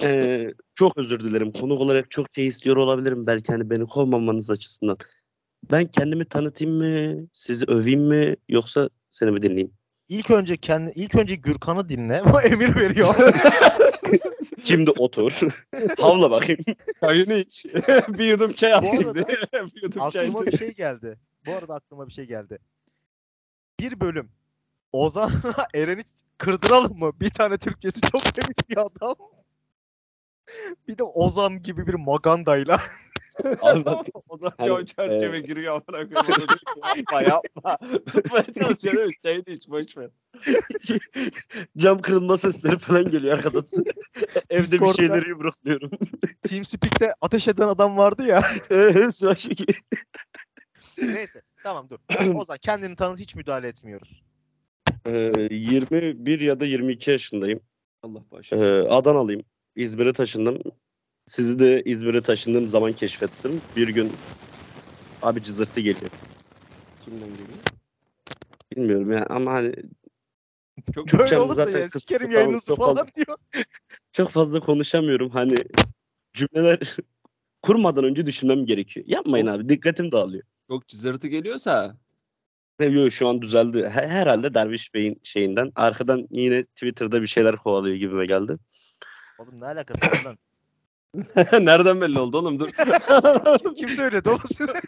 Ee, 0.03 0.53
çok 0.75 0.97
özür 0.97 1.19
dilerim. 1.19 1.51
Konuk 1.51 1.79
olarak 1.79 2.11
çok 2.11 2.27
şey 2.35 2.47
istiyor 2.47 2.77
olabilirim 2.77 3.27
belki 3.27 3.51
hani 3.51 3.69
beni 3.69 3.85
kovmamanız 3.85 4.51
açısından. 4.51 4.97
Ben 5.71 5.87
kendimi 5.87 6.25
tanıtayım 6.25 6.77
mı? 6.77 7.27
Sizi 7.33 7.65
öveyim 7.65 8.01
mi? 8.01 8.35
Yoksa 8.49 8.89
seni 9.11 9.31
mi 9.31 9.41
dinleyeyim? 9.41 9.73
İlk 10.09 10.31
önce 10.31 10.57
kendi 10.57 10.91
ilk 10.95 11.15
önce 11.15 11.35
Gürkan'ı 11.35 11.89
dinle. 11.89 12.21
O 12.33 12.41
emir 12.41 12.75
veriyor. 12.75 13.15
Şimdi 14.63 14.91
otur. 14.91 15.39
Havla 15.99 16.31
bakayım. 16.31 16.61
Çayını 16.99 17.33
iç. 17.33 17.65
bir 18.07 18.25
yudum 18.25 18.51
çay 18.51 18.73
al 18.73 18.83
şimdi. 18.91 19.25
bir 19.75 19.81
yudum 19.83 20.09
çay 20.09 20.27
aklıma 20.27 20.45
bir 20.45 20.57
şey 20.57 20.73
geldi. 20.73 21.17
Bu 21.45 21.51
arada 21.51 21.75
aklıma 21.75 22.07
bir 22.07 22.13
şey 22.13 22.25
geldi. 22.25 22.59
Bir 23.81 23.99
bölüm 23.99 24.29
Ozan'la 24.91 25.67
Eren'i 25.75 26.03
kırdıralım 26.37 26.99
mı? 26.99 27.11
Bir 27.21 27.29
tane 27.29 27.57
Türkçesi 27.57 28.01
çok 28.01 28.23
temiz 28.23 28.55
bir 28.69 28.77
adam. 28.77 29.15
Bir 30.87 30.97
de 30.97 31.03
Ozan 31.03 31.63
gibi 31.63 31.87
bir 31.87 31.93
magandayla. 31.93 32.81
Abi 33.61 33.85
bak, 33.85 34.05
o 34.29 34.37
zaman 34.37 34.53
Hani, 34.57 34.67
cam 34.67 34.85
çerçeve 34.85 35.37
e- 35.37 35.41
giriyor 35.41 35.73
amına 35.87 36.09
koyayım. 36.09 36.47
Yapma 36.97 37.21
yapma. 37.21 37.77
Tutmaya 38.05 38.45
çalışıyor 38.53 38.95
değil 38.95 39.07
mi? 39.07 39.13
Çayını 39.23 39.43
iç 39.47 39.69
boş 39.69 39.97
ver. 39.97 40.09
cam 41.77 42.01
kırılma 42.01 42.37
sesleri 42.37 42.77
falan 42.77 43.09
geliyor 43.09 43.37
arkadan. 43.37 43.63
Evde 44.49 44.63
bir 44.63 44.71
Discord'da- 44.71 44.93
şeyleri 44.93 45.29
yumrukluyorum. 45.29 45.91
TeamSpeak'te 46.41 47.13
ateş 47.21 47.47
eden 47.47 47.67
adam 47.67 47.97
vardı 47.97 48.23
ya. 48.23 48.41
Şeki. 49.37 49.65
Neyse 50.97 51.41
tamam 51.63 51.87
dur. 51.89 51.99
Ozan 52.35 52.57
kendini 52.61 52.95
tanıt 52.95 53.19
hiç 53.19 53.35
müdahale 53.35 53.67
etmiyoruz. 53.67 54.21
Ee, 55.05 55.31
21 55.51 56.39
ya 56.39 56.59
da 56.59 56.65
22 56.65 57.11
yaşındayım. 57.11 57.59
Allah 58.03 58.19
Ee, 58.19 58.31
bağışlasın. 58.31 58.85
Adanalıyım. 58.89 59.43
İzmir'e 59.75 60.13
taşındım. 60.13 60.59
Sizi 61.25 61.59
de 61.59 61.81
İzmir'e 61.85 62.21
taşındığım 62.21 62.67
zaman 62.67 62.93
keşfettim. 62.93 63.61
Bir 63.75 63.87
gün 63.87 64.11
abi 65.21 65.43
cızırtı 65.43 65.81
geliyor. 65.81 66.11
Kimden 67.05 67.29
geliyor? 67.29 67.47
Bilmiyorum 68.75 69.11
ya 69.11 69.25
ama 69.29 69.53
hani 69.53 69.73
Çok 70.95 71.13
Böyle 71.13 71.37
olursa 71.39 71.65
zaten 71.65 71.79
ya 71.79 71.89
sikerim 71.89 72.31
yayınınızı 72.31 72.75
falan 72.75 72.95
fazla. 72.95 73.15
diyor. 73.15 73.37
çok 74.11 74.29
fazla 74.29 74.59
konuşamıyorum. 74.59 75.29
Hani 75.29 75.55
cümleler 76.33 76.95
kurmadan 77.61 78.03
önce 78.03 78.25
düşünmem 78.25 78.65
gerekiyor. 78.65 79.05
Yapmayın 79.09 79.47
abi 79.47 79.69
dikkatim 79.69 80.11
dağılıyor. 80.11 80.43
Çok 80.71 80.87
cızırtı 80.87 81.27
geliyorsa 81.27 81.97
Yok 82.79 83.11
şu 83.11 83.27
an 83.27 83.41
düzeldi. 83.41 83.83
He- 83.83 84.07
Herhalde 84.07 84.53
Derviş 84.53 84.93
Bey'in 84.93 85.19
şeyinden. 85.23 85.71
Arkadan 85.75 86.27
yine 86.31 86.63
Twitter'da 86.63 87.21
bir 87.21 87.27
şeyler 87.27 87.55
kovalıyor 87.55 87.95
gibime 87.95 88.25
geldi. 88.25 88.57
Oğlum 89.39 89.59
ne 89.61 89.65
alakası 89.65 90.05
var 90.05 90.23
lan? 90.25 90.37
nereden 91.65 92.01
belli 92.01 92.19
oldu 92.19 92.37
oğlum 92.37 92.59
dur. 92.59 92.69
Kim 93.77 93.89
söyledi 93.89 94.29
oğlum 94.29 94.41
size? 94.51 94.73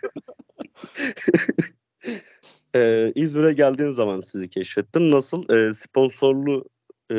Ee, 2.75 3.11
İzmir'e 3.15 3.53
geldiğim 3.53 3.93
zaman 3.93 4.19
sizi 4.19 4.49
keşfettim. 4.49 5.11
Nasıl? 5.11 5.49
Ee, 5.49 5.73
sponsorlu 5.73 6.65
e, 7.11 7.15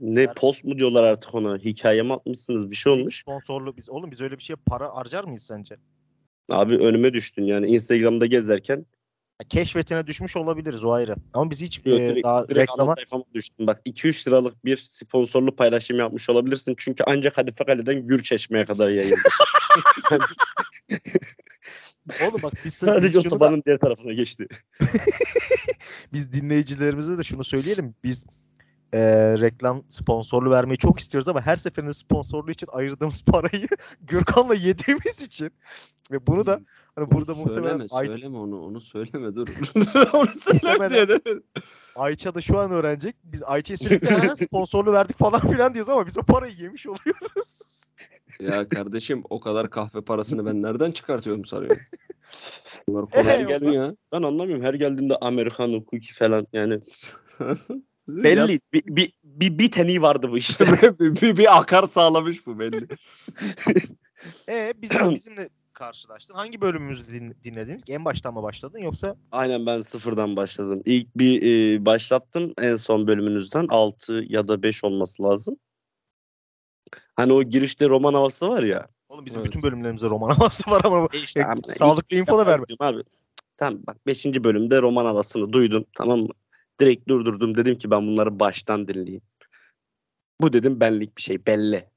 ne 0.00 0.20
Yani- 0.22 0.34
post 0.36 0.64
mu 0.64 0.78
diyorlar 0.78 1.02
artık 1.04 1.34
ona? 1.34 1.56
Hikaye 1.58 2.02
mi 2.02 2.12
atmışsınız? 2.12 2.70
Bir 2.70 2.76
şey 2.76 2.92
olmuş. 2.92 3.20
Sponsorlu 3.20 3.76
biz. 3.76 3.90
Oğlum 3.90 4.10
biz 4.10 4.20
öyle 4.20 4.38
bir 4.38 4.42
şeye 4.42 4.56
para 4.66 4.96
harcar 4.96 5.24
mıyız 5.24 5.42
sence? 5.42 5.76
Abi 6.48 6.74
önüme 6.74 7.12
düştün 7.12 7.44
yani 7.44 7.66
Instagram'da 7.66 8.26
gezerken. 8.26 8.86
Keşfetine 9.48 10.06
düşmüş 10.06 10.36
olabiliriz 10.36 10.84
o 10.84 10.92
ayrı. 10.92 11.16
Ama 11.34 11.50
biz 11.50 11.60
hiç 11.60 11.80
Yok, 11.84 12.00
e, 12.00 12.08
direkt, 12.08 12.26
daha 12.26 12.48
direkt 12.48 12.70
reklama 12.70 12.94
sayfama 12.94 13.24
düştün. 13.34 13.66
Bak 13.66 13.80
2-3 13.86 14.28
liralık 14.28 14.64
bir 14.64 14.76
sponsorlu 14.76 15.56
paylaşım 15.56 15.98
yapmış 15.98 16.30
olabilirsin. 16.30 16.74
Çünkü 16.78 17.04
ancak 17.06 17.38
Hadife 17.38 17.64
Kale'den 17.64 18.06
Gürçeşme'ye 18.06 18.64
kadar 18.64 18.88
yayıldı. 18.88 19.20
Oğlum 22.22 22.42
bak 22.42 22.52
biz, 22.64 22.74
Sadece 22.74 23.12
şunu 23.12 23.24
da- 23.24 23.28
otobanın 23.28 23.62
diğer 23.66 23.78
tarafına 23.78 24.12
geçti. 24.12 24.46
biz 26.12 26.32
dinleyicilerimize 26.32 27.18
de 27.18 27.22
şunu 27.22 27.44
söyleyelim. 27.44 27.94
Biz 28.04 28.26
e, 28.92 29.00
reklam 29.40 29.82
sponsorlu 29.88 30.50
vermeyi 30.50 30.78
çok 30.78 31.00
istiyoruz 31.00 31.28
ama 31.28 31.46
her 31.46 31.56
seferinde 31.56 31.94
sponsorlu 31.94 32.50
için 32.50 32.68
ayırdığımız 32.72 33.24
parayı 33.24 33.68
Gürkan'la 34.00 34.54
yediğimiz 34.54 35.22
için 35.22 35.50
ve 36.10 36.26
bunu 36.26 36.46
da 36.46 36.60
hani 36.96 37.10
burada 37.10 37.32
Onu 37.32 37.38
muhtemelen 37.40 37.86
söyleme 37.86 37.86
Ay- 37.90 38.06
söyleme 38.06 38.38
onu 38.38 38.60
onu 38.64 38.80
söyleme 38.80 39.34
dur. 39.34 39.48
onu 40.12 40.28
söyleme 40.40 40.90
diye 40.90 41.08
demedim. 41.08 41.42
Ayça 41.96 42.34
da 42.34 42.40
şu 42.40 42.58
an 42.58 42.70
öğrenecek. 42.70 43.16
Biz 43.24 43.42
Ayça'ya 43.42 43.76
sürekli 43.76 44.14
"Ha, 44.14 44.34
sponsorlu 44.36 44.92
verdik 44.92 45.18
falan 45.18 45.40
filan 45.40 45.74
diyoruz 45.74 45.90
ama 45.92 46.06
biz 46.06 46.18
o 46.18 46.22
parayı 46.22 46.54
yemiş 46.54 46.86
oluyoruz. 46.86 47.68
Ya 48.40 48.68
kardeşim 48.68 49.22
o 49.30 49.40
kadar 49.40 49.70
kahve 49.70 50.00
parasını 50.00 50.46
ben 50.46 50.62
nereden 50.62 50.90
çıkartıyorum 50.90 51.44
sanıyorum. 51.44 51.78
Bunlar 52.88 53.02
Ee, 53.02 53.06
kolay 53.22 53.44
o 53.44 53.48
gelmiyor. 53.48 53.96
Ben 54.12 54.22
anlamıyorum. 54.22 54.64
Her 54.64 54.74
geldiğinde 54.74 55.16
Americano, 55.16 55.70
cookie 55.90 56.12
falan 56.14 56.46
yani. 56.52 56.78
Belli. 58.08 58.60
Bir, 58.72 58.82
bir, 58.86 59.12
bir, 59.24 59.58
bir 59.58 59.70
teni 59.70 60.02
vardı 60.02 60.30
bu 60.30 60.38
işte. 60.38 60.64
ya- 60.64 60.98
bir, 60.98 61.20
bir, 61.20 61.36
bir 61.36 61.58
akar 61.58 61.82
sağlamış 61.82 62.46
bu 62.46 62.58
belli. 62.58 62.86
E 64.48 64.72
bizim 64.76 65.14
bizimle 65.14 65.48
karşılaştın. 65.78 66.34
Hangi 66.34 66.60
bölümümüzü 66.60 67.12
din- 67.12 67.36
dinledin? 67.44 67.82
En 67.88 68.04
baştan 68.04 68.34
mı 68.34 68.42
başladın 68.42 68.78
yoksa 68.78 69.16
Aynen 69.32 69.66
ben 69.66 69.80
sıfırdan 69.80 70.36
başladım. 70.36 70.82
İlk 70.84 71.18
bir 71.18 71.42
e, 71.42 71.84
başlattım 71.84 72.52
en 72.58 72.74
son 72.74 73.06
bölümünüzden 73.06 73.66
6 73.68 74.24
ya 74.28 74.48
da 74.48 74.62
5 74.62 74.84
olması 74.84 75.22
lazım. 75.22 75.56
Hani 77.16 77.32
o 77.32 77.42
girişte 77.42 77.88
roman 77.88 78.14
havası 78.14 78.48
var 78.48 78.62
ya. 78.62 78.88
Oğlum 79.08 79.26
bizim 79.26 79.40
Evet. 79.40 79.52
bütün 79.52 79.62
bölümlerimizde 79.62 80.06
roman 80.06 80.28
havası 80.34 80.70
var 80.70 80.82
ama 80.84 81.08
İşte 81.12 81.40
Ya, 81.40 81.54
sağlıklı 81.64 82.16
info 82.16 82.38
da 82.38 82.46
verme. 82.46 82.64
Abi. 82.80 83.02
Tamam 83.56 83.80
bak 83.86 84.06
5. 84.06 84.44
bölümde 84.44 84.82
roman 84.82 85.04
havasını 85.04 85.52
duydum 85.52 85.84
tamam 85.96 86.20
mı? 86.20 86.32
Direkt 86.80 87.08
durdurdum 87.08 87.56
dedim 87.56 87.78
ki 87.78 87.90
ben 87.90 88.06
bunları 88.06 88.40
baştan 88.40 88.88
dinleyeyim. 88.88 89.22
Bu 90.40 90.52
dedim 90.52 90.80
benlik 90.80 91.16
bir 91.16 91.22
şey 91.22 91.46
belli. 91.46 91.90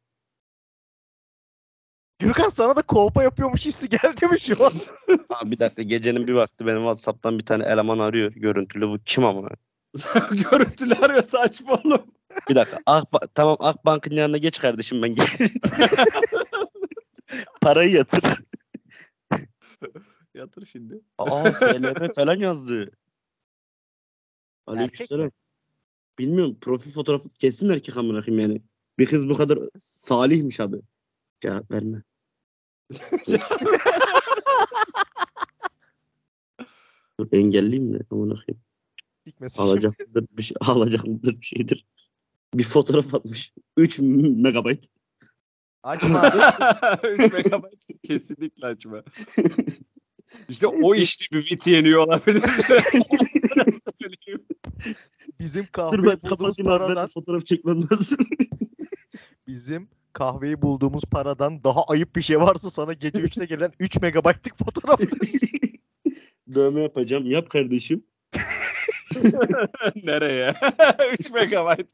Gürkan 2.22 2.50
sana 2.50 2.76
da 2.76 2.82
kolpa 2.82 3.24
yapıyormuş 3.24 3.66
hissi 3.66 3.90
geldi 3.90 4.28
mi 4.28 4.40
şu 4.40 4.66
an? 4.66 4.72
Abi 5.30 5.52
bir 5.52 5.60
dakika 5.60 5.82
gecenin 5.82 6.28
bir 6.28 6.34
vakti 6.34 6.66
benim 6.66 6.80
Whatsapp'tan 6.82 7.40
bir 7.40 7.46
tane 7.46 7.64
eleman 7.66 8.00
arıyor. 8.00 8.32
Görüntülü 8.32 8.88
bu 8.88 8.98
kim 9.06 9.26
ama? 9.26 9.50
Görüntülü 10.32 10.94
arıyor 10.94 11.24
saçma 11.24 11.74
oğlum. 11.74 12.02
Bir 12.50 12.56
dakika. 12.56 12.78
Akba- 12.86 13.28
tamam 13.36 13.58
Akbank'ın 13.60 14.16
yanına 14.16 14.38
geç 14.38 14.60
kardeşim 14.60 15.02
ben 15.02 15.16
gel. 15.16 15.28
Parayı 17.62 17.92
yatır. 17.92 18.24
Yatır 20.34 20.66
şimdi. 20.66 21.02
Aa 21.18 21.54
SLM 21.54 22.14
falan 22.16 22.36
yazdı. 22.36 22.92
Aleykümselam. 24.68 25.26
mi? 25.26 25.32
Bilmiyorum 26.20 26.58
profil 26.62 26.92
fotoğrafı 26.92 27.30
kesin 27.30 27.70
erkek 27.70 27.98
amına 27.98 28.22
koyayım 28.26 28.50
yani. 28.50 28.62
Bir 29.00 29.06
kız 29.06 29.30
bu 29.30 29.34
kadar 29.34 29.60
salihmiş 29.80 30.60
adı. 30.60 30.82
Cevap 31.42 31.72
verme. 31.72 32.04
Dur 37.20 37.28
engelleyeyim 37.32 37.94
de 37.94 38.00
amına 38.12 38.34
koyayım. 38.36 38.62
Dikmesin 39.26 39.56
şimdi. 39.56 39.70
Alacak 39.70 40.00
mıdır 40.00 40.28
bir 40.32 40.44
şey, 40.44 40.56
alacak 40.62 41.08
mıdır 41.08 41.42
bir 41.42 41.46
şeydir. 41.46 41.86
Bir 42.54 42.64
fotoğraf 42.64 43.16
atmış. 43.16 43.54
3 43.78 44.00
megabayt. 44.00 44.88
Açma 45.84 46.22
abi. 46.24 47.08
3 47.08 47.34
megabayt 47.34 47.86
kesinlikle 48.04 48.68
açma. 48.68 49.04
İşte 50.50 50.68
o 50.68 50.96
işte 50.96 51.26
bir 51.32 51.46
bit 51.52 51.68
yeniyor 51.68 52.08
olabilir. 52.08 52.44
Bizim 55.40 55.64
Dur 55.64 55.72
kahveyi 55.72 56.06
ben 56.06 56.20
kapatayım 56.20 56.72
abi 56.72 56.80
ben 56.80 56.88
paradan 56.88 57.08
fotoğraf 57.08 57.46
çekmem 57.46 57.82
lazım. 57.92 58.18
bizim 59.48 59.90
kahveyi 60.14 60.62
bulduğumuz 60.62 61.04
paradan 61.04 61.64
daha 61.64 61.84
ayıp 61.84 62.16
bir 62.16 62.22
şey 62.22 62.40
varsa 62.40 62.70
sana 62.70 62.94
gece 62.94 63.20
3'te 63.20 63.46
gelen 63.46 63.74
3 63.80 64.02
megabaytlık 64.02 64.58
fotoğraf. 64.58 65.00
Dövme 66.56 66.82
yapacağım. 66.82 67.32
Yap 67.32 67.50
kardeşim. 67.50 68.04
Nereye? 70.04 70.54
3 71.20 71.32
megabayt. 71.32 71.92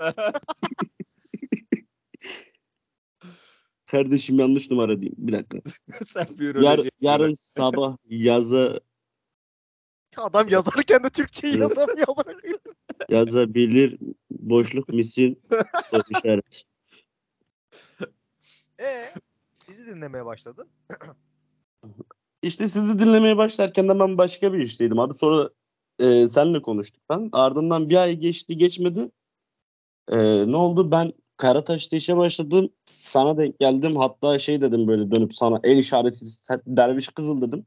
Kardeşim 3.86 4.40
yanlış 4.40 4.72
numara 4.72 5.02
diyeyim. 5.02 5.16
Bir 5.18 5.32
dakika. 5.34 5.58
Sen 6.08 6.28
bir 6.40 6.56
Yar, 6.56 6.80
yarın 7.02 7.34
sabah 7.34 7.98
yaza 8.10 8.80
Adam 10.18 10.50
yazarken 10.50 11.04
de 11.04 11.10
Türkçeyi 11.10 11.60
yazamıyor. 11.60 12.08
yazabilir 13.10 13.98
boşluk 14.32 14.90
misin? 14.90 15.42
Soru 15.92 16.42
Ee, 18.82 19.06
bizi 19.70 19.88
dinlemeye 19.88 20.26
başladın. 20.26 20.68
İşte 22.42 22.68
sizi 22.68 23.00
dinlemeye 23.00 23.38
başlarken 23.38 23.90
de 23.90 24.00
ben 24.00 24.18
başka 24.18 24.54
bir 24.54 24.60
işteydim 24.60 25.00
abi. 25.00 25.14
Sonra 25.14 25.50
e, 26.00 26.28
senle 26.28 26.62
konuştuk 26.62 27.04
ben. 27.10 27.30
Ardından 27.32 27.90
bir 27.90 27.96
ay 27.96 28.16
geçti 28.16 28.58
geçmedi. 28.58 29.12
E, 30.10 30.18
ne 30.52 30.56
oldu? 30.56 30.92
Ben 30.92 31.14
Karataş'ta 31.38 31.96
işe 31.96 32.18
başladım. 32.18 32.70
Sana 33.02 33.38
denk 33.38 33.60
geldim. 33.60 33.96
Hatta 33.96 34.40
şey 34.40 34.62
dedim 34.62 34.88
böyle 34.88 35.12
dönüp 35.12 35.36
sana 35.36 35.60
el 35.64 35.78
işareti 35.78 36.26
derviş 36.68 37.08
kızıl 37.08 37.42
dedim. 37.42 37.66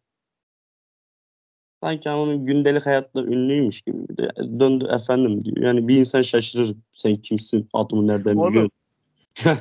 Sanki 1.83 2.11
onun 2.11 2.47
gündelik 2.47 2.87
hayatta 2.87 3.23
ünlüymüş 3.23 3.83
gibi. 3.83 4.09
Bir 4.09 4.17
de 4.17 4.31
döndü 4.37 4.89
efendim 4.95 5.45
diyor. 5.45 5.57
Yani 5.57 5.89
bir 5.89 5.97
insan 5.97 6.23
şaşırır. 6.23 6.77
Sen 6.95 7.17
kimsin? 7.17 7.69
Adımı 7.73 8.07
nereden 8.07 8.37
Oğlum, 8.37 8.51
biliyorsun? 8.51 8.73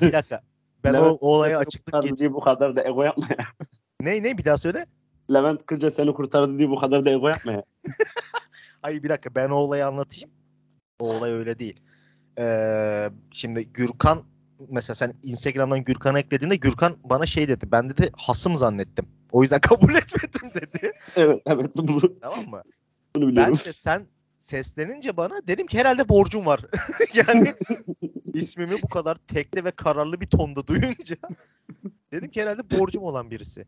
Bir 0.02 0.14
dakika. 0.14 0.41
Ben 0.84 0.93
o, 0.93 0.97
Levent 0.97 1.17
o 1.21 1.27
olaya 1.27 1.49
Kırca 1.49 1.57
seni 1.57 1.67
açıklık 1.67 1.86
kurtardı 1.86 2.07
getir. 2.07 2.17
diye 2.17 2.34
bu 2.34 2.39
kadar 2.39 2.75
da 2.75 2.84
ego 2.84 3.03
yapma 3.03 3.27
ya. 3.30 3.45
Ne 4.01 4.23
ne 4.23 4.38
bir 4.38 4.45
daha 4.45 4.57
söyle. 4.57 4.86
Levent 5.34 5.65
Kırca 5.65 5.91
seni 5.91 6.13
kurtardı 6.13 6.59
diye 6.59 6.69
bu 6.69 6.80
kadar 6.80 7.05
da 7.05 7.09
ego 7.09 7.27
yapma 7.27 7.51
ya. 7.51 7.63
Hayır 8.82 9.03
bir 9.03 9.09
dakika 9.09 9.36
ben 9.36 9.49
o 9.49 9.55
olayı 9.55 9.88
anlatayım. 9.88 10.30
O 10.99 11.09
olay 11.17 11.32
öyle 11.32 11.59
değil. 11.59 11.80
Ee, 12.39 13.09
şimdi 13.32 13.73
Gürkan 13.73 14.23
mesela 14.69 14.95
sen 14.95 15.13
Instagram'dan 15.23 15.84
Gürkan'ı 15.84 16.19
eklediğinde 16.19 16.55
Gürkan 16.55 16.97
bana 17.03 17.25
şey 17.25 17.47
dedi. 17.47 17.65
Ben 17.71 17.89
dedi 17.89 18.11
hasım 18.17 18.55
zannettim. 18.55 19.05
O 19.32 19.41
yüzden 19.41 19.59
kabul 19.61 19.95
etmedim 19.95 20.49
dedi. 20.55 20.91
evet 21.15 21.41
evet 21.45 21.71
bu, 21.75 22.19
Tamam 22.21 22.49
mı? 22.49 22.61
bunu 23.15 23.27
biliyorum. 23.27 23.53
de 23.53 23.73
sen 23.73 24.07
seslenince 24.50 25.18
bana 25.18 25.47
dedim 25.47 25.68
ki 25.68 25.78
herhalde 25.78 26.10
borcum 26.10 26.45
var. 26.45 26.62
yani 27.14 27.54
ismimi 28.34 28.82
bu 28.82 28.88
kadar 28.88 29.16
tekli 29.16 29.64
ve 29.64 29.72
kararlı 29.72 30.22
bir 30.22 30.28
tonda 30.28 30.68
duyunca 30.68 31.16
dedim 32.12 32.32
ki 32.32 32.41
herhalde 32.41 32.80
borcum 32.80 33.04
olan 33.04 33.32
birisi. 33.32 33.66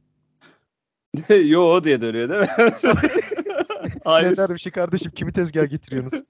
Yo 1.46 1.84
diye 1.84 2.02
dönüyor 2.02 2.30
değil 2.30 2.42
mi? 2.42 2.50
Hayır. 4.04 4.38
Ne 4.38 4.50
bir 4.50 4.58
şey 4.58 4.72
kardeşim 4.72 5.12
kimi 5.12 5.34
tezgah 5.34 5.70
getiriyorsunuz? 5.70 6.24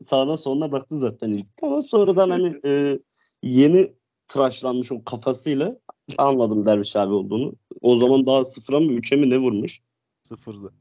Sağına 0.00 0.36
soluna 0.36 0.72
baktı 0.72 0.98
zaten 0.98 1.30
ilk. 1.30 1.46
Ama 1.62 1.82
sonradan 1.82 2.30
hani 2.30 2.60
e, 2.64 2.98
yeni 3.42 3.92
tıraşlanmış 4.28 4.92
o 4.92 5.04
kafasıyla 5.04 5.78
anladım 6.18 6.66
Derviş 6.66 6.96
abi 6.96 7.12
olduğunu. 7.12 7.52
O 7.80 7.96
zaman 7.96 8.26
daha 8.26 8.44
sıfıra 8.44 8.80
mı 8.80 8.92
üçe 8.92 9.16
mi 9.16 9.30
ne 9.30 9.38
vurmuş? 9.38 9.80
Sıfırdı. 10.22 10.72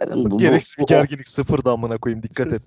Dedim, 0.00 0.30
bu, 0.30 0.38
Gereksiz 0.38 0.78
bir 0.78 0.86
gerginlik 0.86 1.28
sıfırdı 1.28 1.70
amına 1.70 1.98
koyayım 1.98 2.22
dikkat 2.22 2.52
et. 2.52 2.62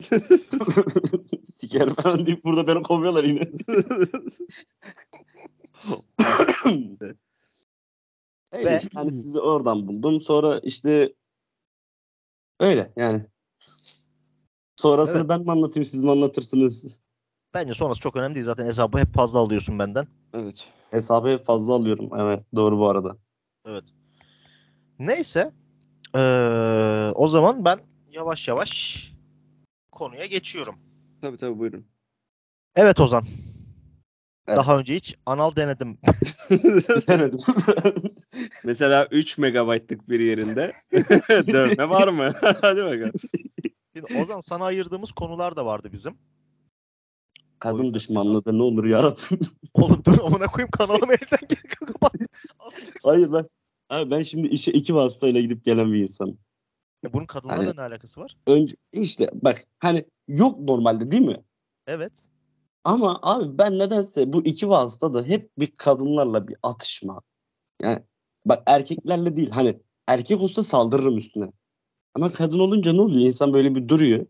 Siker 1.44 1.94
falan 1.94 2.26
deyip 2.26 2.44
burada 2.44 2.66
beni 2.66 2.82
kovuyorlar 2.82 3.24
yine. 3.24 3.40
Öyle 8.52 8.70
Ve- 8.70 8.78
işte 8.78 8.90
hani 8.94 9.12
sizi 9.12 9.40
oradan 9.40 9.88
buldum. 9.88 10.20
Sonra 10.20 10.60
işte 10.62 11.14
öyle 12.60 12.92
yani. 12.96 13.26
Sonrasını 14.76 15.20
Evet. 15.20 15.28
ben 15.28 15.40
mi 15.40 15.52
anlatayım 15.52 15.84
siz 15.84 16.02
mi 16.02 16.10
anlatırsınız? 16.10 17.00
Bence 17.54 17.74
sonrası 17.74 18.00
çok 18.00 18.16
önemli 18.16 18.34
değil. 18.34 18.46
Zaten 18.46 18.66
hesabı 18.66 18.98
hep 18.98 19.14
fazla 19.14 19.38
alıyorsun 19.38 19.78
benden. 19.78 20.06
Evet. 20.34 20.68
Hesabı 20.90 21.28
hep 21.28 21.44
fazla 21.44 21.74
alıyorum. 21.74 22.10
Evet 22.18 22.44
doğru 22.54 22.78
bu 22.78 22.88
arada. 22.88 23.16
Evet. 23.66 23.84
Neyse. 24.98 25.52
Ee, 26.16 27.12
o 27.14 27.28
zaman 27.28 27.64
ben 27.64 27.80
yavaş 28.10 28.48
yavaş 28.48 29.12
konuya 29.92 30.26
geçiyorum. 30.26 30.74
Tabii 31.22 31.36
tabii 31.36 31.58
buyurun. 31.58 31.86
Evet 32.76 33.00
Ozan. 33.00 33.24
Evet. 34.46 34.58
Daha 34.58 34.78
önce 34.78 34.94
hiç 34.94 35.16
anal 35.26 35.56
denedim. 35.56 35.98
Denedim. 37.08 37.38
Mesela 38.64 39.08
3 39.10 39.38
megabaytlık 39.38 40.08
bir 40.08 40.20
yerinde 40.20 40.72
dövme 41.28 41.88
var 41.88 42.08
mı? 42.08 42.32
Hadi 42.40 42.84
bakalım. 42.84 43.12
Şimdi 43.96 44.18
Ozan 44.20 44.40
sana 44.40 44.64
ayırdığımız 44.64 45.12
konular 45.12 45.56
da 45.56 45.66
vardı 45.66 45.88
bizim. 45.92 46.14
Kadın 47.58 47.94
düşmanlığı 47.94 48.44
da 48.44 48.52
ne 48.52 48.62
olur 48.62 48.84
yarabbim. 48.84 49.40
Oğlum 49.74 50.02
dur 50.04 50.18
amına 50.18 50.46
koyayım 50.46 50.70
kanalımı 50.70 51.12
elden 51.12 51.48
geri 51.48 51.62
kapat. 51.62 52.12
Hayır 53.04 53.32
ben. 53.32 53.48
Abi 53.90 54.10
ben 54.10 54.22
şimdi 54.22 54.48
işe 54.48 54.72
iki 54.72 54.94
vasıtayla 54.94 55.40
gidip 55.40 55.64
gelen 55.64 55.92
bir 55.92 55.98
insanım. 56.00 56.38
Ya 57.02 57.12
Bunun 57.12 57.26
kadınlarla 57.26 57.66
Hani- 57.66 57.76
ne 57.76 57.80
alakası 57.80 58.20
var? 58.20 58.36
Önce 58.46 58.76
işte 58.92 59.30
bak 59.34 59.64
hani 59.78 60.04
yok 60.28 60.60
normalde 60.60 61.10
değil 61.10 61.22
mi? 61.22 61.42
Evet. 61.86 62.28
Ama 62.84 63.18
abi 63.22 63.58
ben 63.58 63.78
nedense 63.78 64.32
bu 64.32 64.44
iki 64.44 64.68
vasıta 64.68 65.14
da 65.14 65.24
hep 65.24 65.50
bir 65.58 65.66
kadınlarla 65.66 66.48
bir 66.48 66.56
atışma. 66.62 67.20
Yani 67.82 68.02
bak 68.44 68.62
erkeklerle 68.66 69.36
değil 69.36 69.50
hani 69.50 69.80
erkek 70.06 70.40
olsa 70.40 70.62
saldırırım 70.62 71.18
üstüne. 71.18 71.52
Ama 72.14 72.32
kadın 72.32 72.58
olunca 72.58 72.92
ne 72.92 73.00
oluyor? 73.00 73.26
İnsan 73.26 73.52
böyle 73.52 73.74
bir 73.74 73.88
duruyor. 73.88 74.26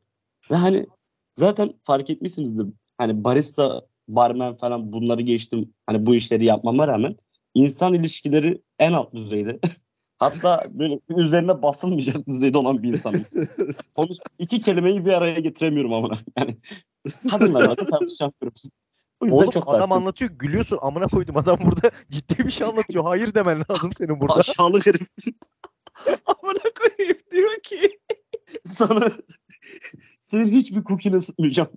Ve 0.50 0.56
hani 0.56 0.86
zaten 1.34 1.74
fark 1.82 2.10
etmişsinizdir. 2.10 2.66
Hani 2.98 3.24
barista, 3.24 3.86
barmen 4.08 4.56
falan 4.56 4.92
bunları 4.92 5.22
geçtim. 5.22 5.74
Hani 5.86 6.06
bu 6.06 6.14
işleri 6.14 6.44
yapmama 6.44 6.88
rağmen 6.88 7.16
insan 7.54 7.94
ilişkileri 7.94 8.62
en 8.78 8.92
alt 8.92 9.14
düzeyde. 9.14 9.60
Hatta 10.18 10.64
böyle 10.70 11.00
üzerine 11.08 11.62
basılmayacak 11.62 12.28
düzeyde 12.28 12.58
olan 12.58 12.82
bir 12.82 12.88
insanım. 12.88 13.24
Konuş, 13.94 14.18
iki 14.38 14.60
kelimeyi 14.60 15.06
bir 15.06 15.12
araya 15.12 15.40
getiremiyorum 15.40 15.92
ama. 15.92 16.18
Yani 16.38 16.56
kadınlarla 17.30 17.76
da 17.76 17.86
tartışamıyorum. 17.86 18.52
O 19.20 19.24
yüzden 19.24 19.38
Oğlum 19.38 19.50
çok 19.50 19.68
adam 19.68 19.80
dersim. 19.80 19.92
anlatıyor 19.92 20.30
gülüyorsun 20.30 20.78
amına 20.82 21.06
koydum 21.06 21.36
adam 21.36 21.58
burada 21.64 21.90
ciddi 22.10 22.46
bir 22.46 22.50
şey 22.50 22.66
anlatıyor. 22.66 23.04
Hayır 23.04 23.34
demen 23.34 23.64
lazım 23.70 23.92
senin 23.92 24.20
burada. 24.20 24.34
Aşağılık 24.34 24.86
herif. 24.86 25.08
Amına 26.26 26.62
koyayım 26.78 27.18
diyor 27.30 27.60
ki. 27.62 27.98
Sana 28.64 29.12
senin 30.20 30.46
hiçbir 30.52 30.84
cookie'ni 30.84 31.16
ısıtmayacağım. 31.16 31.70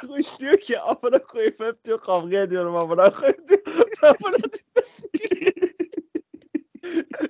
Kuş 0.00 0.40
diyor 0.40 0.60
ki 0.60 0.80
amına 0.80 1.18
koyayım 1.18 1.54
hep 1.58 1.84
diyor 1.84 1.98
kavga 2.00 2.38
ediyorum 2.38 2.76
amına 2.76 3.12
koyayım 3.12 3.48
diyor. 3.48 3.60
Ben 4.02 4.14
buna 4.22 4.36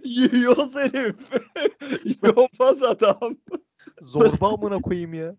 Yiyoruz 0.04 0.74
herif. 0.74 1.16
Yopaz 2.22 2.82
adam. 2.82 3.36
Zorba 4.00 4.54
amına 4.54 4.80
koyayım 4.80 5.14
ya. 5.14 5.36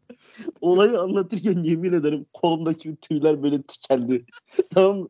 Olayı 0.61 0.99
anlatırken 0.99 1.63
yemin 1.63 1.93
ederim 1.93 2.25
kolumdaki 2.33 2.95
tüyler 2.95 3.43
böyle 3.43 3.63
tikeldi. 3.63 4.25
tamam 4.73 4.97
mı? 4.97 5.09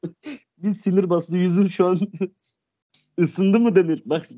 Bir 0.58 0.74
sinir 0.74 1.10
bastı 1.10 1.38
yüzüm 1.38 1.70
şu 1.70 1.86
an 1.86 2.00
ısındı 3.20 3.60
mı 3.60 3.76
denir. 3.76 4.02
Bak. 4.06 4.30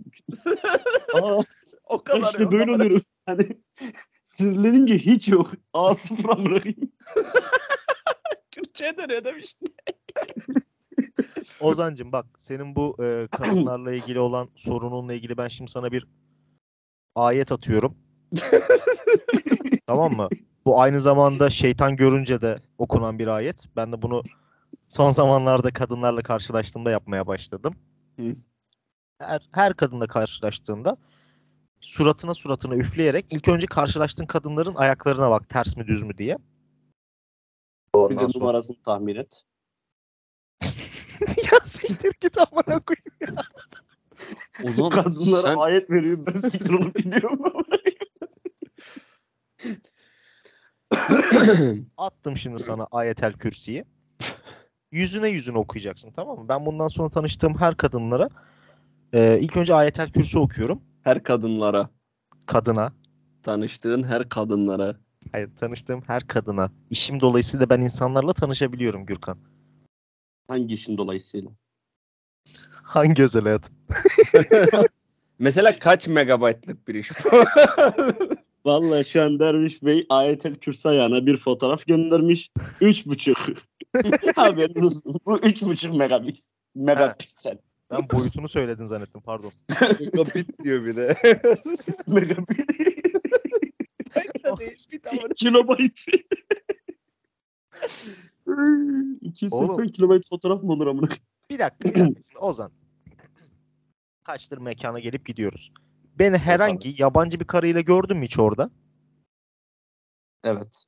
Aa, 1.14 1.42
O 1.84 2.04
kadar 2.04 2.28
işte 2.28 2.52
böyle 2.52 2.72
oluyorum. 2.72 3.02
Hani 3.26 3.48
sinirlenince 4.38 4.98
hiç 4.98 5.28
yok. 5.28 5.52
A 5.74 5.96
sıfıra 5.96 6.46
bırakayım. 6.46 6.92
Kürtçe'ye 8.52 8.98
dönüyor 8.98 9.24
demiştim. 9.24 9.68
Ozancım 11.60 12.12
bak 12.12 12.26
senin 12.38 12.76
bu 12.76 12.96
e, 13.04 13.28
kadınlarla 13.32 13.94
ilgili 13.94 14.20
olan 14.20 14.50
sorununla 14.56 15.14
ilgili 15.14 15.38
ben 15.38 15.48
şimdi 15.48 15.72
sana 15.72 15.92
bir 15.92 16.08
ayet 17.16 17.52
atıyorum. 17.52 17.98
tamam 19.88 20.14
mı? 20.14 20.30
Bu 20.66 20.82
aynı 20.82 21.00
zamanda 21.00 21.50
şeytan 21.50 21.96
görünce 21.96 22.42
de 22.42 22.62
okunan 22.78 23.20
bir 23.20 23.28
ayet. 23.28 23.66
Ben 23.76 23.92
de 23.92 24.02
bunu 24.02 24.24
son 24.88 25.12
zamanlarda 25.12 25.74
kadınlarla 25.74 26.22
karşılaştığımda 26.22 26.92
yapmaya 26.92 27.28
başladım. 27.28 27.76
Hı. 28.20 28.34
Her, 29.20 29.50
her 29.52 29.74
kadınla 29.74 30.08
karşılaştığında 30.08 30.98
suratına 31.82 32.34
suratına 32.34 32.76
üfleyerek 32.76 33.26
ilk 33.32 33.48
önce 33.48 33.68
karşılaştığın 33.68 34.26
kadınların 34.26 34.76
ayaklarına 34.76 35.30
bak 35.30 35.50
ters 35.50 35.78
mi 35.78 35.88
düz 35.88 36.04
mü 36.04 36.18
diye. 36.18 36.38
Bir 37.96 38.00
Ondan 38.00 38.18
de 38.28 38.32
sonra- 38.34 38.40
numarasını 38.46 38.78
tahmin 38.86 39.16
et. 39.16 39.44
ya 41.52 41.60
siktir 41.64 42.12
git 42.22 42.38
amına 42.38 42.80
koyayım. 42.80 43.38
O 44.64 44.72
zaman 44.72 44.90
Kadınlara 44.90 45.42
sen 45.42 45.58
ayet 45.58 45.90
veriyor. 45.90 46.18
Ben 46.28 46.50
siktir 46.50 46.70
onu 46.74 46.94
biliyorum. 46.96 47.40
Attım 51.98 52.38
şimdi 52.38 52.64
sana 52.64 52.88
ayetel 52.92 53.34
kürsiyi. 53.34 53.86
Yüzüne 54.92 55.30
yüzüne 55.30 55.58
okuyacaksın 55.58 56.12
tamam 56.12 56.40
mı? 56.40 56.50
Ben 56.50 56.66
bundan 56.66 56.88
sonra 56.88 57.10
tanıştığım 57.10 57.58
her 57.60 57.78
kadınlara 57.78 58.30
e, 59.14 59.40
ilk 59.40 59.58
önce 59.58 59.74
ayetel 59.76 60.12
kürsi 60.12 60.40
okuyorum. 60.40 60.82
Her 61.08 61.24
kadınlara, 61.24 61.90
Kadına. 62.46 62.94
tanıştığın 63.44 64.04
her 64.04 64.30
kadınlara. 64.30 64.96
Hayır 65.32 65.50
tanıştığım 65.60 66.02
her 66.08 66.28
kadına. 66.28 66.72
İşim 66.90 67.22
dolayısıyla 67.22 67.70
ben 67.70 67.82
insanlarla 67.82 68.34
tanışabiliyorum 68.34 69.06
Gürkan. 69.06 69.38
Hangi 70.48 70.74
işin 70.74 70.98
dolayısıyla? 70.98 71.52
Hangi 72.72 73.24
özel 73.24 73.44
hayatım? 73.44 73.76
Mesela 75.40 75.76
kaç 75.76 76.08
megabaytlık 76.08 76.88
bir 76.88 76.96
iş 76.96 77.12
bu? 77.12 77.30
Vallahi 78.66 79.06
şu 79.06 79.24
an 79.24 79.40
Derviş 79.40 79.84
Bey 79.84 80.06
ayetel 80.10 80.56
kürsü 80.56 80.90
ayağına 80.90 81.26
bir 81.26 81.38
fotoğraf 81.38 81.86
göndermiş. 81.86 82.52
Üç 82.82 83.06
buçuk. 83.06 83.38
Haberiniz 84.36 84.84
olsun. 84.84 85.20
Bu 85.26 85.40
üç 85.40 85.62
buçuk 85.62 85.94
megapiksel. 86.76 87.58
Ben 87.92 88.10
boyutunu 88.14 88.50
söyledin 88.50 88.84
zannettim 88.84 89.22
pardon. 89.22 89.52
Megabit 90.00 90.64
diyor 90.64 90.86
bir 90.86 90.96
de. 90.96 91.16
Megabit. 92.08 92.60
Kilobayt. 95.36 96.06
280 99.22 99.58
Oğlum. 99.58 99.88
kilobayt 99.88 100.30
fotoğraf 100.30 100.64
mı 100.64 100.72
olur 100.72 100.88
amına? 100.88 101.10
Bir 101.50 101.60
dakika. 101.60 101.90
bir 101.90 101.96
dakika. 101.96 102.22
Ozan. 102.40 102.72
Kaçtır 104.24 104.58
mekana 104.58 105.00
gelip 105.00 105.26
gidiyoruz. 105.26 105.72
Beni 106.20 106.38
herhangi 106.38 107.02
yabancı 107.02 107.40
bir 107.40 107.46
karıyla 107.46 107.82
gördün 107.82 108.18
mü 108.18 108.26
hiç 108.26 108.40
orada? 108.40 108.70
Evet. 110.44 110.84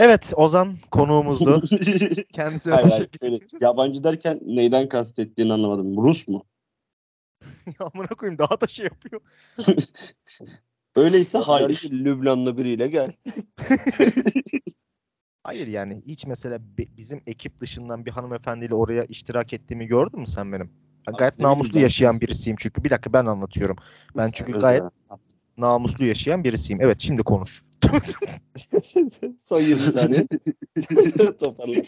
Evet 0.00 0.32
Ozan 0.36 0.76
konuğumuzdu. 0.90 1.62
Kendisine 2.32 2.74
Hayır, 2.74 2.88
hayır, 2.90 3.06
teşekkür 3.06 3.18
şöyle, 3.18 3.36
ederiz. 3.36 3.62
yabancı 3.62 4.04
derken 4.04 4.40
neyden 4.42 4.88
kastettiğini 4.88 5.52
anlamadım. 5.52 5.96
Rus 5.96 6.28
mu? 6.28 6.44
Amına 7.94 8.06
koyayım 8.08 8.38
daha 8.38 8.60
da 8.60 8.66
şey 8.66 8.84
yapıyor. 8.84 9.20
Öyleyse 10.96 11.38
Hayır. 11.38 11.88
Lübnanlı 11.90 12.58
biriyle 12.58 12.88
gel. 12.88 13.12
Hayır 15.44 15.66
yani 15.66 16.02
hiç 16.06 16.26
mesela 16.26 16.58
bi- 16.78 16.96
bizim 16.96 17.22
ekip 17.26 17.58
dışından 17.58 18.06
bir 18.06 18.10
hanımefendiyle 18.10 18.74
oraya 18.74 19.04
iştirak 19.04 19.52
ettiğimi 19.52 19.86
gördün 19.86 20.20
mü 20.20 20.26
sen 20.26 20.52
benim? 20.52 20.70
Ben 21.06 21.12
Abi 21.12 21.18
gayet 21.18 21.38
namuslu 21.38 21.80
yaşayan 21.80 22.20
birisiyim 22.20 22.56
çünkü. 22.60 22.84
Bir 22.84 22.90
dakika 22.90 23.12
ben 23.12 23.26
anlatıyorum. 23.26 23.76
Ben 24.16 24.30
çünkü 24.30 24.52
gayet 24.52 24.82
namuslu 25.56 26.04
yaşayan 26.04 26.44
birisiyim. 26.44 26.80
Evet 26.82 27.00
şimdi 27.00 27.22
konuş. 27.22 27.62
Son 29.44 29.60
20 29.60 29.80
saniye. 29.80 30.26
Toparla. 31.40 31.82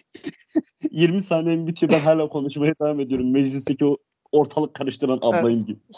20 0.90 1.20
saniyem 1.20 1.66
bitiyor 1.66 1.92
ben 1.92 2.00
hala 2.00 2.28
konuşmaya 2.28 2.74
devam 2.82 3.00
ediyorum. 3.00 3.30
Meclisteki 3.30 3.84
o 3.84 3.96
ortalık 4.32 4.74
karıştıran 4.74 5.18
ablayım 5.22 5.66
gibi. 5.66 5.78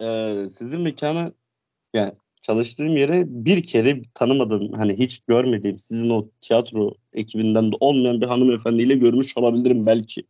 Ee, 0.00 0.46
sizin 0.50 0.80
mekana 0.80 1.32
yani 1.94 2.12
çalıştığım 2.42 2.96
yere 2.96 3.24
bir 3.26 3.62
kere 3.62 4.02
tanımadığım 4.14 4.72
hani 4.72 4.98
hiç 4.98 5.22
görmediğim 5.28 5.78
sizin 5.78 6.10
o 6.10 6.28
tiyatro 6.40 6.94
ekibinden 7.12 7.72
de 7.72 7.76
olmayan 7.80 8.20
bir 8.20 8.26
hanımefendiyle 8.26 8.94
görmüş 8.94 9.36
olabilirim 9.36 9.86
belki. 9.86 10.24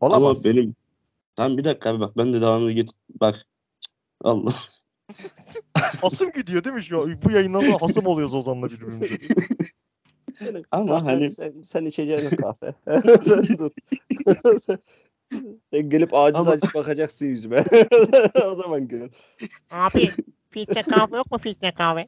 Olamaz. 0.00 0.46
Ama 0.46 0.54
benim 0.54 0.74
Tamam 1.38 1.58
bir 1.58 1.64
dakika 1.64 1.90
abi 1.90 2.00
bak 2.00 2.16
ben 2.16 2.32
de 2.32 2.40
devamlı 2.40 2.72
git 2.72 2.90
bak 3.20 3.46
Allah. 4.20 4.54
Hasım 6.02 6.32
gidiyor 6.32 6.64
değil 6.64 6.74
mi 6.76 6.82
şu 6.82 7.02
an? 7.02 7.16
Bu 7.24 7.30
yayından 7.30 7.60
sonra 7.60 7.82
hasım 7.82 8.06
oluyoruz 8.06 8.34
Ozan'la 8.34 8.66
birbirimize. 8.70 9.14
Ama 10.70 10.86
Kahve, 10.86 11.10
hani- 11.10 11.30
sen, 11.30 11.62
sen 11.62 11.84
içeceğin 11.84 12.30
kahve. 12.36 12.74
sen 13.24 13.58
dur. 13.58 13.70
sen, 14.60 14.78
sen 15.72 15.90
gelip 15.90 16.14
aciz 16.14 16.40
Ama- 16.46 16.50
aciz 16.50 16.74
bakacaksın 16.74 17.26
yüzüme. 17.26 17.64
o 18.46 18.54
zaman 18.54 18.88
gör. 18.88 19.10
Abi 19.70 20.10
filtre 20.50 20.82
kahve 20.82 21.16
yok 21.16 21.30
mu 21.32 21.38
filtre 21.38 21.72
kahve? 21.72 22.06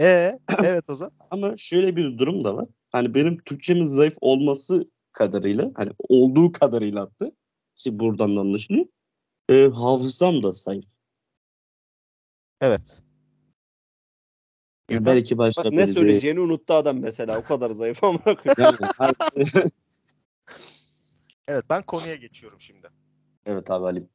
Ee, 0.00 0.38
evet 0.64 0.90
Ozan. 0.90 1.10
Ama 1.30 1.56
şöyle 1.56 1.96
bir 1.96 2.18
durum 2.18 2.44
da 2.44 2.56
var. 2.56 2.66
Hani 2.92 3.14
benim 3.14 3.38
Türkçemin 3.38 3.84
zayıf 3.84 4.14
olması 4.20 4.90
kadarıyla 5.12 5.70
hani 5.74 5.90
olduğu 6.08 6.52
kadarıyla 6.52 7.00
hatta 7.00 7.32
ki 7.76 7.98
buradan 7.98 8.36
da 8.36 8.40
anlaşılıyor. 8.40 8.86
E, 9.48 9.68
hafızam 9.68 10.42
da 10.42 10.52
zayıf. 10.52 10.84
Evet. 12.60 13.02
Yani 14.90 15.06
belki 15.06 15.38
başta 15.38 15.64
Bak, 15.64 15.72
ne 15.72 15.86
söyleyeceğini 15.86 16.40
unuttu 16.40 16.74
adam 16.74 17.00
mesela. 17.00 17.38
O 17.38 17.44
kadar 17.44 17.70
zayıf 17.70 18.04
ama. 18.04 18.18
Evet 21.48 21.64
ben 21.70 21.82
konuya 21.82 22.14
geçiyorum 22.14 22.60
şimdi. 22.60 22.88
evet 23.46 23.70
abi 23.70 23.84
Ali. 23.84 24.08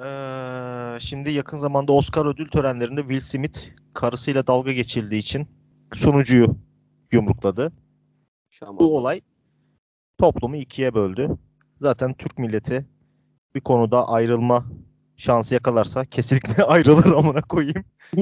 Ee, 0.00 1.00
şimdi 1.00 1.30
yakın 1.30 1.56
zamanda 1.56 1.92
Oscar 1.92 2.26
ödül 2.26 2.48
törenlerinde 2.48 3.00
Will 3.00 3.20
Smith 3.20 3.58
karısıyla 3.94 4.46
dalga 4.46 4.72
geçildiği 4.72 5.20
için 5.20 5.48
sunucuyu 5.94 6.56
yumrukladı. 7.12 7.72
Şaman. 8.50 8.78
Bu 8.78 8.96
olay 8.96 9.20
toplumu 10.18 10.56
ikiye 10.56 10.94
böldü. 10.94 11.38
Zaten 11.80 12.14
Türk 12.14 12.38
milleti 12.38 12.86
bir 13.54 13.60
konuda 13.60 14.08
ayrılma 14.08 14.66
şansı 15.16 15.54
yakalarsa 15.54 16.04
kesinlikle 16.04 16.64
ayrılır 16.64 17.12
amına 17.12 17.42
koyayım. 17.42 17.84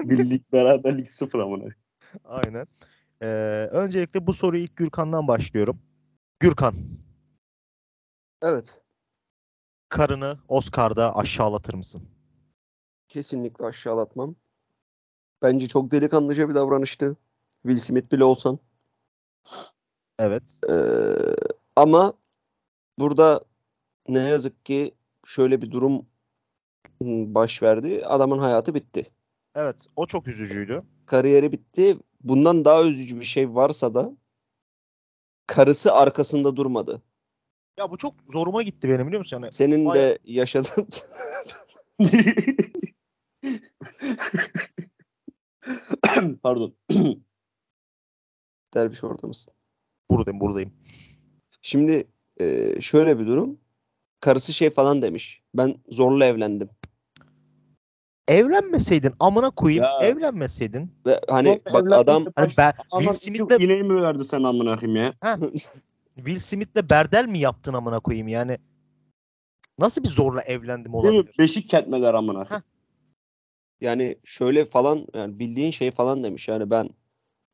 Birlik 0.00 0.52
beraberlik 0.52 1.10
sıfır 1.10 1.38
amına. 1.38 1.64
Aynen. 2.24 2.66
Ee, 3.22 3.26
öncelikle 3.72 4.26
bu 4.26 4.32
soruyu 4.32 4.62
ilk 4.62 4.76
Gürkan'dan 4.76 5.28
başlıyorum. 5.28 5.78
Gürkan, 6.40 6.74
Evet. 8.42 8.80
karını 9.88 10.38
Oscar'da 10.48 11.16
aşağılatır 11.16 11.74
mısın? 11.74 12.02
Kesinlikle 13.08 13.64
aşağılatmam. 13.64 14.34
Bence 15.42 15.68
çok 15.68 15.90
delikanlıca 15.90 16.48
bir 16.48 16.54
davranıştı. 16.54 17.16
Will 17.62 17.78
Smith 17.78 18.12
bile 18.12 18.24
olsan. 18.24 18.58
Evet. 20.18 20.42
Ee, 20.68 20.74
ama 21.76 22.14
burada 22.98 23.40
ne 24.08 24.18
yazık 24.18 24.64
ki 24.64 24.94
şöyle 25.26 25.62
bir 25.62 25.70
durum 25.70 26.06
baş 27.34 27.62
verdi. 27.62 28.06
Adamın 28.06 28.38
hayatı 28.38 28.74
bitti. 28.74 29.10
Evet, 29.54 29.86
o 29.96 30.06
çok 30.06 30.28
üzücüydü. 30.28 30.82
Kariyeri 31.06 31.52
bitti. 31.52 31.98
Bundan 32.20 32.64
daha 32.64 32.84
üzücü 32.84 33.20
bir 33.20 33.24
şey 33.24 33.54
varsa 33.54 33.94
da 33.94 34.12
karısı 35.46 35.92
arkasında 35.92 36.56
durmadı. 36.56 37.02
Ya 37.78 37.90
bu 37.90 37.98
çok 37.98 38.14
zoruma 38.32 38.62
gitti 38.62 38.88
benim 38.88 39.06
biliyor 39.06 39.20
musun? 39.20 39.36
Yani 39.36 39.52
Senin 39.52 39.94
de 39.94 40.18
yaşadığın 40.24 40.88
Pardon. 46.42 46.74
derviş 48.74 49.04
orada 49.04 49.26
mısın? 49.26 49.54
buradayım, 50.10 50.40
buradayım. 50.40 50.72
Şimdi 51.62 52.08
e, 52.40 52.80
şöyle 52.80 53.18
bir 53.18 53.26
durum. 53.26 53.58
Karısı 54.20 54.52
şey 54.52 54.70
falan 54.70 55.02
demiş. 55.02 55.42
Ben 55.54 55.74
zorla 55.88 56.24
evlendim. 56.24 56.68
Evlenmeseydin 58.28 59.12
amına 59.20 59.50
koyayım. 59.50 59.84
Ya. 59.84 59.98
Evlenmeseydin. 60.08 60.90
Ve 61.06 61.20
hani 61.28 61.60
Zorla 61.72 61.90
bak 61.90 61.98
adam 61.98 62.24
Hani 62.36 62.50
ben, 62.58 62.72
Will 62.90 63.12
Smith'le... 63.12 63.60
İneği 63.60 63.82
mi 63.82 64.02
verdi 64.02 64.24
sen 64.24 64.42
amına 64.42 64.76
koyayım 64.76 65.14
ya? 65.22 65.38
Will 66.16 66.40
Smith'le 66.40 66.90
berdel 66.90 67.26
mi 67.26 67.38
yaptın 67.38 67.74
amına 67.74 68.00
koyayım 68.00 68.28
yani? 68.28 68.58
Nasıl 69.78 70.02
bir 70.02 70.08
zorla 70.08 70.42
evlendim 70.42 70.92
Değil 70.92 71.04
mi? 71.04 71.10
olabilir? 71.10 71.34
Beşik 71.38 71.68
kertmeler 71.68 72.14
amına 72.14 72.44
koyayım. 72.44 72.64
yani 73.80 74.18
şöyle 74.24 74.64
falan 74.64 75.06
yani 75.14 75.38
bildiğin 75.38 75.70
şey 75.70 75.90
falan 75.90 76.24
demiş. 76.24 76.48
Yani 76.48 76.70
ben 76.70 76.88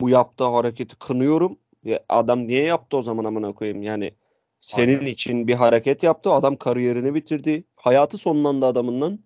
bu 0.00 0.08
yaptığı 0.08 0.44
hareketi 0.44 0.96
kınıyorum. 0.96 1.58
Ya 1.84 2.00
adam 2.08 2.46
niye 2.46 2.62
yaptı 2.62 2.96
o 2.96 3.02
zaman 3.02 3.24
amına 3.24 3.52
koyayım? 3.52 3.82
Yani 3.82 4.14
senin 4.60 4.98
Aynen. 4.98 5.10
için 5.10 5.48
bir 5.48 5.54
hareket 5.54 6.02
yaptı. 6.02 6.32
Adam 6.32 6.56
kariyerini 6.56 7.14
bitirdi. 7.14 7.64
Hayatı 7.76 8.18
sonlandı 8.18 8.66
adamından. 8.66 9.18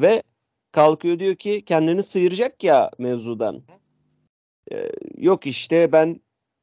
Ve 0.00 0.22
kalkıyor 0.72 1.18
diyor 1.18 1.34
ki 1.36 1.64
kendini 1.64 2.02
sıyıracak 2.02 2.64
ya 2.64 2.90
mevzudan. 2.98 3.62
Ee, 4.72 4.90
yok 5.16 5.46
işte 5.46 5.92
ben 5.92 6.20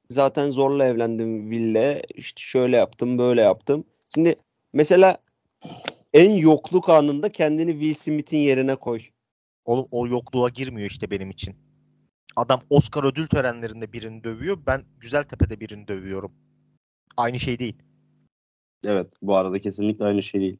zaten 0.09 0.49
zorla 0.49 0.85
evlendim 0.85 1.51
Will'le. 1.51 2.01
İşte 2.15 2.41
şöyle 2.41 2.77
yaptım, 2.77 3.17
böyle 3.17 3.41
yaptım. 3.41 3.83
Şimdi 4.15 4.35
mesela 4.73 5.17
en 6.13 6.31
yokluk 6.31 6.89
anında 6.89 7.31
kendini 7.31 7.71
Will 7.71 7.93
Smith'in 7.93 8.37
yerine 8.37 8.75
koy. 8.75 9.01
Oğlum 9.65 9.87
o 9.91 10.07
yokluğa 10.07 10.49
girmiyor 10.49 10.89
işte 10.89 11.11
benim 11.11 11.29
için. 11.29 11.55
Adam 12.35 12.61
Oscar 12.69 13.03
ödül 13.03 13.27
törenlerinde 13.27 13.93
birini 13.93 14.23
dövüyor. 14.23 14.57
Ben 14.67 14.83
Güzeltepe'de 14.99 15.59
birini 15.59 15.87
dövüyorum. 15.87 16.31
Aynı 17.17 17.39
şey 17.39 17.59
değil. 17.59 17.75
Evet 18.85 19.13
bu 19.21 19.35
arada 19.35 19.59
kesinlikle 19.59 20.05
aynı 20.05 20.23
şey 20.23 20.41
değil. 20.41 20.57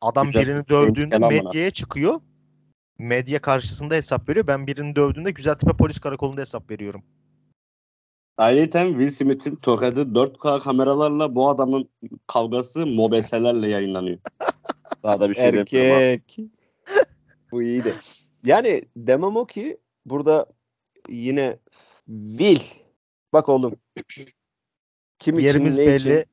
Adam 0.00 0.26
Güzeltepe 0.26 0.52
birini 0.52 0.68
dövdüğünde 0.68 1.16
kelam 1.16 1.30
bana. 1.30 1.42
medyaya 1.42 1.70
çıkıyor. 1.70 2.20
Medya 2.98 3.40
karşısında 3.40 3.94
hesap 3.94 4.28
veriyor. 4.28 4.46
Ben 4.46 4.66
birini 4.66 4.96
dövdüğünde 4.96 5.30
Güzeltepe 5.30 5.76
Polis 5.76 5.98
Karakolu'nda 5.98 6.40
hesap 6.40 6.70
veriyorum. 6.70 7.02
Ayrıca 8.36 8.88
Will 8.88 9.10
Smith'in 9.10 9.56
tokadı 9.56 10.02
4K 10.02 10.60
kameralarla 10.60 11.34
bu 11.34 11.48
adamın 11.48 11.88
kavgası 12.26 12.86
mobeselerle 12.86 13.68
yayınlanıyor. 13.68 14.18
Daha 15.02 15.20
da 15.20 15.30
bir 15.30 15.34
şey. 15.34 15.44
Erkek. 15.44 16.38
Bu 17.52 17.62
iyiydi. 17.62 17.94
Yani 18.44 18.82
demem 18.96 19.36
o 19.36 19.46
ki 19.46 19.78
burada 20.06 20.46
yine 21.08 21.58
Will. 22.06 22.60
Bak 23.32 23.48
oğlum. 23.48 23.72
Kim 25.20 25.38
için 25.38 25.46
Yerimiz 25.48 25.76
ne 25.76 25.86
belli. 25.86 25.96
için 25.96 26.24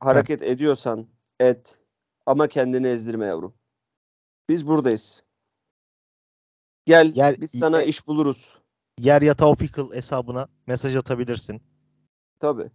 hareket 0.00 0.42
ediyorsan 0.42 1.06
et. 1.40 1.78
Ama 2.26 2.48
kendini 2.48 2.86
ezdirme 2.86 3.26
yavrum. 3.26 3.54
Biz 4.48 4.66
buradayız. 4.66 5.22
Gel, 6.86 7.06
Gel- 7.12 7.40
biz 7.40 7.50
sana 7.50 7.82
iş 7.82 8.06
buluruz. 8.06 8.58
Yer 8.98 9.22
Yatağı 9.22 9.48
Official 9.48 9.92
hesabına 9.94 10.48
mesaj 10.66 10.96
atabilirsin. 10.96 11.62
Tabii. 12.38 12.62
Dur 12.62 12.70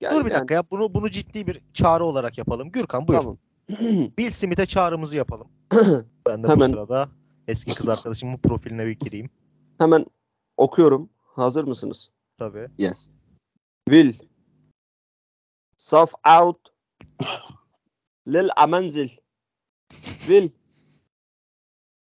bir 0.00 0.04
Yani- 0.04 0.30
dakika 0.30 0.54
ya 0.54 0.64
bunu 0.70 0.94
bunu 0.94 1.10
ciddi 1.10 1.46
bir 1.46 1.60
çağrı 1.72 2.04
olarak 2.04 2.38
yapalım. 2.38 2.70
Gürkan 2.70 3.08
buyur. 3.08 3.20
Tamam. 3.20 3.38
Will 4.16 4.30
Smith'e 4.32 4.66
çağrımızı 4.66 5.16
yapalım. 5.16 5.48
Ben 6.28 6.42
de 6.42 6.48
Hemen. 6.48 6.68
bu 6.68 6.72
sırada 6.72 7.08
eski 7.48 7.74
kız 7.74 7.88
arkadaşımın 7.88 8.38
profiline 8.38 8.86
bir 8.86 8.98
gireyim. 8.98 9.30
Hemen 9.78 10.06
okuyorum. 10.56 11.08
Hazır 11.22 11.64
mısınız? 11.64 12.10
Tabii. 12.38 12.68
Yes. 12.78 13.10
Will 13.88 14.12
صف 15.77 16.15
out 16.27 16.71
للأمنزل 18.27 19.09
will 20.27 20.49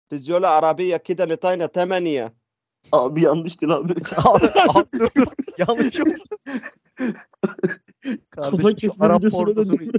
تجولة 0.10 0.48
عربية 0.48 0.98
كده 0.98 1.26
لطينة 1.26 1.68
ثمانية 1.68 2.38
Abi 2.92 3.22
yanlış 3.24 3.62
değil 3.62 3.74
abi. 3.74 3.94
Abi, 4.18 4.88
dur 5.00 5.10
dur. 5.16 5.28
Yanlış 5.58 6.02
oldu. 6.02 6.12
Kafa 8.30 8.58
Kardeşim 8.58 8.70
şu 8.70 8.76
kesme 8.76 9.06
Arap 9.06 9.20
videosuna 9.20 9.46
pornosunu, 9.46 9.80
döndüm. 9.80 9.92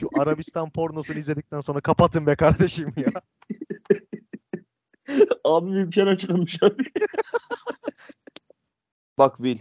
şu 0.00 0.08
Arabistan 0.18 0.70
pornosunu 0.70 1.18
izledikten 1.18 1.60
sonra 1.60 1.80
kapatın 1.80 2.26
be 2.26 2.36
kardeşim 2.36 2.94
ya. 2.96 3.22
abi 5.44 5.72
bir 5.72 5.90
kere 5.90 6.16
çıkarmış 6.18 6.62
abi. 6.62 6.84
Bak 9.18 9.36
Will 9.36 9.58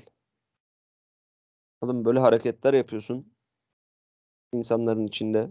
Oğlum 1.82 2.06
böyle 2.06 2.20
hareketler 2.20 2.74
yapıyorsun 2.74 3.34
insanların 4.63 5.07
içinde. 5.07 5.51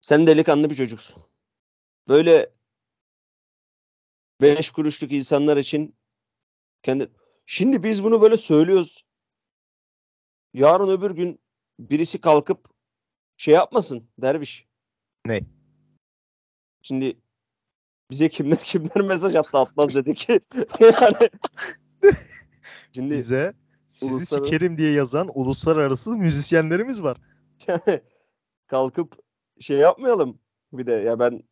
Sen 0.00 0.26
delikanlı 0.26 0.70
bir 0.70 0.74
çocuksun. 0.74 1.22
Böyle 2.08 2.52
beş 4.40 4.70
kuruşluk 4.70 5.12
insanlar 5.12 5.56
için 5.56 5.94
kendi 6.82 7.10
Şimdi 7.46 7.82
biz 7.82 8.04
bunu 8.04 8.22
böyle 8.22 8.36
söylüyoruz. 8.36 9.04
Yarın 10.54 10.88
öbür 10.88 11.10
gün 11.10 11.40
birisi 11.78 12.20
kalkıp 12.20 12.68
şey 13.36 13.54
yapmasın 13.54 14.08
derviş. 14.18 14.66
Ne? 15.26 15.40
Şimdi 16.82 17.18
bize 18.10 18.28
kimler 18.28 18.58
kimler 18.64 19.00
mesaj 19.00 19.34
attı 19.34 19.58
atmaz 19.58 19.94
dedi 19.94 20.14
ki 20.14 20.40
yani 20.80 21.30
şimdi 22.92 23.18
Bize 23.18 23.54
sizi 23.90 24.12
Uluslararası- 24.14 24.44
sikerim 24.44 24.78
diye 24.78 24.92
yazan 24.92 25.30
uluslararası 25.34 26.10
müzisyenlerimiz 26.10 27.02
var. 27.02 27.16
yani 27.66 27.80
kalkıp 28.74 29.18
şey 29.60 29.76
yapmayalım 29.76 30.38
bir 30.72 30.86
de 30.86 30.92
ya 30.92 31.18
ben 31.18 31.42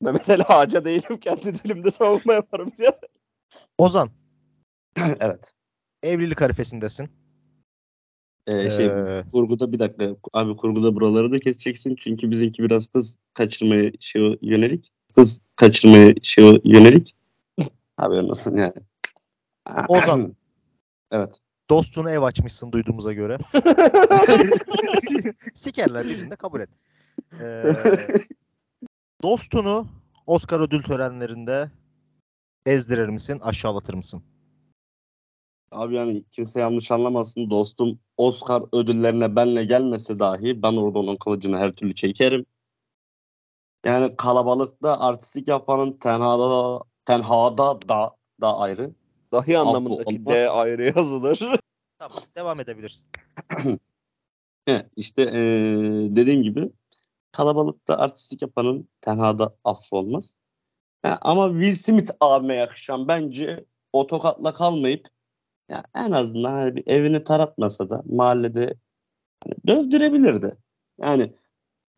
Mehmet 0.00 0.30
Ali 0.30 0.42
Ağaca 0.42 0.84
değilim 0.84 1.16
kendi 1.20 1.54
dilimde 1.54 1.90
savunma 1.90 2.32
yaparım 2.32 2.72
ya. 2.78 2.92
Ozan 3.78 4.10
evet. 4.96 5.52
evlilik 6.02 6.40
harifesindesin. 6.40 7.10
Ee, 8.46 8.70
şey 8.70 8.86
Ee, 8.86 9.24
kurguda 9.32 9.72
bir 9.72 9.78
dakika. 9.78 10.16
Abi 10.32 10.56
kurguda 10.56 10.94
buraları 10.94 11.32
da 11.32 11.38
keseceksin. 11.38 11.96
Çünkü 11.96 12.30
bizimki 12.30 12.62
biraz 12.62 12.86
kız 12.86 13.18
kaçırmaya 13.34 13.92
şey 14.00 14.38
yönelik. 14.42 14.92
Kız 15.14 15.42
kaçırmaya 15.56 16.14
şey 16.22 16.60
yönelik. 16.64 17.16
Haberin 17.96 18.28
olsun 18.28 18.56
yani. 18.56 18.74
Ozan. 19.88 20.36
evet. 21.10 21.38
Dostuna 21.70 22.10
ev 22.10 22.22
açmışsın 22.22 22.72
duyduğumuza 22.72 23.12
göre. 23.12 23.38
Sikerler 25.54 26.04
birinde 26.04 26.36
kabul 26.36 26.60
et. 26.60 26.68
Ee, 27.40 27.64
dostunu 29.22 29.86
Oscar 30.26 30.60
ödül 30.60 30.82
törenlerinde 30.82 31.70
ezdirir 32.66 33.08
misin, 33.08 33.38
aşağılatır 33.42 33.94
mısın? 33.94 34.22
Abi 35.70 35.94
yani 35.94 36.24
kimse 36.30 36.60
yanlış 36.60 36.90
anlamasın. 36.90 37.50
Dostum 37.50 37.98
Oscar 38.16 38.62
ödüllerine 38.72 39.36
benle 39.36 39.64
gelmese 39.64 40.18
dahi 40.18 40.62
ben 40.62 40.72
orada 40.76 40.98
onun 40.98 41.16
kılıcını 41.16 41.58
her 41.58 41.72
türlü 41.72 41.94
çekerim. 41.94 42.46
Yani 43.84 44.16
kalabalıkta 44.16 45.00
artistik 45.00 45.48
yapanın 45.48 45.92
tenhada 45.92 46.50
da, 46.50 46.80
tenhada 47.04 47.88
da 47.88 48.16
da 48.40 48.56
ayrı. 48.58 48.94
Dahi 49.32 49.58
anlamındaki. 49.58 50.26
D 50.26 50.50
ayrı 50.50 50.92
yazılır. 50.96 51.38
Tamam, 51.98 52.18
devam 52.36 52.60
edebilirsin. 52.60 53.06
He, 54.66 54.88
işte 54.96 55.22
eee, 55.22 56.16
dediğim 56.16 56.42
gibi 56.42 56.70
kalabalıkta 57.32 57.96
artistik 57.98 58.42
yapanın 58.42 58.88
tenhada 59.00 59.56
affı 59.64 59.96
olmaz. 59.96 60.36
Ha, 61.02 61.18
ama 61.22 61.50
Will 61.50 61.74
Smith 61.74 62.10
abime 62.20 62.54
yakışan 62.54 63.08
bence 63.08 63.64
o 63.92 64.06
tokatla 64.06 64.54
kalmayıp 64.54 65.08
ya 65.68 65.84
en 65.94 66.12
azından 66.12 66.52
hani 66.52 66.76
bir 66.76 66.86
evini 66.86 67.24
taratmasa 67.24 67.90
da 67.90 68.02
mahallede 68.06 68.74
hani 69.44 69.54
dövdürebilirdi. 69.66 70.56
Yani 71.00 71.32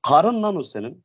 karın 0.03 0.43
lan 0.43 0.57
o 0.57 0.63
senin. 0.63 1.05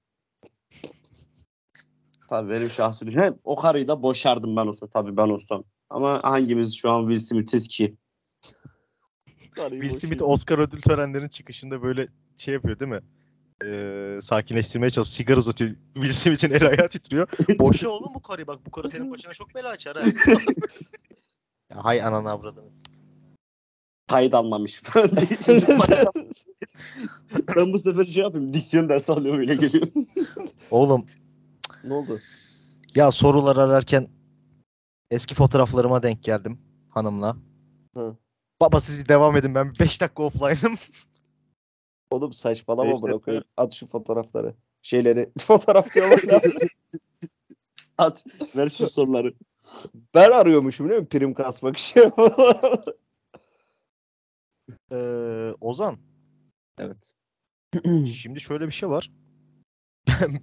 Tabii 2.30 2.50
benim 2.52 2.70
şahsi 2.70 3.06
düşüncem. 3.06 3.40
O 3.44 3.56
karıyı 3.56 3.88
da 3.88 4.04
boşardım 4.04 4.56
ben 4.56 4.68
olsa 4.68 4.88
tabii 4.88 5.18
ben 5.18 5.30
olsam. 5.30 5.64
Ama 5.90 6.20
hangimiz 6.24 6.76
şu 6.76 6.92
an 6.92 7.08
Will 7.08 7.26
Smith'iz 7.26 7.68
ki? 7.68 7.96
Will 9.56 9.94
Smith 9.94 10.22
Oscar 10.22 10.60
ödül 10.60 10.82
törenlerinin 10.82 11.30
çıkışında 11.30 11.82
böyle 11.84 12.08
şey 12.38 12.54
yapıyor 12.54 12.80
değil 12.80 12.92
mi? 12.92 13.02
Ee, 13.66 14.20
sakinleştirmeye 14.22 14.90
çalışıyor. 14.90 15.16
Sigara 15.16 15.40
uzatıyor. 15.40 15.72
Will 15.94 16.14
Smith'in 16.14 16.52
el 16.52 16.66
ayağı 16.68 16.90
titriyor. 16.90 17.28
Boşa 17.60 17.90
oğlum 17.90 18.10
bu 18.16 18.22
karı 18.22 18.48
bak 18.48 18.60
bu 18.66 18.72
karı 18.72 18.90
senin 18.90 19.12
başına 19.12 19.34
çok 19.34 19.56
bela 19.56 19.70
açar 19.70 19.98
ha. 19.98 20.08
ya, 21.70 21.84
hay 21.84 22.02
ananı 22.02 22.32
avradınız. 22.32 22.84
kayıt 24.08 24.34
almamış 24.34 24.82
falan 24.82 25.12
ben 27.56 27.74
bu 27.74 27.80
sefer 27.80 28.06
şey 28.06 28.24
yapayım. 28.24 28.54
Diksiyon 28.54 28.90
dersi 28.90 29.12
alıyorum 29.12 29.40
öyle 29.40 29.56
geliyor. 29.56 29.88
Oğlum 30.72 31.06
ne 31.84 31.94
oldu? 31.94 32.20
ya 32.96 33.12
sorular 33.12 33.58
ararken 33.58 34.08
eski 35.12 35.36
fotoğraflarıma 35.36 36.04
denk 36.04 36.24
geldim 36.24 36.60
hanımla. 36.90 37.38
Hı. 37.96 38.18
Baba 38.62 38.80
siz 38.80 39.00
bir 39.00 39.08
devam 39.10 39.38
edin 39.38 39.56
ben 39.56 39.74
5 39.80 40.02
dakika 40.02 40.24
offline'ım. 40.24 40.78
Oğlum 42.12 42.34
saçmalama 42.34 42.94
Beş 42.94 43.02
bırak. 43.02 43.14
dakika. 43.28 43.44
At 43.58 43.74
şu 43.74 43.88
fotoğrafları. 43.88 44.56
Şeyleri. 44.82 45.32
Fotoğraf 45.40 45.96
diyorlar 45.96 46.24
ya. 46.24 46.42
At. 47.98 48.26
Ver 48.56 48.70
şu 48.70 48.90
soruları. 48.90 49.34
ben 50.16 50.32
arıyormuşum 50.32 50.90
değil 50.90 51.02
mi? 51.02 51.08
Prim 51.08 51.34
kasmak 51.34 51.78
için. 51.78 52.12
Ee, 54.92 55.54
Ozan 55.62 55.98
Evet. 56.80 57.14
şimdi 58.14 58.40
şöyle 58.40 58.68
bir 58.68 58.72
şey 58.72 58.90
var. 58.90 59.12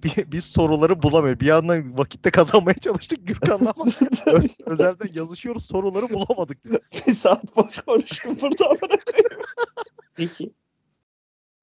Bi- 0.03 0.31
Biz 0.31 0.45
soruları 0.45 1.03
bulamıyoruz. 1.03 1.39
Bir 1.39 1.45
yandan 1.45 1.97
vakitte 1.97 2.31
kazanmaya 2.31 2.73
çalıştık 2.73 3.27
Gürkan'la 3.27 3.73
ama 3.77 3.85
öz- 4.37 4.55
özelden 4.65 5.09
yazışıyoruz 5.13 5.65
soruları 5.65 6.09
bulamadık 6.09 6.65
biz. 6.65 6.71
bir 7.07 7.13
saat 7.13 7.55
boş 7.57 7.77
konuştum 7.81 8.37
burada 8.41 8.65
amına 8.65 8.79
koyayım. 8.79 9.41
Peki. 10.15 10.53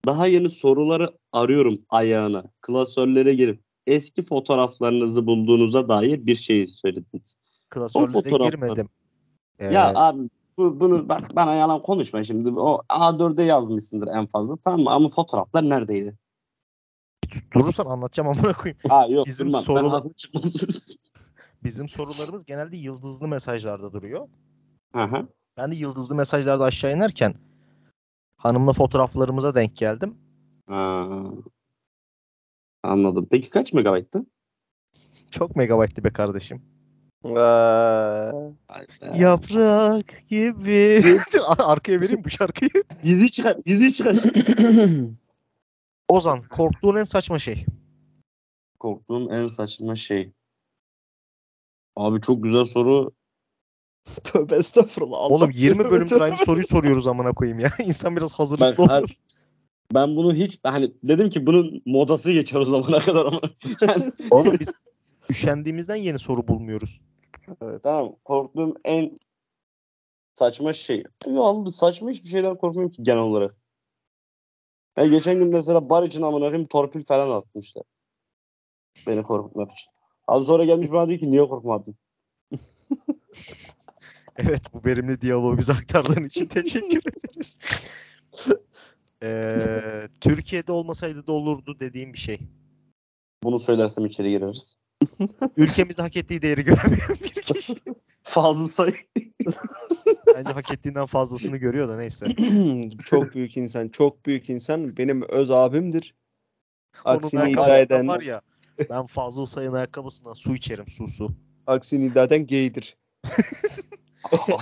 Daha 0.07 0.27
yeni 0.27 0.49
soruları 0.51 1.13
arıyorum 1.33 1.79
ayağına. 1.89 2.45
Klasörlere 2.61 3.35
girip 3.35 3.61
eski 3.87 4.23
fotoğraflarınızı 4.23 5.27
bulduğunuza 5.27 5.89
dair 5.89 6.27
bir 6.27 6.35
şey 6.35 6.67
söylediniz. 6.67 7.37
Klasörlere 7.71 8.11
fotoğraflar- 8.13 8.51
girmedim. 8.51 8.89
Ee, 9.59 9.67
Ya 9.67 9.93
abi 9.95 10.29
bu, 10.59 10.81
bunu 10.81 11.09
bak 11.09 11.37
bana 11.37 11.55
yalan 11.55 11.83
konuşma 11.83 12.25
şimdi. 12.25 12.51
O 12.51 12.81
A4'e 12.89 13.45
yazmışsındır 13.45 14.09
en 14.09 14.27
fazla 14.27 14.57
tamam 14.57 14.81
mı? 14.81 14.91
Ama 14.91 15.09
fotoğraflar 15.09 15.69
neredeydi? 15.69 16.15
Durursan 17.55 17.87
anlatacağım 17.87 18.29
amına 18.29 18.53
koyayım. 18.53 18.79
Ha 18.89 19.07
yok 19.09 19.27
Bizim 19.27 19.53
durmam. 19.53 20.13
çıkmaz. 20.13 20.55
Bizim 21.65 21.89
sorularımız 21.89 22.45
genelde 22.45 22.77
yıldızlı 22.77 23.29
mesajlarda 23.29 23.93
duruyor. 23.93 24.29
Hı 24.95 25.03
hı. 25.05 25.29
Ben 25.57 25.73
de 25.73 25.77
yıldızlı 25.77 26.15
mesajlarda 26.15 26.65
aşağı 26.65 26.97
inerken 26.97 27.35
hanımla 28.37 28.73
fotoğraflarımıza 28.73 29.55
denk 29.55 29.77
geldim. 29.77 30.15
Ha. 30.69 31.09
Anladım. 32.83 33.29
Peki 33.31 33.51
kaç 33.51 33.73
megabayttı? 33.73 34.27
Çok 35.31 35.57
megabayttı 35.57 36.05
be 36.05 36.11
kardeşim. 36.11 36.63
Yaprak 39.15 40.29
gibi. 40.29 41.21
Arkaya 41.59 42.01
vereyim 42.01 42.25
bu 42.25 42.31
şarkıyı. 42.31 42.71
Yüzüğü 43.03 43.29
çıkar. 43.29 43.57
Yüzüğü 43.67 43.93
çıkar. 43.93 44.17
Ozan, 46.13 46.43
korktuğun 46.49 46.97
en 46.97 47.05
saçma 47.05 47.39
şey. 47.39 47.67
Korktuğum 48.79 49.33
en 49.33 49.47
saçma 49.47 49.95
şey. 49.95 50.33
Abi 51.97 52.21
çok 52.21 52.43
güzel 52.43 52.65
soru. 52.65 53.13
Tövbe 54.25 54.57
estağfurullah. 54.57 55.19
Allah 55.19 55.35
Oğlum 55.35 55.51
20 55.51 55.79
tövbe 55.83 55.91
bölümdür 55.91 56.21
aynı 56.21 56.37
soruyu 56.37 56.67
soruyoruz 56.67 57.07
amına 57.07 57.33
koyayım 57.33 57.59
ya. 57.59 57.71
İnsan 57.85 58.17
biraz 58.17 58.31
Ben, 58.31 58.37
hazırlıklı 58.37 58.83
olur. 58.83 59.11
ben 59.95 60.17
bunu 60.17 60.35
hiç 60.35 60.59
hani 60.63 60.93
dedim 61.03 61.31
ki 61.31 61.47
bunun 61.47 61.83
modası 61.87 62.33
geçer 62.33 62.61
o 62.61 62.65
zamana 62.65 62.99
kadar 62.99 63.27
ama 63.27 63.41
yani, 63.81 64.13
Oğlum 64.31 64.57
biz 64.61 64.69
üşendiğimizden 65.31 65.97
yeni 65.97 66.19
soru 66.19 66.49
bulmuyoruz. 66.49 67.01
Evet. 67.63 67.83
tamam 67.83 68.17
korktuğum 68.25 68.75
en 68.85 69.19
Saçma 70.35 70.73
şey. 70.73 71.05
Ya 71.27 71.71
saçma 71.71 72.11
hiçbir 72.11 72.29
şeyden 72.29 72.55
korkmuyorum 72.55 72.91
ki 72.91 73.03
genel 73.03 73.23
olarak. 73.23 73.62
Ya 74.97 75.07
geçen 75.07 75.39
gün 75.39 75.49
mesela 75.49 75.91
bar 75.91 76.03
için 76.03 76.23
amına 76.23 76.45
koyayım 76.45 76.67
torpil 76.67 77.05
falan 77.05 77.37
atmışlar. 77.37 77.85
Beni 79.07 79.23
korkutmak 79.23 79.73
için. 79.73 79.91
Abi 80.29 80.45
sonra 80.45 80.65
gelmiş 80.65 80.93
bana 80.93 81.09
diyor 81.09 81.21
ki 81.21 81.31
niye 81.31 81.49
korkmadın? 81.49 81.97
Evet 84.37 84.63
bu 84.75 84.89
verimli 84.89 85.21
diyaloğu 85.21 85.59
bize 85.59 85.73
aktardığın 85.73 86.25
için 86.25 86.47
teşekkür 86.47 87.03
ederiz. 87.07 87.59
Ee, 89.25 90.09
Türkiye'de 90.21 90.73
olmasaydı 90.73 91.27
da 91.27 91.33
olurdu 91.33 91.77
dediğim 91.81 92.13
bir 92.13 92.19
şey. 92.19 92.41
Bunu 93.43 93.59
söylersem 93.59 94.07
içeri 94.07 94.31
gireriz. 94.31 94.77
Ülkemizde 95.57 96.03
hak 96.03 96.17
ettiği 96.17 96.43
değeri 96.43 96.65
göremeyen 96.65 97.17
bir 97.25 97.43
kişi. 97.43 97.77
Fazla 98.23 98.69
sayı. 98.69 98.95
Bence 100.35 100.53
hak 100.53 100.71
ettiğinden 100.71 101.07
fazlasını 101.07 101.57
görüyor 101.57 101.89
da 101.89 101.97
neyse. 101.97 102.27
çok 103.05 103.35
büyük 103.35 103.57
insan, 103.57 103.89
çok 103.89 104.27
büyük 104.27 104.51
insan. 104.51 104.97
Benim 104.97 105.23
öz 105.23 105.51
abimdir. 105.51 106.15
Aksini 107.05 107.51
iddia 107.51 107.79
eden, 107.79 108.09
var 108.09 108.21
ya 108.21 108.43
ben 108.91 109.07
fazla 109.07 109.47
sayın 109.47 109.73
ayakkabısından 109.73 110.33
su 110.33 110.55
içerim 110.55 110.89
su 110.89 111.09
su. 111.09 111.35
aksini 111.67 112.05
iddia 112.05 112.25
eden 112.25 112.47
gaydir. 112.47 112.97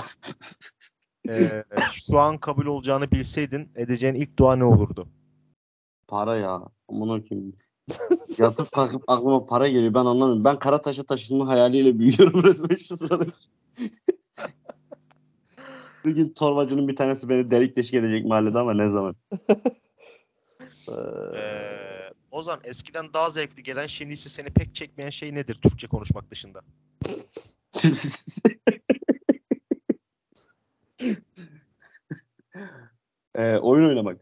Ee, 1.28 1.64
şu 1.92 2.18
an 2.18 2.38
kabul 2.38 2.66
olacağını 2.66 3.10
bilseydin 3.10 3.72
edeceğin 3.76 4.14
ilk 4.14 4.38
dua 4.38 4.56
ne 4.56 4.64
olurdu? 4.64 5.08
Para 6.08 6.36
ya. 6.36 6.62
Amına 6.88 7.28
koyayım. 7.28 7.56
Yatıp 8.38 8.72
kalkıp 8.72 9.02
aklıma 9.06 9.46
para 9.46 9.68
geliyor. 9.68 9.94
Ben 9.94 10.00
anlamıyorum. 10.04 10.44
Ben 10.44 10.58
Karataş'a 10.58 11.02
taşınma 11.02 11.48
hayaliyle 11.48 11.98
büyüyorum 11.98 12.44
resmen 12.44 12.76
şu 12.76 12.96
sırada. 12.96 13.26
Bugün 16.04 16.32
torbacının 16.32 16.88
bir 16.88 16.96
tanesi 16.96 17.28
beni 17.28 17.50
delik 17.50 17.76
deşik 17.76 17.94
edecek 17.94 18.26
mahallede 18.26 18.58
ama 18.58 18.74
ne 18.74 18.90
zaman? 18.90 19.16
Ee, 20.88 22.10
Ozan 22.30 22.60
eskiden 22.64 23.12
daha 23.12 23.30
zevkli 23.30 23.62
gelen 23.62 23.86
şimdi 23.86 24.12
ise 24.12 24.28
seni 24.28 24.50
pek 24.50 24.74
çekmeyen 24.74 25.10
şey 25.10 25.34
nedir 25.34 25.54
Türkçe 25.54 25.86
konuşmak 25.86 26.30
dışında? 26.30 26.62
Ee, 33.34 33.56
oyun 33.56 33.88
oynamak. 33.88 34.20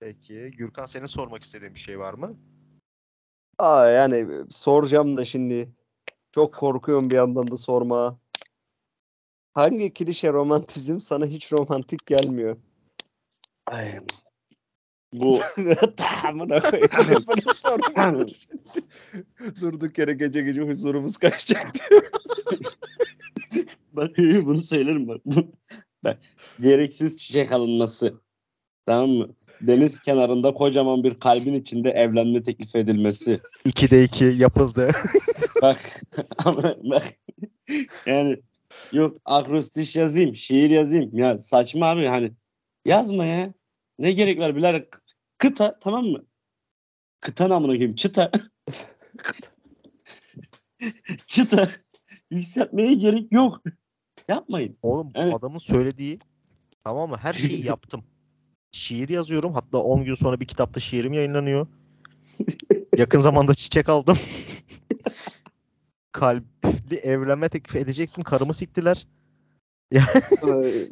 Peki 0.00 0.50
Gürkan 0.50 0.86
senin 0.86 1.06
sormak 1.06 1.42
istediğin 1.42 1.74
bir 1.74 1.80
şey 1.80 1.98
var 1.98 2.14
mı? 2.14 2.36
Aa 3.58 3.86
yani 3.86 4.44
soracağım 4.50 5.16
da 5.16 5.24
şimdi. 5.24 5.72
Çok 6.32 6.54
korkuyorum 6.54 7.10
bir 7.10 7.14
yandan 7.14 7.50
da 7.50 7.56
sorma. 7.56 8.18
Hangi 9.56 9.94
klişe 9.94 10.32
romantizm 10.32 11.00
sana 11.00 11.26
hiç 11.26 11.52
romantik 11.52 12.06
gelmiyor? 12.06 12.56
Ay. 13.66 14.00
Bu 15.12 15.38
Tamamına 15.96 16.60
koyayım. 16.60 16.90
Bunu 17.26 17.54
sorma. 17.54 18.26
Durduk 19.60 19.98
yere 19.98 20.12
gece 20.12 20.42
gece 20.42 20.62
huzurumuz 20.62 21.16
kaçacaktı. 21.16 21.80
bak 23.92 24.10
bunu 24.18 24.62
söylerim 24.62 25.08
bak. 25.08 25.20
Bak 26.04 26.18
gereksiz 26.60 27.16
çiçek 27.16 27.52
alınması. 27.52 28.14
Tamam 28.86 29.10
mı? 29.10 29.28
Deniz 29.60 30.00
kenarında 30.00 30.54
kocaman 30.54 31.04
bir 31.04 31.20
kalbin 31.20 31.54
içinde 31.54 31.90
evlenme 31.90 32.42
teklif 32.42 32.76
edilmesi. 32.76 33.40
2'de 33.66 34.04
2 34.04 34.24
yapıldı. 34.24 34.90
Bak 35.62 36.02
ama 36.44 36.76
bak 36.82 37.04
yani 38.06 38.42
yok 38.92 39.16
akrostiş 39.24 39.96
yazayım, 39.96 40.36
şiir 40.36 40.70
yazayım. 40.70 41.18
Ya 41.18 41.38
saçma 41.38 41.86
abi 41.86 42.06
hani 42.06 42.32
yazma 42.84 43.24
ya. 43.26 43.54
Ne 43.98 44.12
gerek 44.12 44.38
var 44.38 44.56
birader? 44.56 44.90
K- 44.90 44.98
Kıta 45.38 45.78
tamam 45.78 46.06
mı? 46.06 46.24
Kıta 47.20 47.48
namına 47.48 47.72
koyayım 47.72 47.94
çıta. 47.94 48.30
çıta. 51.26 51.70
Yükseltmeye 52.30 52.94
gerek 52.94 53.32
yok. 53.32 53.62
Yapmayın. 54.28 54.78
Oğlum 54.82 55.10
Evet. 55.14 55.34
adamın 55.34 55.58
söylediği 55.58 56.18
tamam 56.84 57.10
mı? 57.10 57.16
Her 57.16 57.32
şeyi 57.32 57.64
yaptım. 57.66 58.04
Şiir 58.72 59.08
yazıyorum. 59.08 59.54
Hatta 59.54 59.78
10 59.78 60.04
gün 60.04 60.14
sonra 60.14 60.40
bir 60.40 60.46
kitapta 60.46 60.80
şiirim 60.80 61.12
yayınlanıyor. 61.12 61.66
Yakın 62.96 63.18
zamanda 63.18 63.54
çiçek 63.54 63.88
aldım. 63.88 64.18
Kalpli 66.82 66.96
evlenme 66.96 67.48
teklif 67.48 67.76
edecektim. 67.76 68.24
Karımı 68.24 68.54
siktiler. 68.54 69.06
Ee, 69.92 70.88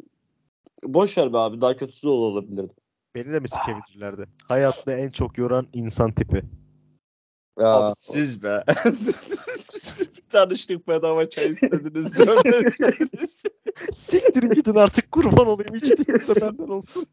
Boş 0.83 1.17
ver 1.17 1.33
be 1.33 1.37
abi 1.37 1.61
daha 1.61 1.75
kötüsü 1.75 2.07
de 2.07 2.09
olabilirdi. 2.09 2.73
Beni 3.15 3.33
de 3.33 3.39
mi 3.39 3.47
sikebilirlerdi? 3.49 4.25
Hayatta 4.47 4.93
en 4.93 5.09
çok 5.09 5.37
yoran 5.37 5.67
insan 5.73 6.11
tipi. 6.11 6.43
Ya, 7.59 7.67
Abi 7.67 7.93
siz 7.97 8.43
be. 8.43 8.63
Tanıştık 10.29 10.87
bedava 10.87 11.29
çay 11.29 11.49
istediniz. 11.49 12.11
Siktirin 13.93 14.49
gidin 14.49 14.75
artık 14.75 15.11
kurban 15.11 15.47
olayım. 15.47 15.75
Hiç 15.75 15.83
değilse 15.83 16.41
benden 16.41 16.67
olsun. 16.67 17.05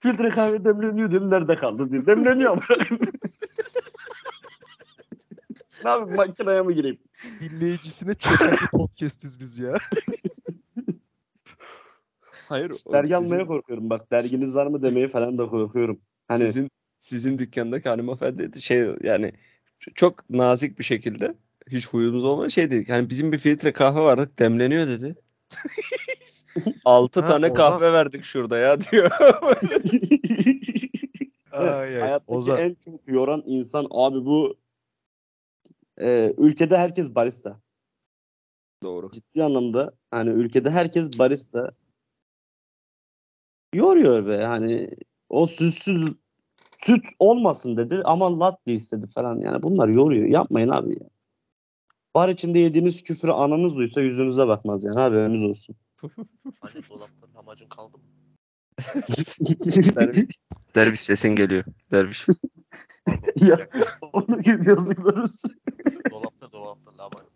filtre 0.00 0.28
kahve 0.28 0.64
demleniyor 0.64 1.10
dedim 1.10 1.30
nerede 1.30 1.56
kaldı 1.56 1.92
diyor. 1.92 2.06
Demleniyor 2.06 2.52
ama. 2.52 2.62
ne 5.84 5.90
yapayım 5.90 6.16
makineye 6.16 6.62
mi 6.62 6.74
gireyim? 6.74 6.98
Dinleyicisine 7.40 8.14
çeken 8.14 8.50
bir 8.52 8.66
podcastiz 8.78 9.40
biz 9.40 9.58
ya. 9.58 9.78
Hayır. 12.48 12.72
Dergi 12.92 13.08
sizin- 13.14 13.24
almaya 13.24 13.46
korkuyorum 13.46 13.90
bak. 13.90 14.10
Derginiz 14.12 14.54
var 14.56 14.66
mı 14.66 14.82
demeye 14.82 15.08
falan 15.08 15.38
da 15.38 15.46
korkuyorum. 15.48 16.00
Hani 16.28 16.38
sizin 16.46 16.70
sizin 17.00 17.38
dükkandaki 17.38 17.88
hanımefendi 17.88 18.62
şey 18.62 18.86
yani 19.02 19.32
çok 19.94 20.30
nazik 20.30 20.78
bir 20.78 20.84
şekilde 20.84 21.34
hiç 21.70 21.88
huyumuz 21.88 22.24
olmayan 22.24 22.48
şey 22.48 22.70
dedi. 22.70 22.84
Yani 22.92 23.10
bizim 23.10 23.32
bir 23.32 23.38
filtre 23.38 23.72
kahve 23.72 24.00
vardı 24.00 24.30
demleniyor 24.38 24.86
dedi. 24.88 25.14
Altı 26.84 27.20
Ha, 27.20 27.26
tane 27.26 27.46
Ozan. 27.46 27.54
kahve 27.54 27.92
verdik 27.92 28.24
şurada 28.24 28.58
ya 28.58 28.80
diyor. 28.80 29.10
Ay, 31.52 31.68
ay. 31.68 31.94
hayattaki 32.00 32.32
Ozan. 32.32 32.58
en 32.60 32.76
çok 32.84 33.00
yoran 33.06 33.42
insan 33.46 33.86
abi 33.90 34.24
bu 34.24 34.56
e, 36.00 36.34
ülkede 36.38 36.76
herkes 36.76 37.14
barista. 37.14 37.60
Doğru. 38.82 39.10
Ciddi 39.10 39.44
anlamda 39.44 39.92
hani 40.10 40.30
ülkede 40.30 40.70
herkes 40.70 41.18
barista. 41.18 41.70
Yoruyor 43.74 44.26
be 44.26 44.44
hani 44.44 44.90
o 45.28 45.46
sütsüz 45.46 46.12
süt 46.80 47.04
olmasın 47.18 47.76
dedi 47.76 48.02
ama 48.04 48.40
latte 48.40 48.72
istedi 48.72 49.06
falan 49.06 49.40
yani 49.40 49.62
bunlar 49.62 49.88
yoruyor. 49.88 50.26
Yapmayın 50.26 50.68
abi 50.68 50.90
ya. 50.90 51.08
Bar 52.14 52.28
içinde 52.28 52.58
yediğiniz 52.58 53.02
küfürü 53.02 53.32
ananız 53.32 53.76
duysa 53.76 54.00
yüzünüze 54.00 54.46
bakmaz 54.48 54.84
yani 54.84 55.00
haberiniz 55.00 55.50
olsun. 55.50 55.76
Anne 56.60 56.88
dolapta 56.90 57.26
lahmacun 57.34 57.68
kaldı 57.68 57.98
mı? 57.98 58.04
Derviş, 60.74 61.00
sesin 61.00 61.28
geliyor. 61.28 61.64
Derviş. 61.92 62.26
ya 63.36 63.68
onu 64.12 64.42
gibi 64.42 64.68
yazıklar 64.68 65.16
olsun. 65.16 65.50
dolapta 66.10 66.52
dolapta 66.52 66.98
lahmacun. 66.98 67.30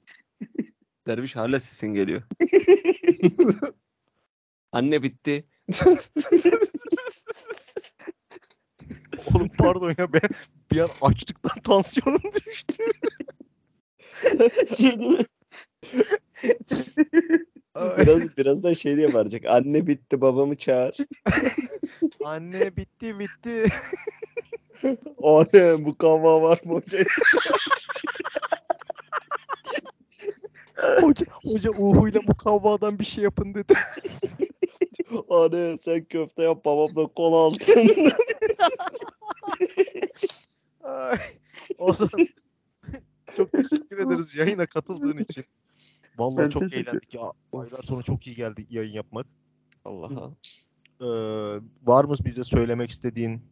Derviş 1.06 1.36
hala 1.36 1.60
sesin 1.60 1.94
geliyor. 1.94 2.22
Anne 4.72 5.02
bitti. 5.02 5.48
Oğlum 9.34 9.48
pardon 9.58 9.94
ya 9.98 10.12
ben 10.12 10.30
bir 10.70 10.78
an 10.78 10.88
açlıktan 11.02 11.62
tansiyonum 11.62 12.32
düştü. 12.46 12.84
şey 14.76 14.98
değil 14.98 15.10
mi? 15.10 15.24
Biraz 17.98 18.36
birazdan 18.36 18.72
şey 18.72 18.96
diye 18.96 19.14
bağıracak. 19.14 19.44
Anne 19.46 19.86
bitti 19.86 20.20
babamı 20.20 20.56
çağır. 20.56 20.96
Anne 22.24 22.76
bitti 22.76 23.18
bitti. 23.18 23.64
Anne 25.22 25.84
bu 25.84 25.98
kahve 25.98 26.42
var 26.42 26.60
mı 26.64 26.74
hoca? 26.74 26.98
hoca, 31.00 31.26
hoca 31.44 31.70
uhuyla 31.70 32.20
mukavvadan 32.26 32.98
bir 32.98 33.04
şey 33.04 33.24
yapın 33.24 33.54
dedi. 33.54 33.74
Anne 35.30 35.78
sen 35.80 36.04
köfte 36.04 36.42
yap 36.42 36.64
babam 36.64 36.96
da 36.96 37.06
kola 37.06 37.36
alsın. 37.36 38.12
Ay. 40.82 41.18
O 41.78 41.92
zaman 41.92 42.28
çok 43.36 43.52
teşekkür 43.52 43.98
ederiz 43.98 44.34
yayına 44.34 44.66
katıldığın 44.66 45.18
için. 45.18 45.44
Vallahi 46.18 46.44
Ben 46.44 46.50
çok 46.50 46.72
eğlendik 46.72 47.14
ya. 47.14 47.32
Aylar 47.52 47.82
sonra 47.82 48.02
çok 48.02 48.26
iyi 48.26 48.36
geldi 48.36 48.66
yayın 48.70 48.92
yapmak. 48.92 49.26
Allah'a. 49.84 50.30
Ee, 51.00 51.06
var 51.82 52.04
mı 52.04 52.14
bize 52.24 52.44
söylemek 52.44 52.90
istediğin, 52.90 53.42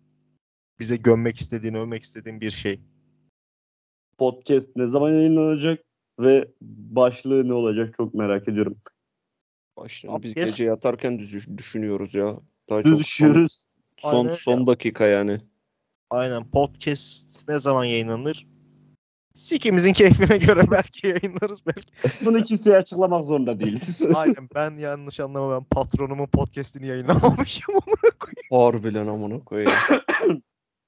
bize 0.81 0.97
gömmek 0.97 1.37
istediğin, 1.37 1.75
övmek 1.75 2.03
istediğin 2.03 2.41
bir 2.41 2.51
şey? 2.51 2.81
Podcast 4.19 4.77
ne 4.77 4.87
zaman 4.87 5.11
yayınlanacak? 5.11 5.87
ve 6.21 6.49
başlığı 6.61 7.49
ne 7.49 7.53
olacak 7.53 7.95
çok 7.95 8.15
merak 8.15 8.49
ediyorum. 8.49 8.77
Başlığını 9.77 10.23
biz 10.23 10.35
gece 10.35 10.65
yatarken 10.65 11.19
düz- 11.19 11.59
düşünüyoruz 11.59 12.15
ya. 12.15 12.41
Daha 12.69 12.83
çok 12.83 12.89
son, 12.89 12.99
Düşüyoruz. 12.99 13.65
son, 13.97 14.25
Aynen 14.25 14.31
son 14.37 14.67
dakika 14.67 15.07
yani. 15.07 15.39
Aynen 16.11 16.51
podcast 16.51 17.49
ne 17.49 17.59
zaman 17.59 17.85
yayınlanır? 17.85 18.47
Sikimizin 19.37 19.93
keyfine 19.93 20.39
göre 20.39 20.63
belki 20.71 21.07
yayınlarız 21.07 21.67
belki. 21.67 21.93
Bunu 22.25 22.43
kimseye 22.43 22.77
açıklamak 22.77 23.25
zorunda 23.25 23.61
değiliz. 23.61 24.03
Aynen 24.15 24.49
ben 24.55 24.71
yanlış 24.77 25.21
anlama 25.21 25.57
ben 25.57 25.65
patronumun 25.65 26.27
podcast'ini 26.27 26.87
yayınlamamışım 26.87 27.75
amına 27.75 28.11
koyayım. 28.19 28.51
Harbiden 28.51 29.07
amına 29.07 29.45
koyayım. 29.45 29.73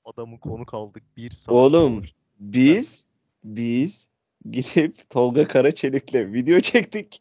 Adamın 0.04 0.36
konu 0.36 0.66
kaldık 0.66 1.02
bir 1.16 1.30
saat. 1.30 1.54
Oğlum 1.54 2.02
biz 2.40 3.06
biz 3.44 4.08
gidip 4.50 5.10
Tolga 5.10 5.48
Karaçelik'le 5.48 6.14
video 6.14 6.60
çektik 6.60 7.18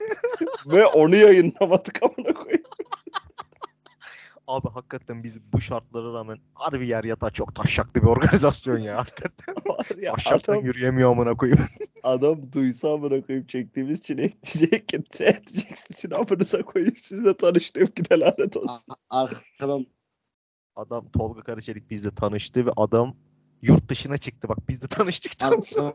ve 0.66 0.86
onu 0.86 1.16
yayınlamadık 1.16 2.04
amına 2.04 2.34
koyayım. 2.34 2.64
Abi 4.48 4.68
hakikaten 4.70 5.24
biz 5.24 5.54
bu 5.54 5.62
şartlara 5.62 6.14
rağmen 6.14 6.38
harbi 6.54 6.88
yer 6.88 7.04
yatağı 7.04 7.32
çok 7.32 7.56
taşaklı 7.56 8.02
bir 8.02 8.08
organizasyon 8.08 8.78
ya. 8.78 8.98
Hakikaten 8.98 9.56
Var 9.66 9.88
ya 10.02 10.14
taşaktan 10.14 10.54
adam, 10.54 10.66
yürüyemiyor 10.66 11.12
amına 11.12 11.36
koyayım. 11.36 11.66
adam 12.04 12.54
duysa 12.54 12.94
amına 12.94 13.22
koyayım 13.22 13.48
çektiğimiz 13.48 14.00
için 14.00 14.18
diyecek 14.18 14.88
ki 14.88 15.04
ne 15.20 15.42
diyeceksin 15.44 16.12
amınıza 16.12 16.62
koyayım 16.62 16.98
sizle 16.98 17.38
tanıştığım 17.38 17.88
güne 17.96 18.20
lanet 18.20 18.58
olsun. 18.58 18.94
Arkadan 19.10 19.88
Adam 20.76 21.10
Tolga 21.10 21.42
Karaçelik 21.42 21.90
bizle 21.90 22.16
tanıştı 22.16 22.66
ve 22.66 22.72
adam 22.78 23.16
yurt 23.62 23.90
dışına 23.90 24.18
çıktı. 24.18 24.50
Bak 24.50 24.58
biz 24.70 24.82
de 24.82 24.88
tanıştıktan 24.88 25.60
sonra. 25.60 25.94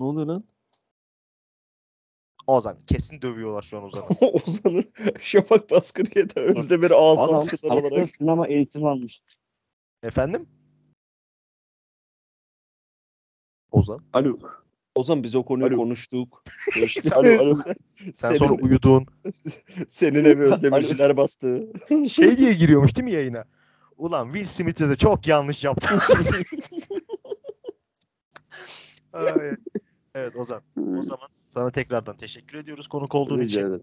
ne 0.00 0.06
oluyor 0.06 0.26
lan? 0.26 0.44
Ozan 2.48 2.78
kesin 2.86 3.22
dövüyorlar 3.22 3.62
şu 3.62 3.78
an 3.78 3.84
Ozan'ı. 3.84 4.04
Ozan'ın 4.32 4.84
Şafak 5.20 5.70
Baskırı'ya 5.70 6.30
da 6.34 6.40
Özdemir'i 6.40 6.94
asapçılar 6.94 7.76
arkadan 7.76 7.92
olarak. 7.92 8.10
sinema 8.16 8.48
eğitimi 8.48 8.88
almış. 8.88 9.22
Efendim? 10.02 10.48
Ozan. 13.70 14.00
Alo. 14.12 14.38
Ozan 14.94 15.22
biz 15.22 15.34
o 15.36 15.42
konuyu 15.42 15.66
Alo. 15.68 15.76
konuştuk. 15.76 16.44
Sen- 17.02 17.10
alo, 17.10 17.28
alo. 17.42 17.54
Sen 17.54 17.74
Senin, 18.14 18.38
sonra 18.38 18.52
uyudun. 18.62 19.06
senin 19.88 20.24
evi 20.24 20.42
Özdemirciler 20.42 21.16
bastı. 21.16 21.72
Şey 22.10 22.38
diye 22.38 22.52
giriyormuş 22.54 22.96
değil 22.96 23.04
mi 23.04 23.12
yayına? 23.12 23.44
Ulan 23.96 24.26
Will 24.32 24.46
Smith'e 24.48 24.88
de 24.88 24.94
çok 24.94 25.26
yanlış 25.26 25.64
yaptın. 25.64 25.98
Ay. 29.12 29.56
Evet 30.14 30.36
Ozan. 30.36 30.62
O 30.98 31.02
zaman 31.02 31.28
sana 31.46 31.70
tekrardan 31.70 32.16
teşekkür 32.16 32.58
ediyoruz 32.58 32.88
konuk 32.88 33.14
olduğun 33.14 33.38
Rica 33.38 33.60
için. 33.60 33.68
ederim. 33.68 33.82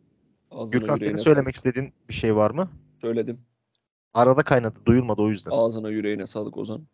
Ağzına 0.52 0.80
Gürkan 0.80 0.96
yüreğine 0.96 1.14
senin 1.16 1.24
söylemek 1.24 1.56
sağlık. 1.56 1.58
istediğin 1.68 1.94
bir 2.10 2.14
şey 2.14 2.36
var 2.36 2.52
mı? 2.52 2.70
Söyledim. 3.02 3.38
Arada 4.14 4.44
kaynadı, 4.44 4.80
duyulmadı 4.86 5.22
o 5.22 5.30
yüzden. 5.30 5.52
Ağzına 5.52 5.90
yüreğine 5.90 6.26
sağlık 6.26 6.58
Ozan. 6.58 6.88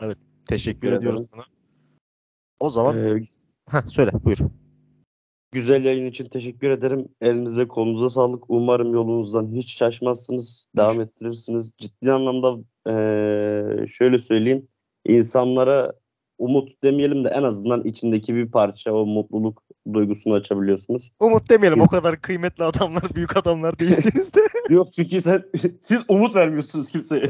Teşekkür 0.00 0.16
teşekkür 0.46 0.92
ediyoruz 0.92 1.20
ederim. 1.20 1.30
sana. 1.32 1.44
O 2.60 2.70
zaman 2.70 2.98
Ee, 2.98 3.22
Heh, 3.70 3.88
söyle 3.88 4.10
buyur. 4.24 4.38
güzel 5.52 5.84
yayın 5.84 6.06
için 6.06 6.24
teşekkür 6.24 6.70
ederim. 6.70 7.08
Elinize 7.20 7.68
kolunuza 7.68 8.08
sağlık. 8.10 8.44
Umarım 8.48 8.94
yolunuzdan 8.94 9.52
hiç 9.52 9.76
şaşmazsınız. 9.76 10.68
Devam 10.76 11.00
ettirirsiniz. 11.00 11.72
Ciddi 11.78 12.12
anlamda 12.12 12.56
ee, 12.90 13.86
şöyle 13.86 14.18
söyleyeyim. 14.18 14.68
insanlara 15.06 15.92
umut 16.38 16.82
demeyelim 16.84 17.24
de 17.24 17.28
en 17.28 17.42
azından 17.42 17.84
içindeki 17.84 18.34
bir 18.34 18.50
parça 18.50 18.92
o 18.92 19.06
mutluluk 19.06 19.62
duygusunu 19.92 20.34
açabiliyorsunuz. 20.34 21.10
Umut 21.20 21.50
demeyelim 21.50 21.80
o 21.80 21.86
kadar 21.86 22.20
kıymetli 22.20 22.64
adamlar, 22.64 23.02
büyük 23.14 23.36
adamlar 23.36 23.78
değilsiniz 23.78 24.34
de. 24.34 24.40
Yok 24.74 24.92
çünkü 24.92 25.20
sen, 25.20 25.42
siz 25.80 26.04
umut 26.08 26.36
vermiyorsunuz 26.36 26.90
kimseye. 26.92 27.28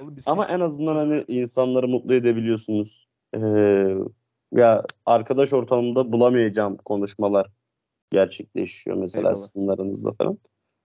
Oğlum 0.00 0.16
biz 0.16 0.28
Ama 0.28 0.42
kimse- 0.42 0.54
en 0.56 0.60
azından 0.60 0.96
hani 0.96 1.24
insanları 1.28 1.88
mutlu 1.88 2.14
edebiliyorsunuz. 2.14 3.08
Ee, 3.34 3.38
ya 4.52 4.84
arkadaş 5.06 5.52
ortamında 5.52 6.12
bulamayacağım 6.12 6.76
konuşmalar 6.76 7.46
gerçekleşiyor 8.10 8.96
mesela 8.96 9.20
Eyvallah. 9.28 9.34
sizin 9.34 9.68
aranızda 9.68 10.12
falan. 10.12 10.38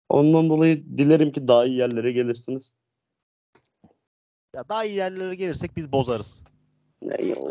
Ondan 0.09 0.49
dolayı 0.49 0.83
dilerim 0.97 1.31
ki 1.31 1.47
daha 1.47 1.65
iyi 1.65 1.77
yerlere 1.77 2.11
gelirsiniz. 2.11 2.75
ya 4.55 4.69
daha 4.69 4.85
iyi 4.85 4.95
yerlere 4.95 5.35
gelirsek 5.35 5.77
biz 5.77 5.91
bozarız. 5.91 6.43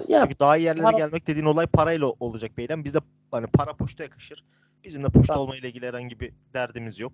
Ya 0.08 0.22
Çünkü 0.22 0.38
daha 0.38 0.56
iyi 0.56 0.64
yerlere 0.64 0.82
para- 0.84 0.96
gelmek 0.96 1.26
dediğin 1.26 1.46
olay 1.46 1.66
parayla 1.66 2.06
olacak 2.20 2.56
beyler. 2.56 2.84
Bize 2.84 2.98
hani 3.30 3.46
para 3.46 3.72
puşta 3.76 4.02
yakışır. 4.04 4.44
Bizim 4.84 5.04
de 5.04 5.08
puşta 5.08 5.38
olmayla 5.40 5.68
ilgili 5.68 5.86
herhangi 5.86 6.20
bir 6.20 6.32
derdimiz 6.54 6.98
yok. 6.98 7.12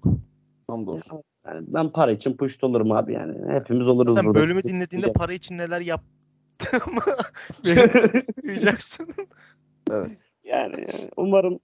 Hamdolsun. 0.69 1.23
yani 1.47 1.65
ben 1.69 1.89
para 1.93 2.11
için 2.13 2.37
puşt 2.37 2.65
olurum 2.65 2.93
abi 2.93 3.13
yani. 3.13 3.53
Hepimiz 3.53 3.89
oluruz 3.89 4.15
Sen 4.17 4.25
burada. 4.27 4.41
bölümü 4.41 4.63
dinlediğinde 4.63 5.13
para 5.13 5.33
için 5.33 5.59
neler 5.59 5.81
yaptığımı 5.81 7.01
duyacaksın. 8.45 9.09
Evet. 9.91 10.25
yani, 10.45 10.75
yani 10.81 11.11
umarım 11.17 11.59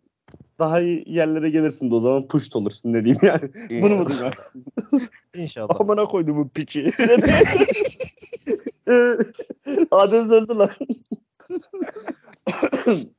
daha 0.58 0.80
iyi 0.80 1.04
yerlere 1.06 1.50
gelirsin 1.50 1.90
de 1.90 1.94
o 1.94 2.00
zaman 2.00 2.28
puşt 2.28 2.56
olursun 2.56 2.92
ne 2.92 3.04
diyeyim 3.04 3.20
yani. 3.22 3.82
Bunu 3.82 3.96
mu 3.96 4.06
duyarsın? 4.08 4.64
İnşallah. 5.34 5.80
Amına 5.80 6.04
koydu 6.04 6.36
bu 6.36 6.48
piçi. 6.48 6.92
Adem 9.90 10.30
öldü 10.30 10.54
lan. 10.54 10.70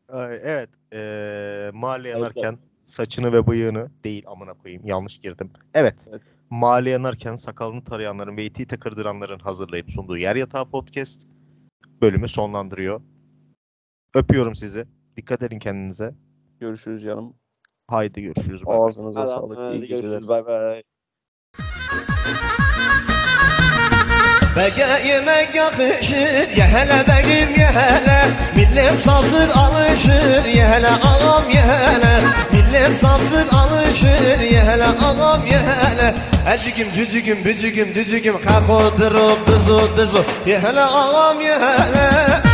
Ay, 0.09 0.39
evet. 0.43 0.69
Ee, 0.93 1.71
mahalle 1.73 2.09
yanarken 2.09 2.57
saçını 2.83 3.33
ve 3.33 3.47
bıyığını 3.47 3.91
değil 4.03 4.23
amına 4.27 4.53
koyayım 4.53 4.85
yanlış 4.85 5.19
girdim. 5.19 5.51
Evet. 5.73 6.07
Evet. 6.09 6.21
Mahalle 6.49 6.89
yanarken 6.89 7.35
sakalını 7.35 7.83
tarayanların 7.83 8.37
ve 8.37 8.45
iti 8.45 8.67
takırdıranların 8.67 9.39
hazırlayıp 9.39 9.91
sunduğu 9.91 10.17
Yer 10.17 10.35
Yatağı 10.35 10.69
Podcast 10.69 11.27
bölümü 12.01 12.27
sonlandırıyor. 12.27 13.01
Öpüyorum 14.15 14.55
sizi. 14.55 14.85
Dikkat 15.17 15.43
edin 15.43 15.59
kendinize. 15.59 16.15
Görüşürüz 16.59 17.03
canım. 17.03 17.33
Haydi 17.87 18.21
görüşürüz. 18.21 18.61
Ağzınıza 18.65 19.27
sağlık. 19.27 19.75
İyi 19.75 19.87
geceler. 19.87 20.27
Bay 20.27 20.45
bay. 20.45 20.83
Bege 24.59 25.07
yemek 25.07 25.55
yakışır 25.55 26.57
ye 26.57 26.63
hele 26.63 27.03
begim 27.07 27.55
ye 27.59 27.67
hele. 27.67 28.25
Millet 28.55 28.99
savzır 28.99 29.49
alışır 29.49 30.45
ye 30.45 30.67
hele 30.67 30.87
ağam 30.87 31.49
ye 31.49 31.61
hele. 31.61 32.21
Millet 32.51 32.95
savzır 32.95 33.47
alışır 33.53 34.39
ye 34.39 34.61
hele 34.61 34.85
ağam 34.85 35.45
ye 35.45 35.59
hele. 35.59 36.15
Ecigim 36.53 36.87
cücügüm 36.95 37.45
bücügüm 37.45 37.95
dücügüm 37.95 38.41
Kako 38.41 38.97
dırı 38.97 39.47
bızı 39.47 39.97
dızu 39.97 40.25
ye 40.45 40.59
hele 40.59 40.81
ağam 40.81 41.41
ye 41.41 41.53
hele 41.53 42.48